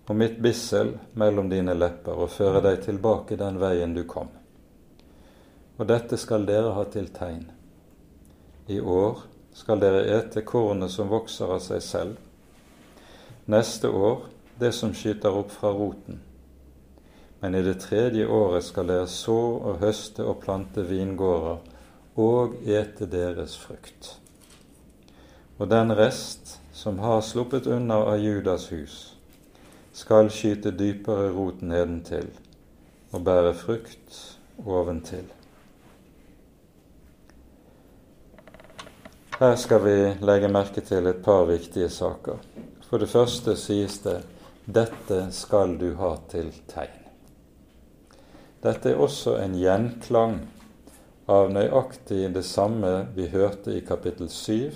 og 0.07 0.15
mitt 0.15 0.38
bissel 0.41 0.93
mellom 1.13 1.49
dine 1.49 1.73
lepper 1.73 2.17
og 2.26 2.30
føre 2.30 2.61
deg 2.61 2.84
tilbake 2.86 3.38
den 3.39 3.57
veien 3.61 3.93
du 3.95 4.03
kom. 4.07 4.30
Og 5.78 5.88
dette 5.89 6.17
skal 6.21 6.45
dere 6.47 6.76
ha 6.78 6.86
til 6.93 7.09
tegn. 7.13 7.47
I 8.69 8.80
år 8.80 9.26
skal 9.53 9.82
dere 9.82 10.05
ete 10.17 10.45
kornet 10.45 10.93
som 10.93 11.09
vokser 11.09 11.51
av 11.57 11.61
seg 11.65 11.82
selv. 11.84 12.15
Neste 13.51 13.89
år 13.89 14.30
det 14.61 14.71
som 14.78 14.93
skyter 14.95 15.36
opp 15.36 15.51
fra 15.51 15.73
roten. 15.73 16.21
Men 17.46 17.56
i 17.56 17.62
det 17.62 17.74
tredje 17.74 18.28
året 18.28 18.64
skal 18.66 18.88
dere 18.89 19.06
så 19.06 19.36
og 19.38 19.76
høste 19.78 20.24
og 20.26 20.39
plante 20.41 20.82
vingårder 20.89 21.60
og 22.18 22.56
ete 22.66 23.06
deres 23.06 23.54
frukt. 23.62 24.08
Og 25.60 25.70
den 25.70 25.93
rest 25.93 26.56
som 26.74 26.98
har 27.04 27.22
sluppet 27.22 27.70
unna 27.70 28.00
av 28.02 28.18
Judas 28.18 28.66
hus, 28.74 28.96
skal 29.93 30.32
skyte 30.34 30.74
dypere 30.74 31.30
rot 31.38 31.62
nedentil 31.62 32.34
og 33.14 33.22
bære 33.30 33.54
frukt 33.62 34.20
oventil. 34.66 35.30
Her 39.38 39.58
skal 39.68 39.86
vi 39.86 39.98
legge 40.26 40.50
merke 40.50 40.82
til 40.82 41.14
et 41.14 41.22
par 41.22 41.46
viktige 41.54 41.93
saker. 41.93 42.41
For 42.89 42.98
det 42.98 43.14
første 43.14 43.54
sies 43.54 44.02
det 44.02 44.24
'dette 44.66 45.28
skal 45.30 45.78
du 45.78 45.91
ha 45.93 46.16
til 46.30 46.50
tegn'. 46.66 46.95
Dette 48.66 48.95
er 48.95 48.97
også 48.97 49.36
en 49.38 49.53
gjenklang 49.61 50.39
av 51.30 51.51
nøyaktig 51.53 52.32
det 52.34 52.41
samme 52.49 53.11
vi 53.13 53.28
hørte 53.30 53.76
i 53.78 53.84
kapittel 53.86 54.26
7, 54.26 54.72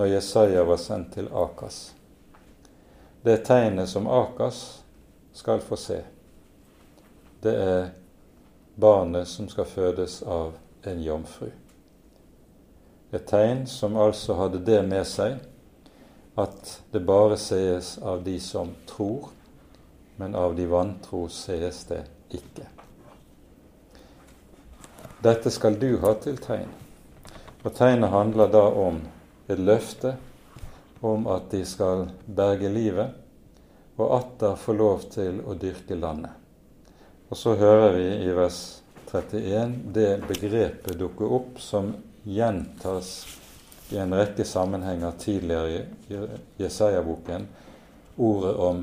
når 0.00 0.08
Jesaja 0.14 0.62
var 0.64 0.80
sendt 0.80 1.18
til 1.18 1.28
Akas. 1.36 1.90
Det 3.20 3.42
tegnet 3.44 3.92
som 3.92 4.08
Akas 4.08 4.62
skal 5.36 5.60
få 5.60 5.76
se, 5.76 6.00
det 7.44 7.54
er 7.60 7.92
barnet 8.80 9.28
som 9.28 9.52
skal 9.52 9.68
fødes 9.68 10.22
av 10.24 10.56
en 10.88 11.04
jomfru. 11.04 11.52
Et 13.12 13.28
tegn 13.28 13.66
som 13.68 14.00
altså 14.00 14.40
hadde 14.40 14.64
det 14.64 14.80
med 14.88 15.04
seg 15.04 15.36
at 16.40 16.76
det 16.88 17.04
bare 17.04 17.36
sees 17.36 17.98
av 18.00 18.24
de 18.24 18.40
som 18.40 18.72
tror, 18.88 19.28
men 20.16 20.32
av 20.32 20.56
de 20.56 20.72
vantro 20.72 21.26
sees 21.28 21.84
det 21.92 22.06
ikke. 22.32 22.79
Dette 25.22 25.50
skal 25.52 25.76
du 25.76 25.98
ha 26.00 26.14
til 26.16 26.38
tegn. 26.40 26.68
Og 27.60 27.74
tegnet 27.76 28.08
handler 28.08 28.48
da 28.48 28.62
om 28.72 29.02
et 29.52 29.58
løfte 29.60 30.14
om 31.04 31.26
at 31.28 31.50
de 31.52 31.60
skal 31.68 32.06
berge 32.24 32.70
livet, 32.72 33.10
og 34.00 34.14
atter 34.16 34.56
få 34.56 34.72
lov 34.78 35.02
til 35.12 35.42
å 35.44 35.56
dyrke 35.60 35.98
landet. 35.98 36.32
Og 37.28 37.36
så 37.36 37.52
hører 37.60 37.92
vi 37.98 38.06
i 38.24 38.32
vers 38.32 38.80
31 39.10 39.74
det 39.92 40.08
begrepet 40.24 40.96
dukke 40.98 41.28
opp 41.28 41.60
som 41.60 41.92
gjentas 42.24 43.12
i 43.92 43.98
en 44.00 44.14
rekke 44.16 44.44
sammenhenger 44.48 45.12
tidligere 45.20 45.84
i 46.08 46.22
Jesaja-boken 46.62 47.44
ordet 48.16 48.54
om 48.56 48.82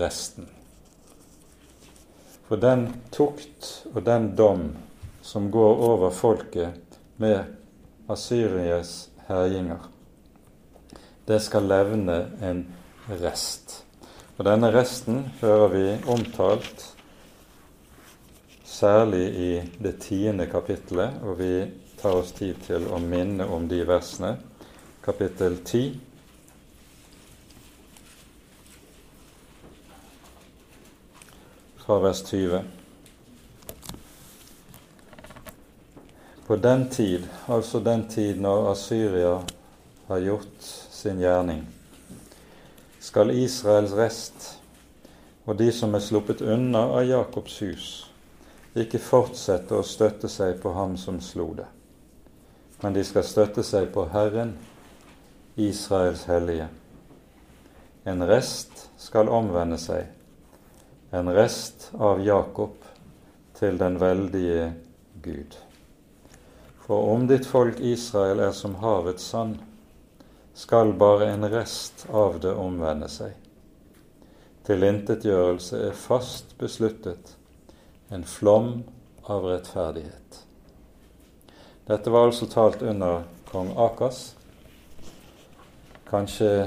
resten. 0.00 0.48
For 2.48 2.60
den 2.60 2.88
tukt 3.12 3.86
og 3.92 4.00
den 4.08 4.32
dom 4.36 4.66
som 5.24 5.50
går 5.50 5.76
over 5.88 6.10
folket 6.10 6.98
med 7.16 7.44
Asyrias 8.06 9.08
herjinger, 9.26 9.78
det 11.24 11.40
skal 11.40 11.64
levne 11.64 12.18
en 12.44 12.60
rest. 13.08 13.78
Og 14.36 14.44
denne 14.44 14.68
resten 14.74 15.22
hører 15.40 15.72
vi 15.72 15.86
omtalt 16.12 16.84
særlig 18.68 19.24
i 19.32 19.50
det 19.80 19.96
tiende 20.04 20.44
kapittelet, 20.52 21.16
og 21.22 21.40
vi 21.40 21.52
tar 22.02 22.20
oss 22.20 22.36
tid 22.36 22.60
til 22.66 22.84
å 22.92 23.00
minne 23.00 23.48
om 23.48 23.64
de 23.70 23.80
versene. 23.88 24.34
Kapittel 25.04 25.56
10. 25.64 25.94
Fra 31.84 32.02
vers 32.04 32.26
20. 32.28 32.73
På 36.46 36.56
den 36.56 36.88
tid, 36.92 37.28
altså 37.46 37.80
den 37.80 38.06
tid 38.08 38.40
når 38.40 38.70
Asyria 38.72 39.36
har 40.08 40.24
gjort 40.24 40.66
sin 40.92 41.20
gjerning, 41.22 41.62
skal 43.00 43.32
Israels 43.32 43.94
rest 43.96 44.50
og 45.44 45.56
de 45.60 45.70
som 45.72 45.94
er 45.96 46.04
sluppet 46.04 46.42
unna 46.44 46.86
av 46.98 47.04
Jakobs 47.08 47.60
hus, 47.64 47.88
ikke 48.76 49.00
fortsette 49.00 49.76
å 49.76 49.86
støtte 49.86 50.28
seg 50.28 50.60
på 50.60 50.72
ham 50.76 50.98
som 51.00 51.20
slo 51.24 51.52
det 51.56 51.68
men 52.84 52.92
de 52.92 53.00
skal 53.04 53.24
støtte 53.24 53.62
seg 53.64 53.86
på 53.94 54.02
Herren, 54.12 54.50
Israels 55.56 56.26
hellige. 56.28 56.66
En 58.04 58.20
rest 58.28 58.90
skal 59.00 59.30
omvende 59.32 59.78
seg, 59.80 60.10
en 61.08 61.30
rest 61.32 61.88
av 61.96 62.20
Jakob 62.20 62.76
til 63.56 63.80
den 63.80 63.96
veldige 64.02 64.74
Gud. 65.24 65.56
For 66.86 67.12
om 67.14 67.26
ditt 67.26 67.46
folk 67.46 67.80
Israel 67.80 68.42
er 68.44 68.52
som 68.52 68.74
havets 68.82 69.24
sand, 69.24 69.56
skal 70.54 70.92
bare 71.00 71.30
en 71.32 71.46
rest 71.48 72.04
av 72.12 72.36
det 72.44 72.52
omvende 72.60 73.08
seg. 73.08 73.32
Tilintetgjørelse 74.68 75.80
er 75.88 75.96
fast 75.96 76.52
besluttet, 76.60 77.34
en 78.12 78.26
flom 78.28 78.82
av 79.24 79.48
rettferdighet. 79.48 80.42
Dette 81.88 82.12
var 82.12 82.28
altså 82.28 82.50
talt 82.52 82.84
under 82.84 83.24
kong 83.48 83.72
Akas, 83.80 84.34
kanskje 86.08 86.66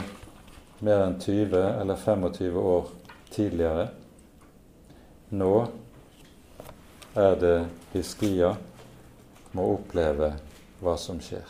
mer 0.81 1.03
enn 1.05 1.19
20 1.21 1.61
eller 1.61 2.01
25 2.01 2.57
år 2.61 2.89
tidligere. 3.33 3.91
Nå 5.29 5.53
er 7.17 7.37
det 7.41 7.57
Hiskia 7.93 8.55
må 9.57 9.65
oppleve 9.75 10.31
hva 10.81 10.93
som 11.01 11.19
skjer. 11.23 11.45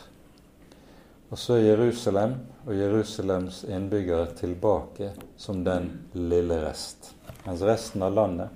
Og 1.28 1.36
så 1.36 1.58
er 1.58 1.66
Jerusalem 1.66 2.38
og 2.64 2.72
Jerusalems 2.76 3.62
innbyggere 3.68 4.30
tilbake 4.38 5.10
som 5.36 5.60
den 5.64 5.90
lille 6.16 6.56
rest. 6.62 7.10
Mens 7.44 7.64
resten 7.68 8.04
av 8.04 8.14
landet 8.16 8.48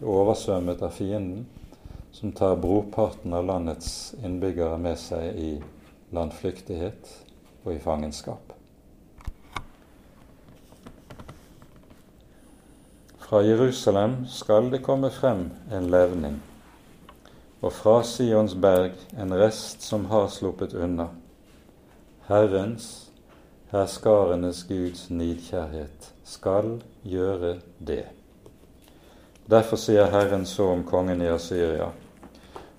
er 0.00 0.10
oversvømmet 0.12 0.84
av 0.84 0.92
fienden, 0.92 1.46
som 2.12 2.32
tar 2.36 2.58
brorparten 2.60 3.32
av 3.36 3.48
landets 3.48 4.14
innbyggere 4.24 4.76
med 4.80 5.00
seg 5.00 5.40
i 5.40 5.50
landflyktighet 6.16 7.08
og 7.64 7.72
i 7.74 7.80
fangenskap. 7.80 8.52
Fra 13.26 13.40
Jerusalem 13.42 14.20
skal 14.30 14.68
det 14.70 14.84
komme 14.86 15.10
frem 15.10 15.48
en 15.72 15.88
levning, 15.90 16.36
og 17.60 17.72
fra 17.72 18.02
Sions 18.04 18.54
berg 18.54 18.98
en 19.18 19.34
rest 19.34 19.82
som 19.82 20.04
har 20.10 20.28
sluppet 20.28 20.74
unna. 20.74 21.08
Herrens, 22.28 23.10
herskarenes 23.72 24.64
Guds 24.68 25.10
nidkjærhet, 25.10 26.12
skal 26.24 26.80
gjøre 27.02 27.56
det. 27.78 28.04
Derfor 29.50 29.78
sier 29.78 30.10
Herren 30.10 30.46
så 30.46 30.72
om 30.74 30.84
kongen 30.84 31.22
i 31.22 31.30
Assyria:" 31.30 31.92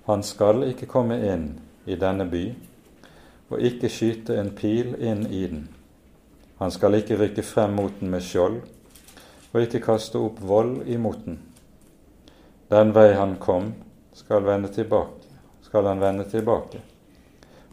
Han 0.06 0.22
skal 0.22 0.62
ikke 0.64 0.86
komme 0.86 1.18
inn 1.32 1.60
i 1.86 1.96
denne 1.96 2.24
by 2.30 2.54
og 3.50 3.60
ikke 3.60 3.88
skyte 3.92 4.38
en 4.40 4.50
pil 4.56 4.94
inn 5.00 5.26
i 5.26 5.46
den. 5.46 5.68
Han 6.58 6.70
skal 6.70 6.94
ikke 6.94 7.18
rykke 7.20 7.42
frem 7.42 7.76
mot 7.76 7.92
den 8.00 8.10
med 8.10 8.24
skjold 8.24 8.62
og 9.52 9.60
ikke 9.60 9.82
kaste 9.84 10.18
opp 10.18 10.40
vold 10.40 10.86
imot 10.88 11.20
den. 11.24 11.38
Den 12.70 12.92
vei 12.94 13.12
han 13.16 13.36
kom, 13.40 13.72
skal, 14.18 14.68
tilbake, 14.68 15.26
skal 15.62 15.86
han 15.86 16.00
vende 16.00 16.24
tilbake, 16.24 16.80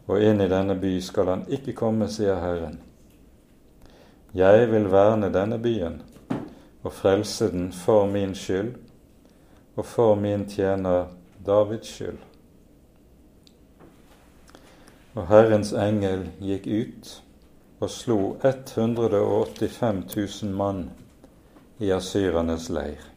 og 0.06 0.22
inn 0.22 0.40
i 0.40 0.48
denne 0.48 0.76
by 0.78 0.98
skal 1.02 1.32
han 1.32 1.42
ikke 1.50 1.74
komme, 1.74 2.06
sier 2.08 2.38
Herren. 2.38 2.78
Jeg 4.36 4.68
vil 4.70 4.86
verne 4.92 5.32
denne 5.32 5.58
byen 5.58 6.02
og 6.82 6.92
frelse 6.92 7.48
den 7.50 7.72
for 7.72 8.06
min 8.06 8.34
skyld 8.34 8.74
og 9.76 9.86
for 9.86 10.14
min 10.14 10.46
tjener 10.48 11.08
Davids 11.46 11.94
skyld. 11.94 12.20
Og 15.16 15.26
Herrens 15.30 15.72
engel 15.72 16.28
gikk 16.44 16.68
ut 16.68 17.12
og 17.80 17.90
slo 17.90 18.20
185 18.44 20.04
000 20.16 20.54
mann 20.54 20.86
i 21.80 21.90
asyrernes 21.90 22.70
leir. 22.70 23.15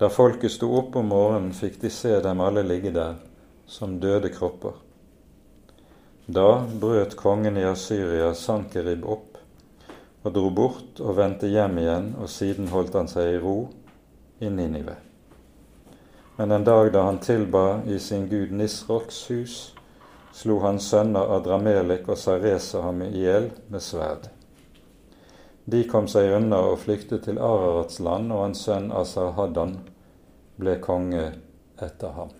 Da 0.00 0.08
folket 0.08 0.52
sto 0.52 0.70
opp 0.78 0.94
om 0.96 1.10
morgenen, 1.12 1.52
fikk 1.52 1.74
de 1.82 1.90
se 1.92 2.14
dem 2.24 2.40
alle 2.40 2.62
ligge 2.64 2.88
der 2.94 3.18
som 3.68 3.98
døde 4.00 4.30
kropper. 4.32 4.78
Da 6.24 6.62
brøt 6.80 7.18
kongen 7.20 7.58
i 7.60 7.66
Asyria 7.68 8.30
Sankerib 8.32 9.04
opp 9.04 9.36
og 10.24 10.32
dro 10.32 10.48
bort 10.56 11.02
og 11.04 11.18
vendte 11.18 11.52
hjem 11.52 11.82
igjen, 11.82 12.08
og 12.16 12.32
siden 12.32 12.72
holdt 12.72 12.96
han 12.96 13.12
seg 13.12 13.34
i 13.34 13.38
ro 13.44 13.54
i 14.40 14.48
Ninive. 14.48 14.96
Men 16.38 16.56
en 16.56 16.64
dag 16.64 16.88
da 16.96 17.04
han 17.04 17.20
tilba 17.20 17.82
i 17.84 18.00
sin 18.00 18.24
gud 18.32 18.56
Nisroks 18.56 19.26
hus, 19.28 19.60
slo 20.32 20.62
hans 20.64 20.88
sønner 20.88 21.36
Adramelek 21.36 22.08
og 22.08 22.16
Saresa 22.16 22.86
ham 22.88 23.04
i 23.04 23.12
hjel 23.20 23.52
med 23.68 23.84
sverd. 23.84 24.30
De 25.70 25.84
kom 25.86 26.08
seg 26.10 26.32
unna 26.34 26.58
og 26.72 26.80
flyktet 26.82 27.28
til 27.28 27.38
Ararats 27.38 28.00
land, 28.02 28.32
og 28.34 28.42
hans 28.48 28.64
sønn 28.66 28.88
Asarhaddan 28.90 29.76
ble 30.58 30.78
konge 30.82 31.28
etter 31.78 32.14
ham. 32.16 32.32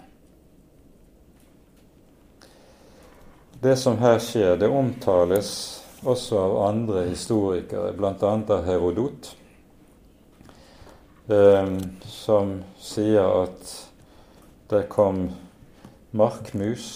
Det 3.60 3.76
som 3.76 4.00
her 4.00 4.18
skjer, 4.24 4.56
det 4.56 4.70
omtales 4.72 5.52
også 6.02 6.38
av 6.40 6.56
andre 6.64 7.04
historikere, 7.10 7.92
bl.a. 7.92 8.14
av 8.24 8.64
Herodot, 8.64 9.30
eh, 11.28 11.74
som 12.08 12.54
sier 12.80 13.28
at 13.44 13.74
det 14.72 14.86
kom 14.90 15.26
markmus 16.16 16.88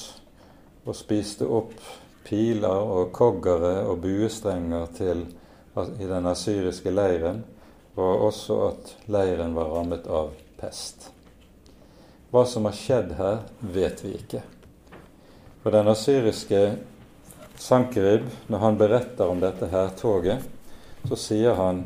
og 0.85 0.97
spiste 0.97 1.47
opp 1.47 1.76
piler 2.24 2.93
og 2.97 3.12
koggere 3.14 3.85
og 3.85 4.01
buestrenger 4.03 4.89
til, 4.97 5.26
i 5.77 6.07
den 6.07 6.27
asyriske 6.27 6.91
leiren, 6.91 7.43
og 7.95 8.27
også 8.29 8.59
at 8.68 8.95
leiren 9.11 9.55
var 9.55 9.70
rammet 9.75 10.07
av 10.07 10.33
pest. 10.61 11.11
Hva 12.31 12.45
som 12.47 12.66
har 12.66 12.75
skjedd 12.75 13.14
her, 13.18 13.45
vet 13.61 14.03
vi 14.05 14.14
ikke. 14.18 14.43
For 15.62 15.75
den 15.75 15.89
asyriske 15.89 16.64
Sankerib, 17.59 18.27
når 18.51 18.59
han 18.59 18.79
beretter 18.79 19.31
om 19.31 19.39
dette 19.41 19.68
hærtoget, 19.70 20.43
så 21.07 21.16
sier 21.16 21.55
han 21.55 21.85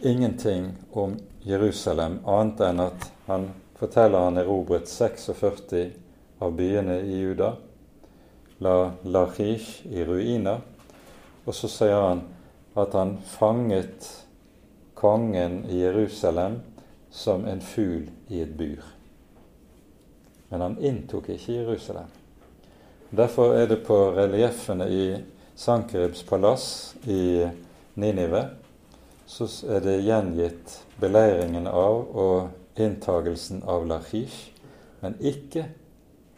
ingenting 0.00 0.70
om 0.96 1.18
Jerusalem, 1.44 2.20
annet 2.24 2.62
enn 2.64 2.80
at 2.86 3.10
han 3.26 3.50
forteller 3.76 4.24
han 4.28 4.40
erobret 4.40 4.88
46 4.88 5.84
av 6.40 6.56
byene 6.56 6.96
i 7.04 7.20
Juda, 7.20 7.52
la 8.58 8.76
Lachish 9.04 9.84
i 9.92 10.04
ruiner. 10.04 10.64
Og 11.44 11.54
så 11.54 11.68
sier 11.70 12.00
han 12.00 12.24
at 12.76 12.92
han 12.92 13.16
fanget 13.24 14.08
kongen 14.94 15.64
i 15.64 15.80
Jerusalem 15.80 16.60
som 17.10 17.46
en 17.48 17.60
fugl 17.60 18.10
i 18.28 18.42
et 18.44 18.52
bur. 18.56 18.84
Men 20.48 20.60
han 20.60 20.78
inntok 20.78 21.28
ikke 21.32 21.52
Jerusalem. 21.52 22.12
Derfor 23.10 23.54
er 23.54 23.66
det 23.66 23.80
på 23.86 23.96
relieffene 24.16 24.88
i 24.92 25.06
Sankeribs 25.56 26.22
palass 26.26 26.94
i 27.08 27.48
Ninive 27.94 28.44
så 29.26 29.48
er 29.68 29.80
det 29.82 30.02
gjengitt 30.06 30.76
beleiringen 31.00 31.66
av 31.66 32.04
og 32.14 32.78
inntagelsen 32.78 33.62
av 33.66 33.86
Lachish, 33.88 34.52
men 35.00 35.16
ikke 35.18 35.64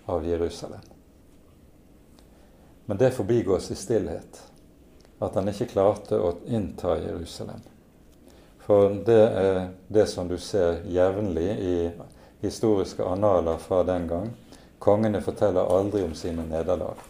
av 0.09 0.25
Jerusalem. 0.27 0.85
Men 2.89 2.97
det 2.97 3.11
forbigås 3.13 3.71
i 3.71 3.77
stillhet, 3.77 4.41
at 5.19 5.35
han 5.35 5.51
ikke 5.51 5.71
klarte 5.73 6.19
å 6.21 6.35
innta 6.47 6.97
Jerusalem. 7.01 7.63
For 8.69 8.93
det 9.07 9.23
er 9.25 9.63
det 9.89 10.07
som 10.11 10.29
du 10.29 10.37
ser 10.39 10.83
jevnlig 10.93 11.49
i 11.65 11.77
historiske 12.45 13.05
analer 13.05 13.57
fra 13.63 13.83
den 13.89 14.07
gang. 14.09 14.29
Kongene 14.79 15.23
forteller 15.25 15.73
aldri 15.79 16.05
om 16.05 16.15
sine 16.15 16.45
nederlag. 16.47 17.01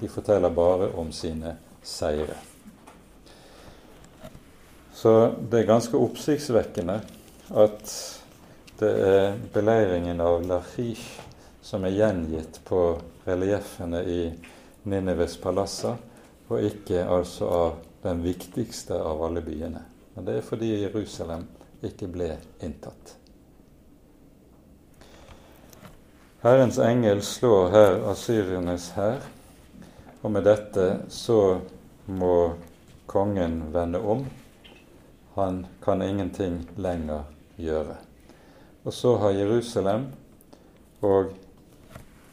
De 0.00 0.08
forteller 0.08 0.50
bare 0.50 0.90
om 0.98 1.12
sine 1.12 1.54
seire. 1.82 2.36
Så 4.96 5.12
det 5.50 5.62
er 5.62 5.70
ganske 5.70 5.96
oppsiktsvekkende 5.96 7.00
at 7.54 7.94
det 8.80 8.92
er 9.06 9.38
beleiringen 9.54 10.20
av 10.20 10.42
Lachish 10.44 11.20
som 11.64 11.84
er 11.84 11.96
gjengitt 11.96 12.60
på 12.64 12.80
relieffene 13.26 14.02
i 14.02 14.20
Nineves 14.86 15.36
palasser, 15.42 15.96
og 16.48 16.62
ikke 16.62 17.04
altså 17.04 17.48
av 17.50 17.76
den 18.02 18.22
viktigste 18.22 18.98
av 19.02 19.22
alle 19.26 19.42
byene. 19.42 19.82
Men 20.14 20.26
det 20.26 20.38
er 20.38 20.46
fordi 20.46 20.72
Jerusalem 20.80 21.46
ikke 21.84 22.08
ble 22.08 22.30
inntatt. 22.64 23.16
Herrens 26.46 26.78
engel 26.78 27.22
slår 27.26 27.70
her 27.74 27.96
asyrernes 28.12 28.90
hær, 28.94 29.24
og 30.22 30.30
med 30.30 30.46
dette 30.46 30.86
så 31.10 31.58
må 32.06 32.54
kongen 33.10 33.64
vende 33.74 33.98
om. 33.98 34.22
Han 35.34 35.64
kan 35.82 36.02
ingenting 36.02 36.62
lenger 36.76 37.26
gjøre. 37.60 37.96
Og 38.86 38.94
så 38.94 39.16
har 39.18 39.34
Jerusalem 39.34 40.06
og 41.02 41.34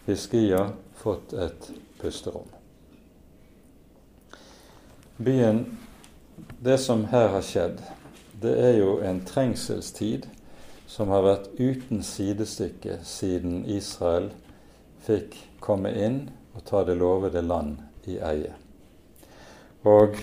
Hiskia 0.05 0.67
fått 1.01 1.33
et 1.33 1.71
pusterom. 2.01 2.62
Byen 5.17 5.77
Det 6.59 6.77
som 6.77 7.05
her 7.05 7.27
har 7.27 7.43
skjedd, 7.45 7.81
det 8.41 8.53
er 8.57 8.71
jo 8.79 8.95
en 9.05 9.19
trengselstid 9.21 10.25
som 10.89 11.11
har 11.13 11.21
vært 11.21 11.51
uten 11.59 12.01
sidestykke 12.01 12.95
siden 13.05 13.61
Israel 13.69 14.31
fikk 15.05 15.37
komme 15.61 15.91
inn 15.93 16.17
og 16.55 16.65
ta 16.65 16.81
det 16.87 16.97
lovede 16.97 17.45
land 17.45 17.77
i 18.09 18.17
eie. 18.25 18.55
Og 19.85 20.17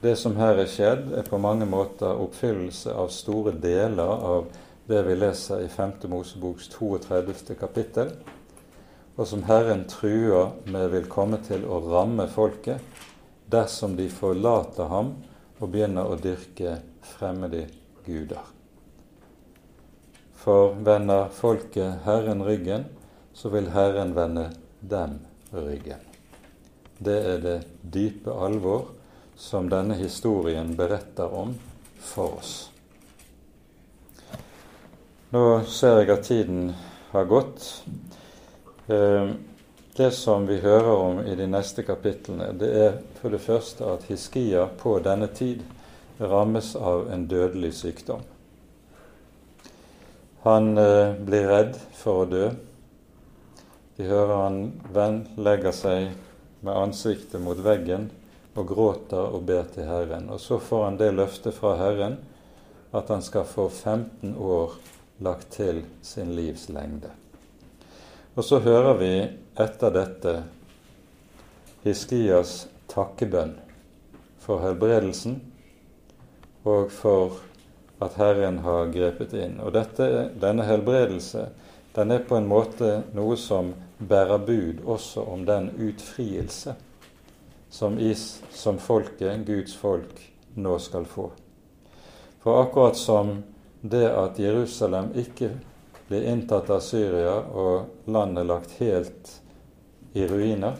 det 0.00 0.14
som 0.20 0.38
her 0.38 0.62
er 0.62 0.70
skjedd, 0.70 1.10
er 1.10 1.26
på 1.26 1.42
mange 1.42 1.66
måter 1.66 2.22
oppfyllelse 2.22 2.94
av 2.94 3.10
store 3.10 3.56
deler 3.58 4.14
av 4.30 4.46
det 4.86 5.02
vi 5.10 5.18
leser 5.18 5.66
i 5.66 5.68
5. 5.68 6.06
Moseboks 6.12 6.70
32. 6.78 7.58
kapittel, 7.58 8.14
og 9.18 9.26
som 9.26 9.42
Herren 9.50 9.88
truer 9.90 10.54
med 10.70 10.92
vil 10.94 11.10
komme 11.10 11.42
til 11.42 11.66
å 11.66 11.82
ramme 11.90 12.30
folket 12.30 12.78
dersom 13.50 13.96
de 13.98 14.08
forlater 14.12 14.88
ham 14.90 15.14
og 15.58 15.72
begynner 15.72 16.08
å 16.08 16.18
dyrke 16.20 16.78
fremmede 17.16 17.66
guder. 18.06 18.44
For 20.40 20.72
vender 20.86 21.28
folket 21.36 22.06
Herren 22.06 22.44
ryggen, 22.46 22.86
så 23.36 23.52
vil 23.52 23.68
Herren 23.74 24.14
vende 24.16 24.46
dem 24.80 25.18
ryggen. 25.52 26.00
Det 26.98 27.18
er 27.34 27.44
det 27.44 27.58
dype 27.80 28.32
alvor 28.32 28.90
som 29.40 29.68
denne 29.72 29.96
historien 30.00 30.74
beretter 30.76 31.32
om 31.32 31.54
for 32.00 32.40
oss. 32.40 32.54
Nå 35.30 35.44
ser 35.68 36.00
jeg 36.00 36.10
at 36.12 36.26
tiden 36.26 36.72
har 37.12 37.28
gått. 37.30 37.68
Eh, 38.90 39.32
det 39.96 40.10
som 40.10 40.46
vi 40.46 40.60
hører 40.60 40.90
om 40.94 41.20
i 41.26 41.34
de 41.34 41.46
neste 41.50 41.82
kapitlene, 41.82 42.52
det 42.54 42.70
er 42.70 42.98
for 43.20 43.34
det 43.34 43.42
første 43.42 43.86
at 43.90 44.06
Hiskia 44.08 44.68
på 44.78 44.98
denne 45.02 45.26
tid 45.34 45.64
rammes 46.20 46.74
av 46.76 47.08
en 47.12 47.26
dødelig 47.26 47.72
sykdom. 47.80 48.22
Han 50.42 50.78
eh, 50.78 51.12
blir 51.20 51.48
redd 51.48 51.74
for 51.96 52.22
å 52.22 52.28
dø. 52.30 52.46
Vi 53.96 54.06
hører 54.08 54.34
han 54.44 54.60
venn 54.94 55.24
legger 55.36 55.74
seg 55.76 56.14
med 56.64 56.76
ansiktet 56.76 57.42
mot 57.44 57.58
veggen 57.60 58.08
og 58.54 58.70
gråter 58.70 59.34
og 59.34 59.44
ber 59.48 59.68
til 59.74 59.88
Herren. 59.88 60.30
Og 60.32 60.40
så 60.40 60.60
får 60.62 60.84
han 60.86 61.00
det 61.00 61.10
løftet 61.16 61.56
fra 61.56 61.74
Herren 61.80 62.16
at 62.96 63.12
han 63.12 63.22
skal 63.22 63.44
få 63.48 63.68
15 63.68 64.32
år 64.36 64.78
lagt 65.20 65.52
til 65.58 65.82
sin 66.02 66.32
livs 66.36 66.68
lengde. 66.72 67.12
Og 68.34 68.44
så 68.44 68.60
hører 68.64 68.96
vi 68.96 69.12
etter 69.58 69.94
dette 69.94 70.34
Hiskias 71.82 72.68
takkebønn 72.92 73.56
for 74.40 74.62
helbredelsen 74.64 75.38
og 76.68 76.90
for 76.92 77.40
at 78.00 78.16
Herren 78.20 78.60
har 78.64 78.92
grepet 78.92 79.34
inn. 79.36 79.58
Og 79.60 79.74
dette, 79.76 80.30
denne 80.40 80.64
helbredelse 80.68 81.48
den 81.94 82.14
er 82.14 82.22
på 82.26 82.36
en 82.38 82.48
måte 82.48 83.00
noe 83.16 83.36
som 83.40 83.72
bærer 83.98 84.38
bud 84.46 84.84
også 84.86 85.24
om 85.26 85.42
den 85.48 85.70
utfrielse 85.74 86.76
som, 87.70 87.98
is, 87.98 88.42
som 88.54 88.78
folket, 88.78 89.46
Guds 89.46 89.74
folk, 89.76 90.20
nå 90.54 90.78
skal 90.82 91.06
få. 91.06 91.30
For 92.42 92.62
akkurat 92.62 92.98
som 92.98 93.42
det 93.80 94.06
at 94.10 94.38
Jerusalem 94.40 95.12
ikke 95.18 95.52
blir 96.10 96.22
inntatt 96.26 96.70
av 96.70 96.80
Syria 96.82 97.36
og 97.54 98.08
landet 98.10 98.48
lagt 98.48 98.72
helt 98.82 99.28
i 100.18 100.24
ruiner, 100.26 100.74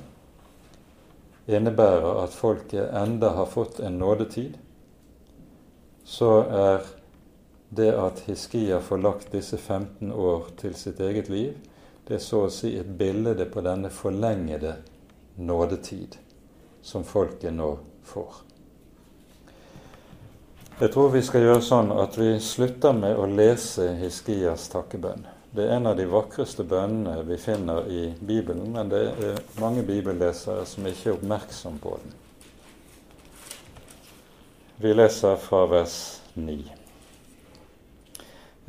innebærer 1.47 2.18
at 2.24 2.35
folket 2.35 2.91
enda 2.99 3.31
har 3.37 3.47
fått 3.47 3.78
en 3.78 4.01
nådetid, 4.03 4.57
så 6.03 6.33
er 6.43 6.91
det 7.70 7.93
at 7.95 8.24
Hiskia 8.26 8.81
får 8.83 9.05
lagt 9.07 9.31
disse 9.31 9.55
15 9.55 10.11
år 10.11 10.51
til 10.59 10.74
sitt 10.74 10.99
eget 10.99 11.31
liv, 11.31 11.55
det 12.09 12.18
er 12.18 12.26
så 12.26 12.49
å 12.49 12.51
si 12.51 12.74
et 12.81 12.91
bilde 12.99 13.47
på 13.55 13.62
denne 13.62 13.95
forlengede 13.95 14.81
nådetid 15.39 16.18
som 16.83 17.07
folket 17.07 17.55
nå 17.55 17.76
får. 18.03 18.49
Jeg 20.81 20.95
tror 20.95 21.11
vi 21.12 21.20
skal 21.20 21.43
gjøre 21.45 21.61
sånn 21.61 21.91
at 21.93 22.14
vi 22.16 22.31
slutter 22.41 22.95
med 22.97 23.18
å 23.20 23.26
lese 23.28 23.91
Hiskias 23.99 24.62
takkebønn. 24.72 25.26
Det 25.53 25.66
er 25.66 25.74
en 25.74 25.91
av 25.91 25.97
de 25.99 26.07
vakreste 26.09 26.64
bønnene 26.64 27.20
vi 27.28 27.37
finner 27.37 27.85
i 27.85 28.05
Bibelen, 28.16 28.70
men 28.72 28.89
det 28.89 29.01
er 29.11 29.43
mange 29.61 29.83
bibellesere 29.85 30.62
som 30.64 30.87
ikke 30.89 31.11
er 31.11 31.18
oppmerksom 31.18 31.76
på 31.83 31.93
den. 32.01 32.14
Vi 34.81 34.95
leser 34.95 35.37
fra 35.43 35.66
vers 35.68 35.97
9. 36.41 36.57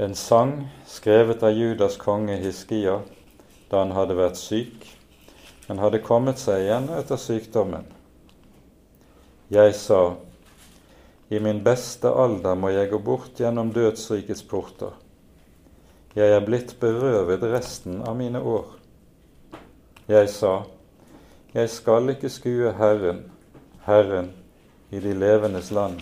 en 0.03 0.15
sang 0.19 0.51
skrevet 0.89 1.45
av 1.47 1.55
Judas 1.55 1.95
konge 2.01 2.35
Hiskia 2.41 2.97
da 3.69 3.85
han 3.85 3.93
hadde 3.95 4.17
vært 4.19 4.41
syk, 4.41 4.83
men 5.69 5.79
hadde 5.79 6.03
kommet 6.03 6.43
seg 6.43 6.65
igjen 6.65 6.91
etter 6.97 7.15
sykdommen. 7.15 7.87
Jeg 9.47 9.77
sa, 9.79 10.17
i 11.31 11.39
min 11.39 11.61
beste 11.63 12.09
alder 12.11 12.57
må 12.59 12.73
jeg 12.75 12.89
gå 12.91 12.97
bort 12.99 13.37
gjennom 13.39 13.69
dødsrikets 13.71 14.43
porter. 14.43 14.91
Jeg 16.11 16.27
er 16.35 16.43
blitt 16.43 16.73
berøvet 16.81 17.45
resten 17.53 18.01
av 18.03 18.17
mine 18.19 18.41
år. 18.43 18.65
Jeg 20.11 20.27
sa, 20.33 20.57
jeg 21.55 21.69
skal 21.71 22.11
ikke 22.11 22.31
skue 22.33 22.73
Herren, 22.75 23.21
Herren 23.85 24.27
i 24.91 24.99
de 24.99 25.13
levendes 25.15 25.69
land, 25.71 26.01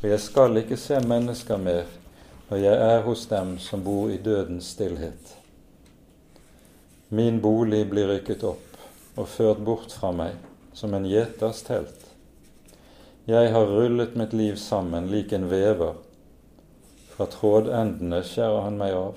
og 0.00 0.06
jeg 0.08 0.22
skal 0.24 0.56
ikke 0.62 0.80
se 0.80 1.02
mennesker 1.04 1.60
mer 1.60 1.84
når 2.48 2.62
jeg 2.62 2.80
er 2.86 3.04
hos 3.04 3.26
dem 3.28 3.58
som 3.60 3.84
bor 3.84 4.08
i 4.08 4.16
dødens 4.16 4.72
stillhet. 4.72 5.34
Min 7.12 7.42
bolig 7.44 7.84
blir 7.92 8.08
rykket 8.08 8.48
opp 8.48 9.20
og 9.20 9.28
ført 9.28 9.60
bort 9.68 9.92
fra 9.92 10.16
meg 10.16 10.40
som 10.72 10.96
en 10.96 11.04
gjeters 11.12 11.60
telt. 11.68 12.03
Jeg 13.24 13.52
har 13.52 13.66
rullet 13.66 14.18
mitt 14.20 14.34
liv 14.36 14.56
sammen 14.60 15.06
lik 15.08 15.30
en 15.32 15.46
vever. 15.48 15.94
Fra 17.14 17.24
trådendene 17.32 18.18
skjærer 18.20 18.66
han 18.66 18.76
meg 18.76 18.92
av. 18.98 19.14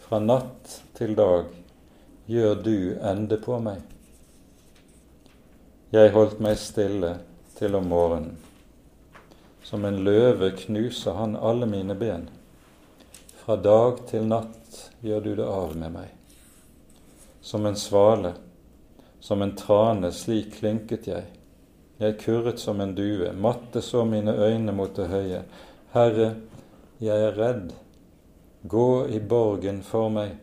Fra 0.00 0.16
natt 0.22 0.78
til 0.96 1.12
dag 1.18 1.50
gjør 2.24 2.56
du 2.64 2.78
ende 2.96 3.36
på 3.36 3.60
meg. 3.60 3.84
Jeg 5.92 6.14
holdt 6.16 6.40
meg 6.40 6.56
stille 6.56 7.12
til 7.58 7.76
om 7.76 7.92
morgenen. 7.92 8.40
Som 9.60 9.84
en 9.84 10.00
løve 10.00 10.54
knuser 10.56 11.20
han 11.20 11.36
alle 11.36 11.68
mine 11.68 12.00
ben. 12.00 12.30
Fra 13.44 13.60
dag 13.60 14.06
til 14.08 14.24
natt 14.24 14.86
gjør 15.04 15.20
du 15.20 15.32
det 15.36 15.52
av 15.52 15.76
med 15.76 15.98
meg. 16.00 16.10
Som 17.44 17.68
en 17.68 17.76
svale, 17.76 18.38
som 19.20 19.44
en 19.44 19.52
trane, 19.52 20.16
slik 20.16 20.62
klinket 20.62 21.12
jeg. 21.12 21.35
Jeg 21.96 22.18
kurret 22.20 22.60
som 22.60 22.80
en 22.80 22.92
due, 22.94 23.30
matte 23.32 23.80
så 23.82 24.04
mine 24.04 24.34
øyne 24.36 24.72
mot 24.76 24.92
det 24.96 25.08
høye. 25.08 25.42
Herre, 25.94 26.34
jeg 27.00 27.22
er 27.28 27.38
redd. 27.38 27.72
Gå 28.68 29.06
i 29.08 29.20
borgen 29.20 29.80
for 29.86 30.12
meg. 30.12 30.36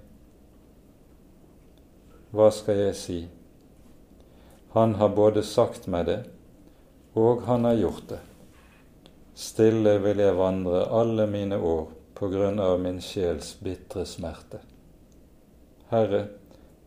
Hva 2.34 2.50
skal 2.50 2.80
jeg 2.88 2.98
si? 2.98 3.20
Han 4.74 4.96
har 4.98 5.14
både 5.14 5.44
sagt 5.46 5.86
meg 5.86 6.08
det, 6.10 6.20
og 7.14 7.46
han 7.46 7.70
har 7.70 7.78
gjort 7.78 8.08
det. 8.10 8.22
Stille 9.38 10.00
vil 10.02 10.22
jeg 10.26 10.38
vandre 10.38 10.88
alle 10.90 11.28
mine 11.30 11.60
år 11.62 11.92
på 12.18 12.30
grunn 12.34 12.58
av 12.62 12.80
min 12.82 12.98
sjels 13.02 13.54
bitre 13.62 14.08
smerte. 14.10 14.64
Herre, 15.94 16.28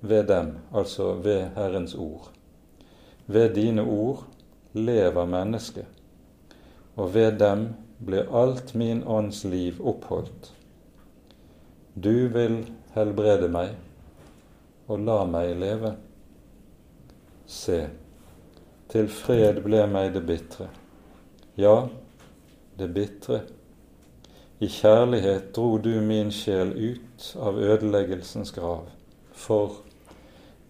ved 0.01 0.27
dem, 0.27 0.57
altså 0.75 1.13
ved 1.23 1.53
Herrens 1.55 1.95
ord. 1.95 2.33
Ved 3.27 3.55
dine 3.55 3.87
ord 3.87 4.27
lever 4.77 5.27
mennesket, 5.27 5.87
og 6.97 7.15
ved 7.15 7.39
dem 7.41 7.69
blir 7.99 8.29
alt 8.37 8.75
min 8.75 9.03
ånds 9.05 9.45
liv 9.45 9.81
oppholdt. 9.81 10.53
Du 11.95 12.29
vil 12.29 12.61
helbrede 12.95 13.49
meg 13.49 13.73
og 14.87 15.01
la 15.01 15.23
meg 15.29 15.55
leve. 15.59 15.95
Se, 17.47 17.79
til 18.93 19.09
fred 19.11 19.63
ble 19.65 19.85
meg 19.91 20.13
det 20.15 20.23
bitre. 20.29 20.69
Ja, 21.57 21.87
det 22.79 22.91
bitre. 22.95 23.43
I 24.61 24.69
kjærlighet 24.73 25.51
dro 25.57 25.77
du 25.79 25.95
min 26.01 26.31
sjel 26.33 26.73
ut 26.77 27.27
av 27.41 27.59
ødeleggelsens 27.61 28.53
grav, 28.57 28.87
for 29.33 29.83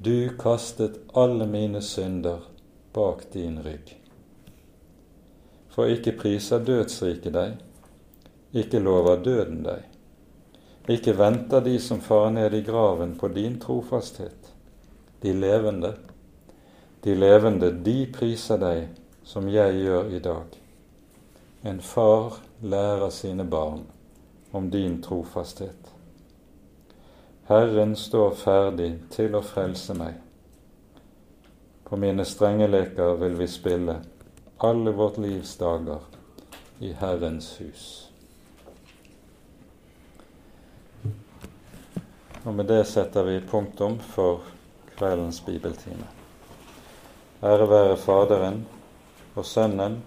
du 0.02 0.30
kastet 0.38 0.98
alle 1.14 1.46
mine 1.46 1.82
synder 1.82 2.42
bak 2.96 3.28
din 3.36 3.60
rygg. 3.62 3.92
For 5.76 5.92
ikke 5.92 6.16
priser 6.16 6.64
dødsriket 6.64 7.36
deg, 7.36 7.60
ikke 8.56 8.80
lover 8.80 9.20
døden 9.22 9.62
deg. 9.68 9.84
Ikke 10.88 11.16
venter 11.18 11.60
de 11.60 11.76
som 11.82 12.00
farer 12.00 12.32
ned 12.40 12.56
i 12.56 12.64
graven 12.64 13.16
på 13.20 13.28
din 13.36 13.60
trofasthet. 13.60 14.54
De 15.20 15.32
levende 15.36 15.94
de 17.06 17.14
levende, 17.14 17.70
de 17.70 18.00
priser 18.10 18.58
deg 18.58 18.88
som 19.22 19.46
jeg 19.46 19.76
gjør 19.78 20.08
i 20.10 20.18
dag. 20.18 20.56
En 21.62 21.78
far 21.78 22.40
lærer 22.66 23.12
sine 23.14 23.44
barn 23.46 23.84
om 24.50 24.66
din 24.72 24.96
trofasthet. 25.02 25.92
Herren 27.46 27.94
står 27.94 28.34
ferdig 28.40 28.88
til 29.14 29.38
å 29.38 29.42
frelse 29.46 29.94
meg. 29.94 30.18
På 31.88 31.96
mine 31.96 32.24
strengeleker 32.24 33.14
vil 33.14 33.34
vi 33.34 33.46
spille 33.48 34.00
alle 34.58 34.90
vårt 34.90 35.18
livs 35.18 35.56
dager 35.56 35.98
i 36.78 36.92
Herrens 36.92 37.60
hus. 37.60 38.10
Og 42.42 42.54
med 42.54 42.66
det 42.66 42.84
setter 42.90 43.22
vi 43.22 43.40
punktum 43.40 43.98
for 43.98 44.42
kveldens 44.96 45.40
bibeltime. 45.46 46.10
Ære 47.42 47.70
være 47.70 47.96
Faderen 47.96 48.60
og 49.34 49.46
Sønnen 49.46 50.00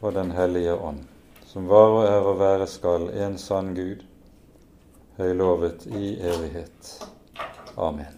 og 0.00 0.12
Den 0.12 0.30
hellige 0.36 0.74
ånd, 0.74 1.04
som 1.46 1.68
var 1.68 1.96
og 1.96 2.04
er 2.04 2.20
og 2.20 2.38
være 2.40 2.66
skal 2.66 3.08
en 3.16 3.38
sann 3.38 3.74
Gud, 3.74 4.04
høylovet 5.16 5.86
i 5.86 6.16
evighet. 6.20 6.94
Amen. 7.76 8.17